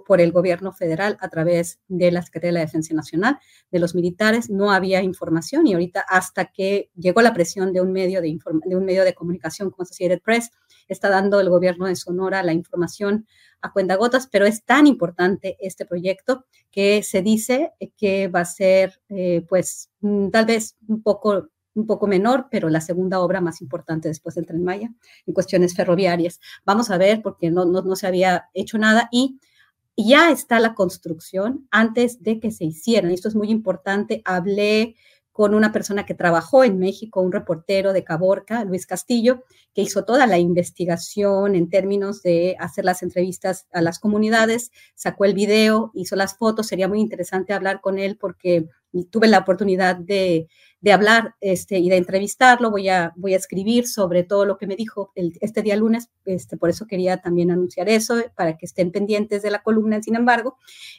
por 0.05 0.19
el 0.19 0.33
gobierno 0.33 0.73
federal 0.73 1.15
a 1.21 1.29
través 1.29 1.79
de 1.87 2.11
la 2.11 2.21
Secretaría 2.21 2.49
de 2.49 2.59
la 2.59 2.65
Defensa 2.65 2.93
Nacional, 2.93 3.39
de 3.71 3.79
los 3.79 3.95
militares. 3.95 4.49
No 4.49 4.73
había 4.73 5.01
información 5.03 5.67
y 5.67 5.73
ahorita 5.73 6.01
hasta 6.01 6.47
que 6.47 6.89
llegó 6.97 7.21
la 7.21 7.33
presión 7.33 7.71
de 7.71 7.79
un 7.79 7.93
medio 7.93 8.19
de, 8.21 8.37
de 8.65 8.75
un 8.75 8.83
medio 8.83 9.05
de 9.05 9.13
comunicación 9.13 9.69
como 9.69 9.83
Associated 9.83 10.21
Press, 10.21 10.51
está 10.89 11.07
dando 11.07 11.39
el 11.39 11.49
gobierno 11.49 11.85
de 11.85 11.95
Sonora 11.95 12.43
la 12.43 12.51
información 12.51 13.25
a 13.61 13.71
cuentagotas, 13.71 14.27
pero 14.29 14.45
es 14.45 14.65
tan 14.65 14.85
importante 14.85 15.55
este 15.61 15.85
proyecto 15.85 16.45
que 16.71 17.03
se 17.03 17.21
dice 17.21 17.71
que 17.95 18.27
va 18.27 18.41
a 18.41 18.45
ser, 18.45 18.99
eh, 19.07 19.45
pues, 19.47 19.89
mm, 20.01 20.27
tal 20.31 20.45
vez 20.45 20.75
un 20.89 21.01
poco 21.01 21.47
un 21.73 21.87
poco 21.87 22.07
menor, 22.07 22.47
pero 22.51 22.69
la 22.69 22.81
segunda 22.81 23.19
obra 23.19 23.41
más 23.41 23.61
importante 23.61 24.07
después 24.07 24.35
del 24.35 24.45
Tren 24.45 24.63
Maya 24.63 24.91
en 25.25 25.33
cuestiones 25.33 25.75
ferroviarias. 25.75 26.39
Vamos 26.65 26.89
a 26.89 26.97
ver, 26.97 27.21
porque 27.21 27.49
no, 27.51 27.65
no, 27.65 27.81
no 27.81 27.95
se 27.95 28.07
había 28.07 28.49
hecho 28.53 28.77
nada 28.77 29.07
y 29.11 29.39
ya 29.97 30.31
está 30.31 30.59
la 30.59 30.73
construcción 30.73 31.67
antes 31.71 32.23
de 32.23 32.39
que 32.39 32.51
se 32.51 32.65
hicieran. 32.65 33.11
Esto 33.11 33.27
es 33.27 33.35
muy 33.35 33.49
importante. 33.49 34.21
Hablé 34.25 34.95
con 35.31 35.53
una 35.53 35.71
persona 35.71 36.05
que 36.05 36.13
trabajó 36.13 36.63
en 36.63 36.77
México, 36.77 37.21
un 37.21 37.31
reportero 37.31 37.93
de 37.93 38.03
Caborca, 38.03 38.65
Luis 38.65 38.85
Castillo, 38.85 39.43
que 39.73 39.81
hizo 39.81 40.03
toda 40.03 40.27
la 40.27 40.37
investigación 40.37 41.55
en 41.55 41.69
términos 41.69 42.21
de 42.21 42.55
hacer 42.59 42.83
las 42.83 43.01
entrevistas 43.01 43.67
a 43.71 43.81
las 43.81 43.99
comunidades, 43.99 44.71
sacó 44.93 45.25
el 45.25 45.33
video, 45.33 45.91
hizo 45.93 46.15
las 46.15 46.37
fotos. 46.37 46.67
Sería 46.67 46.89
muy 46.89 46.99
interesante 46.99 47.53
hablar 47.53 47.79
con 47.79 47.97
él 47.97 48.17
porque 48.19 48.67
tuve 49.09 49.27
la 49.27 49.39
oportunidad 49.39 49.95
de, 49.95 50.47
de 50.81 50.91
hablar 50.91 51.35
este, 51.41 51.77
y 51.77 51.89
de 51.89 51.97
entrevistarlo. 51.97 52.71
Voy 52.71 52.89
a, 52.89 53.13
voy 53.15 53.33
a 53.33 53.37
escribir 53.37 53.87
sobre 53.87 54.23
todo 54.23 54.45
lo 54.45 54.57
que 54.57 54.67
me 54.67 54.75
dijo 54.75 55.11
este 55.15 55.61
día 55.61 55.75
lunes, 55.75 56.09
este, 56.25 56.57
por 56.57 56.69
eso 56.69 56.87
quería 56.87 57.17
también 57.17 57.51
anunciar 57.51 57.87
eso, 57.87 58.15
para 58.35 58.57
que 58.57 58.65
estén 58.65 58.91
pendientes 58.91 59.41
de 59.43 59.51
la 59.51 59.61
columna, 59.61 60.01
sin 60.01 60.15
embargo. 60.15 60.57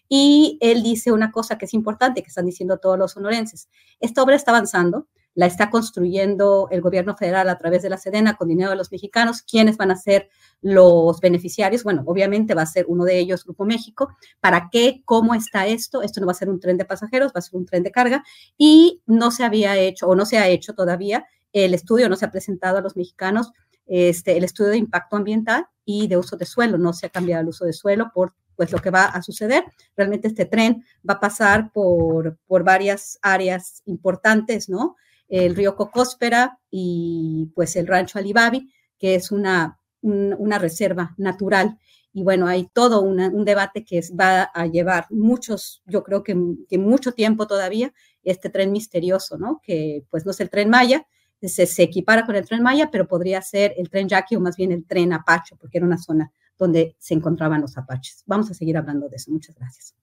Y 0.08 0.58
él 0.60 0.82
dice 0.82 1.12
una 1.12 1.32
cosa 1.32 1.58
que 1.58 1.66
es 1.66 1.74
importante, 1.74 2.22
que 2.22 2.28
están 2.28 2.46
diciendo 2.46 2.78
todos 2.78 2.98
los 2.98 3.12
sonorenses. 3.12 3.68
Esta 4.00 4.22
obra 4.22 4.36
está 4.36 4.52
avanzando, 4.52 5.08
la 5.34 5.46
está 5.46 5.70
construyendo 5.70 6.68
el 6.70 6.80
gobierno 6.80 7.16
federal 7.16 7.48
a 7.48 7.58
través 7.58 7.82
de 7.82 7.90
la 7.90 7.96
Sedena 7.96 8.36
con 8.36 8.48
dinero 8.48 8.70
de 8.70 8.76
los 8.76 8.92
mexicanos. 8.92 9.42
¿Quiénes 9.42 9.76
van 9.76 9.90
a 9.90 9.96
ser 9.96 10.28
los 10.60 11.20
beneficiarios? 11.20 11.84
Bueno, 11.84 12.02
obviamente 12.06 12.54
va 12.54 12.62
a 12.62 12.66
ser 12.66 12.84
uno 12.88 13.04
de 13.04 13.18
ellos, 13.18 13.44
Grupo 13.44 13.64
México. 13.64 14.08
¿Para 14.40 14.68
qué? 14.70 15.02
¿Cómo 15.04 15.34
está 15.34 15.66
esto? 15.66 16.02
Esto 16.02 16.20
no 16.20 16.26
va 16.26 16.32
a 16.32 16.36
ser 16.36 16.50
un 16.50 16.60
tren 16.60 16.76
de 16.76 16.84
pasajeros, 16.84 17.32
va 17.32 17.38
a 17.38 17.42
ser 17.42 17.56
un 17.56 17.66
tren 17.66 17.82
de 17.82 17.90
carga 17.90 18.22
y 18.58 19.02
no 19.06 19.30
se 19.30 19.44
había 19.44 19.78
hecho 19.78 20.06
o 20.06 20.14
no 20.14 20.26
se 20.26 20.38
ha 20.38 20.48
hecho 20.48 20.74
todavía 20.74 21.24
el 21.52 21.74
estudio, 21.74 22.08
no 22.08 22.16
se 22.16 22.24
ha 22.24 22.30
presentado 22.30 22.78
a 22.78 22.80
los 22.80 22.96
mexicanos 22.96 23.52
este, 23.86 24.36
el 24.36 24.44
estudio 24.44 24.70
de 24.70 24.78
impacto 24.78 25.16
ambiental 25.16 25.66
y 25.84 26.08
de 26.08 26.16
uso 26.16 26.36
de 26.36 26.46
suelo. 26.46 26.78
No 26.78 26.92
se 26.92 27.06
ha 27.06 27.10
cambiado 27.10 27.42
el 27.42 27.48
uso 27.48 27.64
de 27.64 27.72
suelo 27.72 28.10
por 28.14 28.34
pues 28.56 28.70
lo 28.70 28.78
que 28.78 28.90
va 28.90 29.04
a 29.04 29.22
suceder. 29.22 29.64
Realmente 29.96 30.28
este 30.28 30.44
tren 30.44 30.84
va 31.08 31.14
a 31.14 31.20
pasar 31.20 31.72
por, 31.72 32.38
por 32.46 32.64
varias 32.64 33.18
áreas 33.22 33.82
importantes, 33.86 34.68
¿no? 34.68 34.96
El 35.32 35.56
río 35.56 35.76
Cocóspera 35.76 36.58
y 36.70 37.50
pues 37.54 37.74
el 37.76 37.86
rancho 37.86 38.18
Alibabi, 38.18 38.70
que 38.98 39.14
es 39.14 39.32
una, 39.32 39.78
una 40.02 40.58
reserva 40.58 41.14
natural. 41.16 41.78
Y 42.12 42.22
bueno, 42.22 42.46
hay 42.46 42.68
todo 42.74 43.00
un 43.00 43.44
debate 43.46 43.82
que 43.82 44.02
va 44.18 44.42
a 44.42 44.66
llevar 44.66 45.06
muchos, 45.08 45.82
yo 45.86 46.04
creo 46.04 46.22
que, 46.22 46.34
mucho 46.76 47.12
tiempo 47.12 47.46
todavía, 47.46 47.94
este 48.22 48.50
tren 48.50 48.72
misterioso, 48.72 49.38
¿no? 49.38 49.62
Que 49.62 50.04
pues 50.10 50.26
no 50.26 50.32
es 50.32 50.40
el 50.40 50.50
tren 50.50 50.68
Maya, 50.68 51.06
se, 51.40 51.66
se, 51.66 51.82
equipara 51.82 52.26
con 52.26 52.36
el 52.36 52.44
tren 52.44 52.62
Maya, 52.62 52.90
pero 52.92 53.08
podría 53.08 53.40
ser 53.40 53.72
el 53.78 53.88
tren 53.88 54.08
Jackie 54.08 54.36
o 54.36 54.40
más 54.40 54.56
bien 54.56 54.70
el 54.70 54.84
tren 54.86 55.14
Apache, 55.14 55.56
porque 55.56 55.78
era 55.78 55.86
una 55.86 55.96
zona 55.96 56.30
donde 56.58 56.94
se 56.98 57.14
encontraban 57.14 57.62
los 57.62 57.78
apaches. 57.78 58.22
Vamos 58.26 58.50
a 58.50 58.54
seguir 58.54 58.76
hablando 58.76 59.08
de 59.08 59.16
eso. 59.16 59.30
Muchas 59.30 59.56
gracias. 59.56 59.94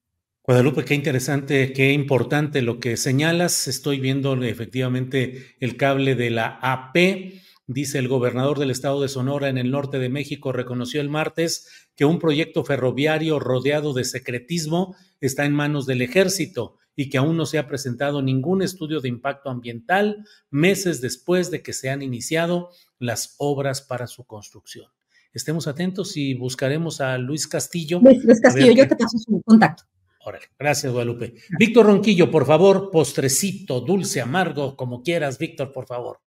Guadalupe, 0.49 0.83
qué 0.83 0.95
interesante, 0.95 1.73
qué 1.73 1.93
importante 1.93 2.63
lo 2.63 2.79
que 2.79 2.97
señalas. 2.97 3.67
Estoy 3.67 3.99
viendo 3.99 4.33
efectivamente 4.43 5.55
el 5.59 5.77
cable 5.77 6.15
de 6.15 6.31
la 6.31 6.57
AP. 6.63 7.35
Dice 7.67 7.99
el 7.99 8.07
gobernador 8.07 8.57
del 8.57 8.71
estado 8.71 8.99
de 8.99 9.09
Sonora 9.09 9.49
en 9.49 9.59
el 9.59 9.69
norte 9.69 9.99
de 9.99 10.09
México 10.09 10.51
reconoció 10.51 11.01
el 11.01 11.09
martes 11.09 11.87
que 11.95 12.03
un 12.03 12.17
proyecto 12.17 12.65
ferroviario 12.65 13.39
rodeado 13.39 13.93
de 13.93 14.05
secretismo 14.05 14.95
está 15.21 15.45
en 15.45 15.53
manos 15.53 15.85
del 15.85 16.01
ejército 16.01 16.77
y 16.95 17.11
que 17.11 17.19
aún 17.19 17.37
no 17.37 17.45
se 17.45 17.59
ha 17.59 17.67
presentado 17.67 18.23
ningún 18.23 18.63
estudio 18.63 19.01
de 19.01 19.09
impacto 19.09 19.51
ambiental 19.51 20.25
meses 20.49 20.99
después 20.99 21.51
de 21.51 21.61
que 21.61 21.73
se 21.73 21.91
han 21.91 22.01
iniciado 22.01 22.71
las 22.97 23.35
obras 23.37 23.83
para 23.83 24.07
su 24.07 24.25
construcción. 24.25 24.87
Estemos 25.31 25.67
atentos 25.67 26.17
y 26.17 26.33
buscaremos 26.33 27.01
a 27.01 27.19
Luis 27.19 27.47
Castillo. 27.47 27.99
Luis, 28.01 28.41
Castillo, 28.41 28.71
yo 28.71 28.87
te 28.87 28.95
paso 28.95 29.15
su 29.19 29.43
contacto. 29.45 29.83
Órale, 30.25 30.45
gracias, 30.57 30.91
Guadalupe. 30.91 31.33
Víctor 31.57 31.85
Ronquillo, 31.85 32.29
por 32.29 32.45
favor, 32.45 32.91
postrecito, 32.91 33.79
dulce, 33.79 34.19
amargo, 34.19 34.75
como 34.75 35.01
quieras, 35.01 35.37
Víctor, 35.37 35.71
por 35.71 35.85
favor. 35.85 36.19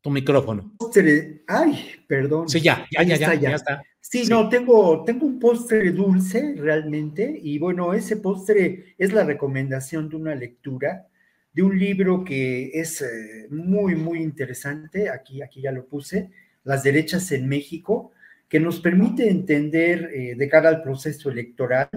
Tu 0.00 0.10
micrófono. 0.10 0.72
Postre, 0.78 1.42
ay, 1.46 1.90
perdón. 2.06 2.48
Sí, 2.48 2.60
ya, 2.60 2.86
ya, 2.90 3.02
ya, 3.02 3.16
ya, 3.16 3.34
ya, 3.34 3.54
está. 3.54 3.82
Sí, 4.00 4.24
no, 4.30 4.48
tengo, 4.48 5.04
tengo 5.04 5.26
un 5.26 5.38
postre 5.38 5.90
dulce 5.90 6.54
realmente, 6.56 7.38
y 7.42 7.58
bueno, 7.58 7.92
ese 7.92 8.16
postre 8.16 8.94
es 8.96 9.12
la 9.12 9.24
recomendación 9.24 10.08
de 10.08 10.16
una 10.16 10.34
lectura 10.34 11.08
de 11.52 11.62
un 11.62 11.78
libro 11.78 12.22
que 12.22 12.70
es 12.72 13.02
eh, 13.02 13.46
muy, 13.50 13.96
muy 13.96 14.22
interesante, 14.22 15.08
aquí, 15.08 15.42
aquí 15.42 15.62
ya 15.62 15.72
lo 15.72 15.86
puse, 15.86 16.30
Las 16.64 16.82
derechas 16.82 17.32
en 17.32 17.48
México, 17.48 18.12
que 18.48 18.60
nos 18.60 18.80
permite 18.80 19.28
entender 19.28 20.10
eh, 20.14 20.34
de 20.36 20.48
cara 20.48 20.68
al 20.68 20.82
proceso 20.82 21.30
electoral 21.30 21.88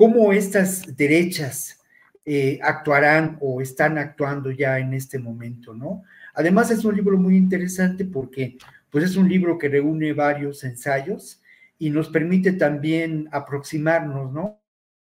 cómo 0.00 0.32
estas 0.32 0.96
derechas 0.96 1.78
eh, 2.24 2.58
actuarán 2.62 3.36
o 3.42 3.60
están 3.60 3.98
actuando 3.98 4.50
ya 4.50 4.78
en 4.78 4.94
este 4.94 5.18
momento, 5.18 5.74
¿no? 5.74 6.04
Además 6.32 6.70
es 6.70 6.86
un 6.86 6.96
libro 6.96 7.18
muy 7.18 7.36
interesante 7.36 8.06
porque 8.06 8.56
pues 8.88 9.04
es 9.04 9.16
un 9.16 9.28
libro 9.28 9.58
que 9.58 9.68
reúne 9.68 10.14
varios 10.14 10.64
ensayos 10.64 11.42
y 11.78 11.90
nos 11.90 12.08
permite 12.08 12.52
también 12.52 13.28
aproximarnos, 13.30 14.32
¿no? 14.32 14.62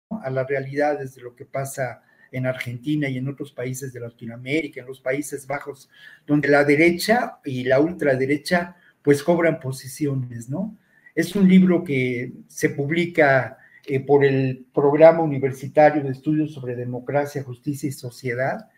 A 0.10 0.32
las 0.32 0.48
realidades 0.48 1.14
de 1.14 1.22
lo 1.22 1.36
que 1.36 1.46
pasa 1.46 2.02
en 2.32 2.48
Argentina 2.48 3.08
y 3.08 3.20
en 3.20 3.28
otros 3.28 3.52
países 3.52 3.94
de 3.94 4.00
Latinoamérica, 4.00 4.82
en 4.82 4.88
los 4.88 5.00
Países 5.00 5.46
Bajos, 5.46 5.92
donde 6.26 6.48
la 6.48 6.64
derecha 6.64 7.38
y 7.46 7.66
la 7.66 7.80
ultraderecha 7.80 8.76
pues 9.04 9.22
cobran 9.22 9.60
posiciones, 9.60 10.50
¿no? 10.50 10.76
Es 11.14 11.36
un 11.36 11.48
libro 11.48 11.84
que 11.84 12.34
se 12.48 12.72
publica 12.72 13.60
eh, 13.88 14.02
por 14.02 14.26
el 14.26 14.68
Programa 14.74 15.22
Universitario 15.22 16.04
de 16.04 16.12
Estudios 16.12 16.54
sobre 16.54 16.76
Democracia, 16.76 17.44
Justicia 17.44 17.88
y 17.88 17.94
Sociedad, 17.94 18.70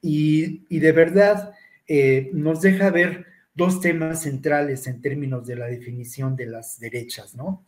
y, 0.00 0.78
de 0.78 0.92
verdad 0.92 1.52
eh, 1.86 2.30
nos 2.32 2.60
deja 2.60 2.90
ver 2.90 3.26
dos 3.54 3.80
temas 3.80 4.22
centrales 4.22 4.86
en 4.86 5.00
términos 5.00 5.46
de 5.46 5.56
la 5.56 5.66
definición 5.66 6.36
de 6.36 6.46
las 6.46 6.78
derechas, 6.80 7.34
¿no? 7.34 7.64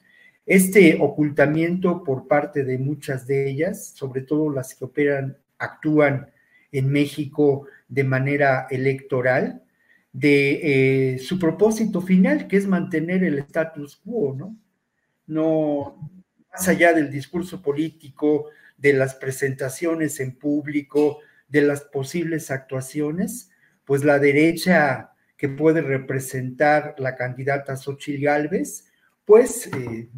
Este 0.47 0.99
ocultamiento 1.01 2.05
por 2.05 2.29
parte 2.29 2.65
de 2.65 2.79
muchas 2.79 3.27
de 3.27 3.51
ellas, 3.51 3.93
sobre 3.95 4.23
todo 4.23 4.51
las 4.51 4.75
que 4.75 4.85
operan, 4.85 5.37
actúan 5.59 6.31
en 6.71 6.89
México 6.91 7.67
de 7.89 8.05
manera 8.05 8.67
electoral, 8.71 9.63
de 10.13 11.15
eh, 11.15 11.19
su 11.19 11.39
propósito 11.39 12.01
final, 12.01 12.47
que 12.47 12.57
es 12.57 12.67
mantener 12.67 13.25
el 13.25 13.39
status 13.41 13.97
quo, 13.97 14.35
¿no? 14.37 14.57
No, 15.27 16.24
más 16.55 16.69
allá 16.69 16.93
del 16.93 17.11
discurso 17.11 17.61
político, 17.61 18.51
de 18.79 18.93
las 18.93 19.15
presentaciones 19.15 20.21
en 20.21 20.37
público, 20.37 21.19
de 21.49 21.63
las 21.63 21.83
posibles 21.83 22.51
actuaciones, 22.51 23.51
pues 23.85 24.05
la 24.05 24.19
derecha 24.19 25.11
que 25.37 25.49
puede 25.49 25.83
representar 25.83 26.95
la 26.99 27.17
candidata 27.17 27.77
Xochitl 27.77 28.25
Gálvez 28.25 28.87
pues 29.25 29.69
eh, 29.69 30.09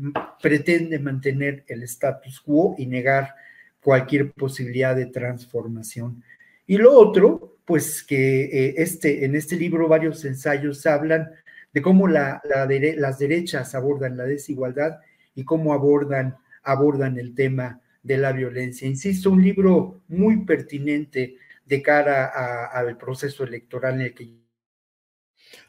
pretende 0.43 0.99
mantener 0.99 1.65
el 1.69 1.83
status 1.85 2.41
quo 2.41 2.75
y 2.77 2.87
negar 2.87 3.35
cualquier 3.81 4.33
posibilidad 4.33 4.97
de 4.97 5.07
transformación. 5.07 6.23
Y 6.67 6.77
lo 6.77 6.93
otro, 6.93 7.59
pues 7.65 8.03
que 8.03 8.45
eh, 8.45 8.75
este, 8.79 9.25
en 9.25 9.37
este 9.37 9.57
libro 9.57 9.87
varios 9.87 10.25
ensayos 10.25 10.85
hablan 10.87 11.31
de 11.73 11.83
cómo 11.83 12.09
la, 12.09 12.43
las 12.45 13.19
derechas 13.19 13.75
abordan 13.75 14.17
la 14.17 14.25
desigualdad 14.25 14.99
y 15.37 15.45
cómo 15.45 15.73
abordan, 15.73 16.37
abordan 16.65 17.17
el 17.19 17.35
tema 17.37 17.81
de 18.03 18.19
la 18.19 18.33
violencia. 18.33 18.89
Insisto, 18.89 19.31
un 19.31 19.43
libro 19.43 20.01
muy 20.09 20.45
pertinente 20.45 21.37
de 21.65 21.83
cara 21.83 22.27
al 22.73 22.97
proceso 22.97 23.45
electoral 23.45 23.95
en 23.95 24.01
el 24.01 24.15
que... 24.15 24.29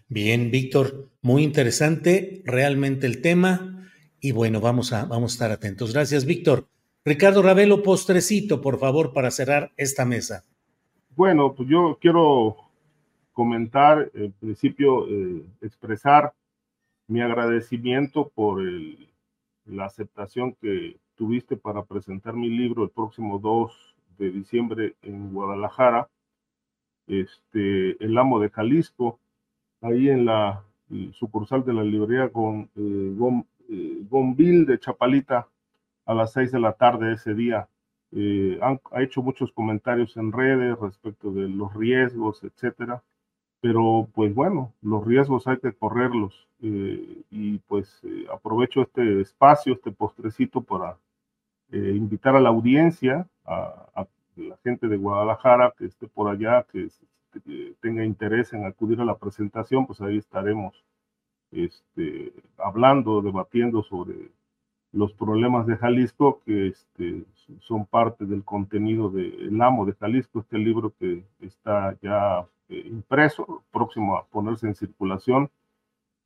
Bien, 0.08 0.50
Víctor, 0.50 1.10
muy 1.22 1.44
interesante 1.44 2.42
realmente 2.46 3.06
el 3.06 3.22
tema 3.22 3.92
y 4.20 4.32
bueno, 4.32 4.62
vamos 4.62 4.94
a, 4.94 5.06
vamos 5.06 5.34
a 5.34 5.36
estar 5.36 5.52
atentos. 5.52 5.94
Gracias, 5.94 6.26
Víctor. 6.26 6.68
Ricardo 7.04 7.42
Ravelo, 7.42 7.84
postrecito, 7.84 8.62
por 8.62 8.80
favor, 8.80 9.14
para 9.14 9.32
cerrar 9.32 9.72
esta 9.78 10.06
mesa. 10.06 10.44
Bueno, 11.16 11.54
pues 11.56 11.70
yo 11.70 11.98
quiero 12.02 12.56
comentar, 13.34 14.12
en 14.14 14.32
principio, 14.34 15.08
eh, 15.08 15.44
expresar 15.62 16.34
mi 17.08 17.22
agradecimiento 17.22 18.30
por 18.34 18.62
la 19.68 19.86
aceptación 19.86 20.54
que 20.54 20.98
tuviste 21.16 21.58
para 21.58 21.84
presentar 21.84 22.34
mi 22.34 22.50
libro 22.50 22.84
el 22.84 22.90
próximo 22.90 23.40
2 23.40 23.96
de 24.18 24.32
diciembre 24.32 24.96
en 25.02 25.34
Guadalajara, 25.34 26.10
este, 27.08 28.04
El 28.04 28.18
Amo 28.18 28.40
de 28.40 28.50
Jalisco, 28.50 29.20
ahí 29.82 30.10
en 30.10 30.26
la 30.26 30.64
sucursal 31.14 31.66
de 31.66 31.74
la 31.74 31.84
librería 31.84 32.30
con 32.30 32.70
eh, 32.76 34.06
Gonville 34.10 34.66
de 34.66 34.80
Chapalita 34.80 35.48
a 36.06 36.14
las 36.14 36.32
6 36.34 36.52
de 36.54 36.60
la 36.60 36.74
tarde 36.74 37.14
ese 37.14 37.34
día. 37.34 37.68
Eh, 38.14 38.58
ha 38.62 39.02
hecho 39.02 39.22
muchos 39.22 39.52
comentarios 39.52 40.16
en 40.16 40.32
redes 40.32 40.80
respecto 40.80 41.32
de 41.32 41.50
los 41.50 41.74
riesgos, 41.74 42.42
etcétera, 42.44 43.04
pero 43.62 44.08
pues 44.14 44.34
bueno, 44.34 44.74
los 44.82 45.06
riesgos 45.06 45.48
hay 45.48 45.58
que 45.58 45.74
correrlos 45.74 46.48
eh, 46.62 47.24
y 47.32 47.58
pues 47.60 48.00
eh, 48.04 48.26
aprovecho 48.32 48.82
este 48.82 49.22
espacio, 49.22 49.74
este 49.74 49.92
postrecito 49.92 50.62
para 50.62 50.98
eh, 51.72 51.94
invitar 51.96 52.36
a 52.36 52.40
la 52.40 52.50
audiencia, 52.50 53.28
a, 53.46 54.06
la 54.36 54.58
gente 54.64 54.88
de 54.88 54.98
Guadalajara 54.98 55.74
que 55.78 55.86
esté 55.86 56.08
por 56.08 56.30
allá, 56.30 56.66
que, 56.72 56.90
tenga 57.82 58.04
interés 58.04 58.54
en 58.54 58.66
acudir 58.66 59.00
a 59.00 59.06
la 59.06 59.18
presentación, 59.18 59.86
pues 59.86 60.02
ahí 60.02 60.18
estaremos 60.18 60.84
este, 61.52 62.34
hablando, 62.58 63.22
debatiendo 63.22 63.84
sobre 63.84 64.32
los 64.92 65.14
problemas 65.14 65.68
de 65.68 65.78
Jalisco, 65.78 66.42
que 66.46 66.68
este, 66.68 67.26
son 67.60 67.86
parte 67.86 68.26
del 68.26 68.44
contenido 68.44 69.10
de 69.10 69.28
El 69.28 69.62
Amo 69.62 69.86
de 69.86 69.94
Jalisco, 69.94 70.40
este 70.40 70.58
libro 70.58 70.94
que 70.98 71.24
está 71.42 71.96
ya 72.02 72.48
impreso, 72.70 73.64
próximo 73.72 74.18
a 74.18 74.26
ponerse 74.26 74.68
en 74.68 74.76
circulación, 74.76 75.50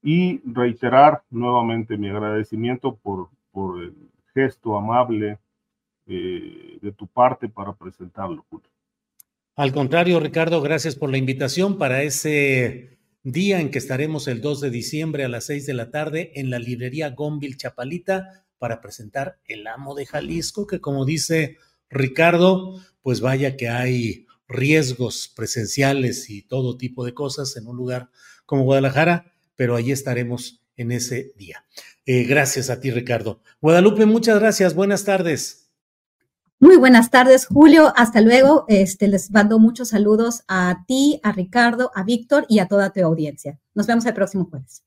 y 0.03 0.41
reiterar 0.45 1.23
nuevamente 1.29 1.97
mi 1.97 2.09
agradecimiento 2.09 2.95
por, 2.95 3.29
por 3.51 3.83
el 3.83 3.93
gesto 4.33 4.75
amable 4.75 5.37
eh, 6.07 6.79
de 6.81 6.91
tu 6.91 7.07
parte 7.07 7.47
para 7.47 7.73
presentarlo, 7.73 8.45
Al 9.55 9.71
contrario, 9.71 10.19
Ricardo, 10.19 10.61
gracias 10.61 10.95
por 10.95 11.11
la 11.11 11.17
invitación 11.17 11.77
para 11.77 12.01
ese 12.01 12.97
día 13.23 13.59
en 13.61 13.69
que 13.69 13.77
estaremos 13.77 14.27
el 14.27 14.41
2 14.41 14.61
de 14.61 14.69
diciembre 14.71 15.23
a 15.23 15.29
las 15.29 15.45
6 15.45 15.67
de 15.67 15.73
la 15.75 15.91
tarde 15.91 16.31
en 16.35 16.49
la 16.49 16.57
librería 16.57 17.11
Gonville 17.11 17.57
Chapalita 17.57 18.45
para 18.57 18.81
presentar 18.81 19.39
El 19.45 19.67
Amo 19.67 19.93
de 19.93 20.07
Jalisco, 20.07 20.65
que 20.65 20.81
como 20.81 21.05
dice 21.05 21.57
Ricardo, 21.89 22.79
pues 23.03 23.21
vaya 23.21 23.55
que 23.55 23.69
hay 23.69 24.25
riesgos 24.51 25.31
presenciales 25.35 26.29
y 26.29 26.43
todo 26.43 26.77
tipo 26.77 27.05
de 27.05 27.13
cosas 27.13 27.55
en 27.57 27.67
un 27.67 27.77
lugar 27.77 28.09
como 28.45 28.63
Guadalajara, 28.63 29.33
pero 29.55 29.75
ahí 29.75 29.91
estaremos 29.91 30.63
en 30.75 30.91
ese 30.91 31.33
día. 31.37 31.65
Eh, 32.05 32.23
gracias 32.23 32.69
a 32.69 32.79
ti, 32.79 32.91
Ricardo. 32.91 33.41
Guadalupe, 33.61 34.05
muchas 34.05 34.39
gracias. 34.39 34.73
Buenas 34.73 35.05
tardes. 35.05 35.69
Muy 36.59 36.77
buenas 36.77 37.09
tardes, 37.09 37.47
Julio. 37.47 37.91
Hasta 37.95 38.21
luego. 38.21 38.65
Este, 38.67 39.07
les 39.07 39.31
mando 39.31 39.57
muchos 39.57 39.89
saludos 39.89 40.43
a 40.47 40.83
ti, 40.87 41.19
a 41.23 41.31
Ricardo, 41.31 41.91
a 41.95 42.03
Víctor 42.03 42.45
y 42.49 42.59
a 42.59 42.67
toda 42.67 42.91
tu 42.91 43.03
audiencia. 43.03 43.59
Nos 43.73 43.87
vemos 43.87 44.05
el 44.05 44.13
próximo 44.13 44.45
jueves. 44.45 44.83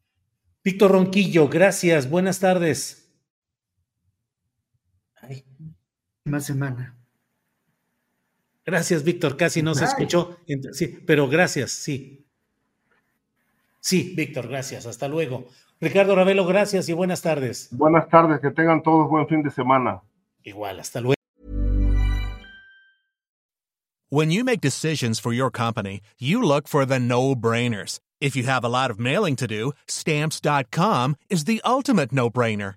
Víctor 0.63 0.93
Ronquillo, 0.93 1.49
gracias. 1.49 2.09
Buenas 2.09 2.39
tardes. 2.39 3.01
Más 6.25 6.45
semana. 6.47 6.97
Gracias, 8.65 9.05
Víctor. 9.05 9.37
Casi 9.37 9.63
no 9.63 9.75
se 9.75 9.85
escuchó. 9.85 10.39
Sí, 10.73 10.99
pero 11.07 11.29
gracias, 11.29 11.71
sí. 11.71 12.27
Sí, 13.81 14.15
Víctor, 14.17 14.49
gracias. 14.49 14.87
Hasta 14.87 15.09
luego. 15.09 15.47
Ricardo 15.81 16.15
Ravelo, 16.17 16.47
gracias 16.47 16.89
y 16.89 16.95
buenas 16.95 17.21
tardes. 17.21 17.69
Buenas 17.73 18.09
tardes, 18.09 18.41
que 18.41 18.51
tengan 18.51 18.83
todos 18.83 19.11
buen 19.11 19.29
fin 19.29 19.43
de 19.43 19.51
semana. 19.51 20.03
Igual, 20.43 20.81
hasta 20.81 21.01
luego. 21.01 21.15
When 24.09 24.31
you 24.31 24.45
make 24.45 24.61
decisions 24.61 25.19
for 25.19 25.33
your 25.33 25.51
company, 25.51 26.01
you 26.19 26.41
look 26.41 26.69
for 26.69 26.87
the 26.87 27.01
no-brainers. 27.01 27.99
If 28.21 28.37
you 28.37 28.45
have 28.45 28.65
a 28.65 28.69
lot 28.69 28.91
of 28.91 28.99
mailing 28.99 29.37
to 29.37 29.47
do, 29.47 29.73
stamps.com 29.89 31.17
is 31.29 31.45
the 31.45 31.61
ultimate 31.65 32.13
no-brainer. 32.13 32.77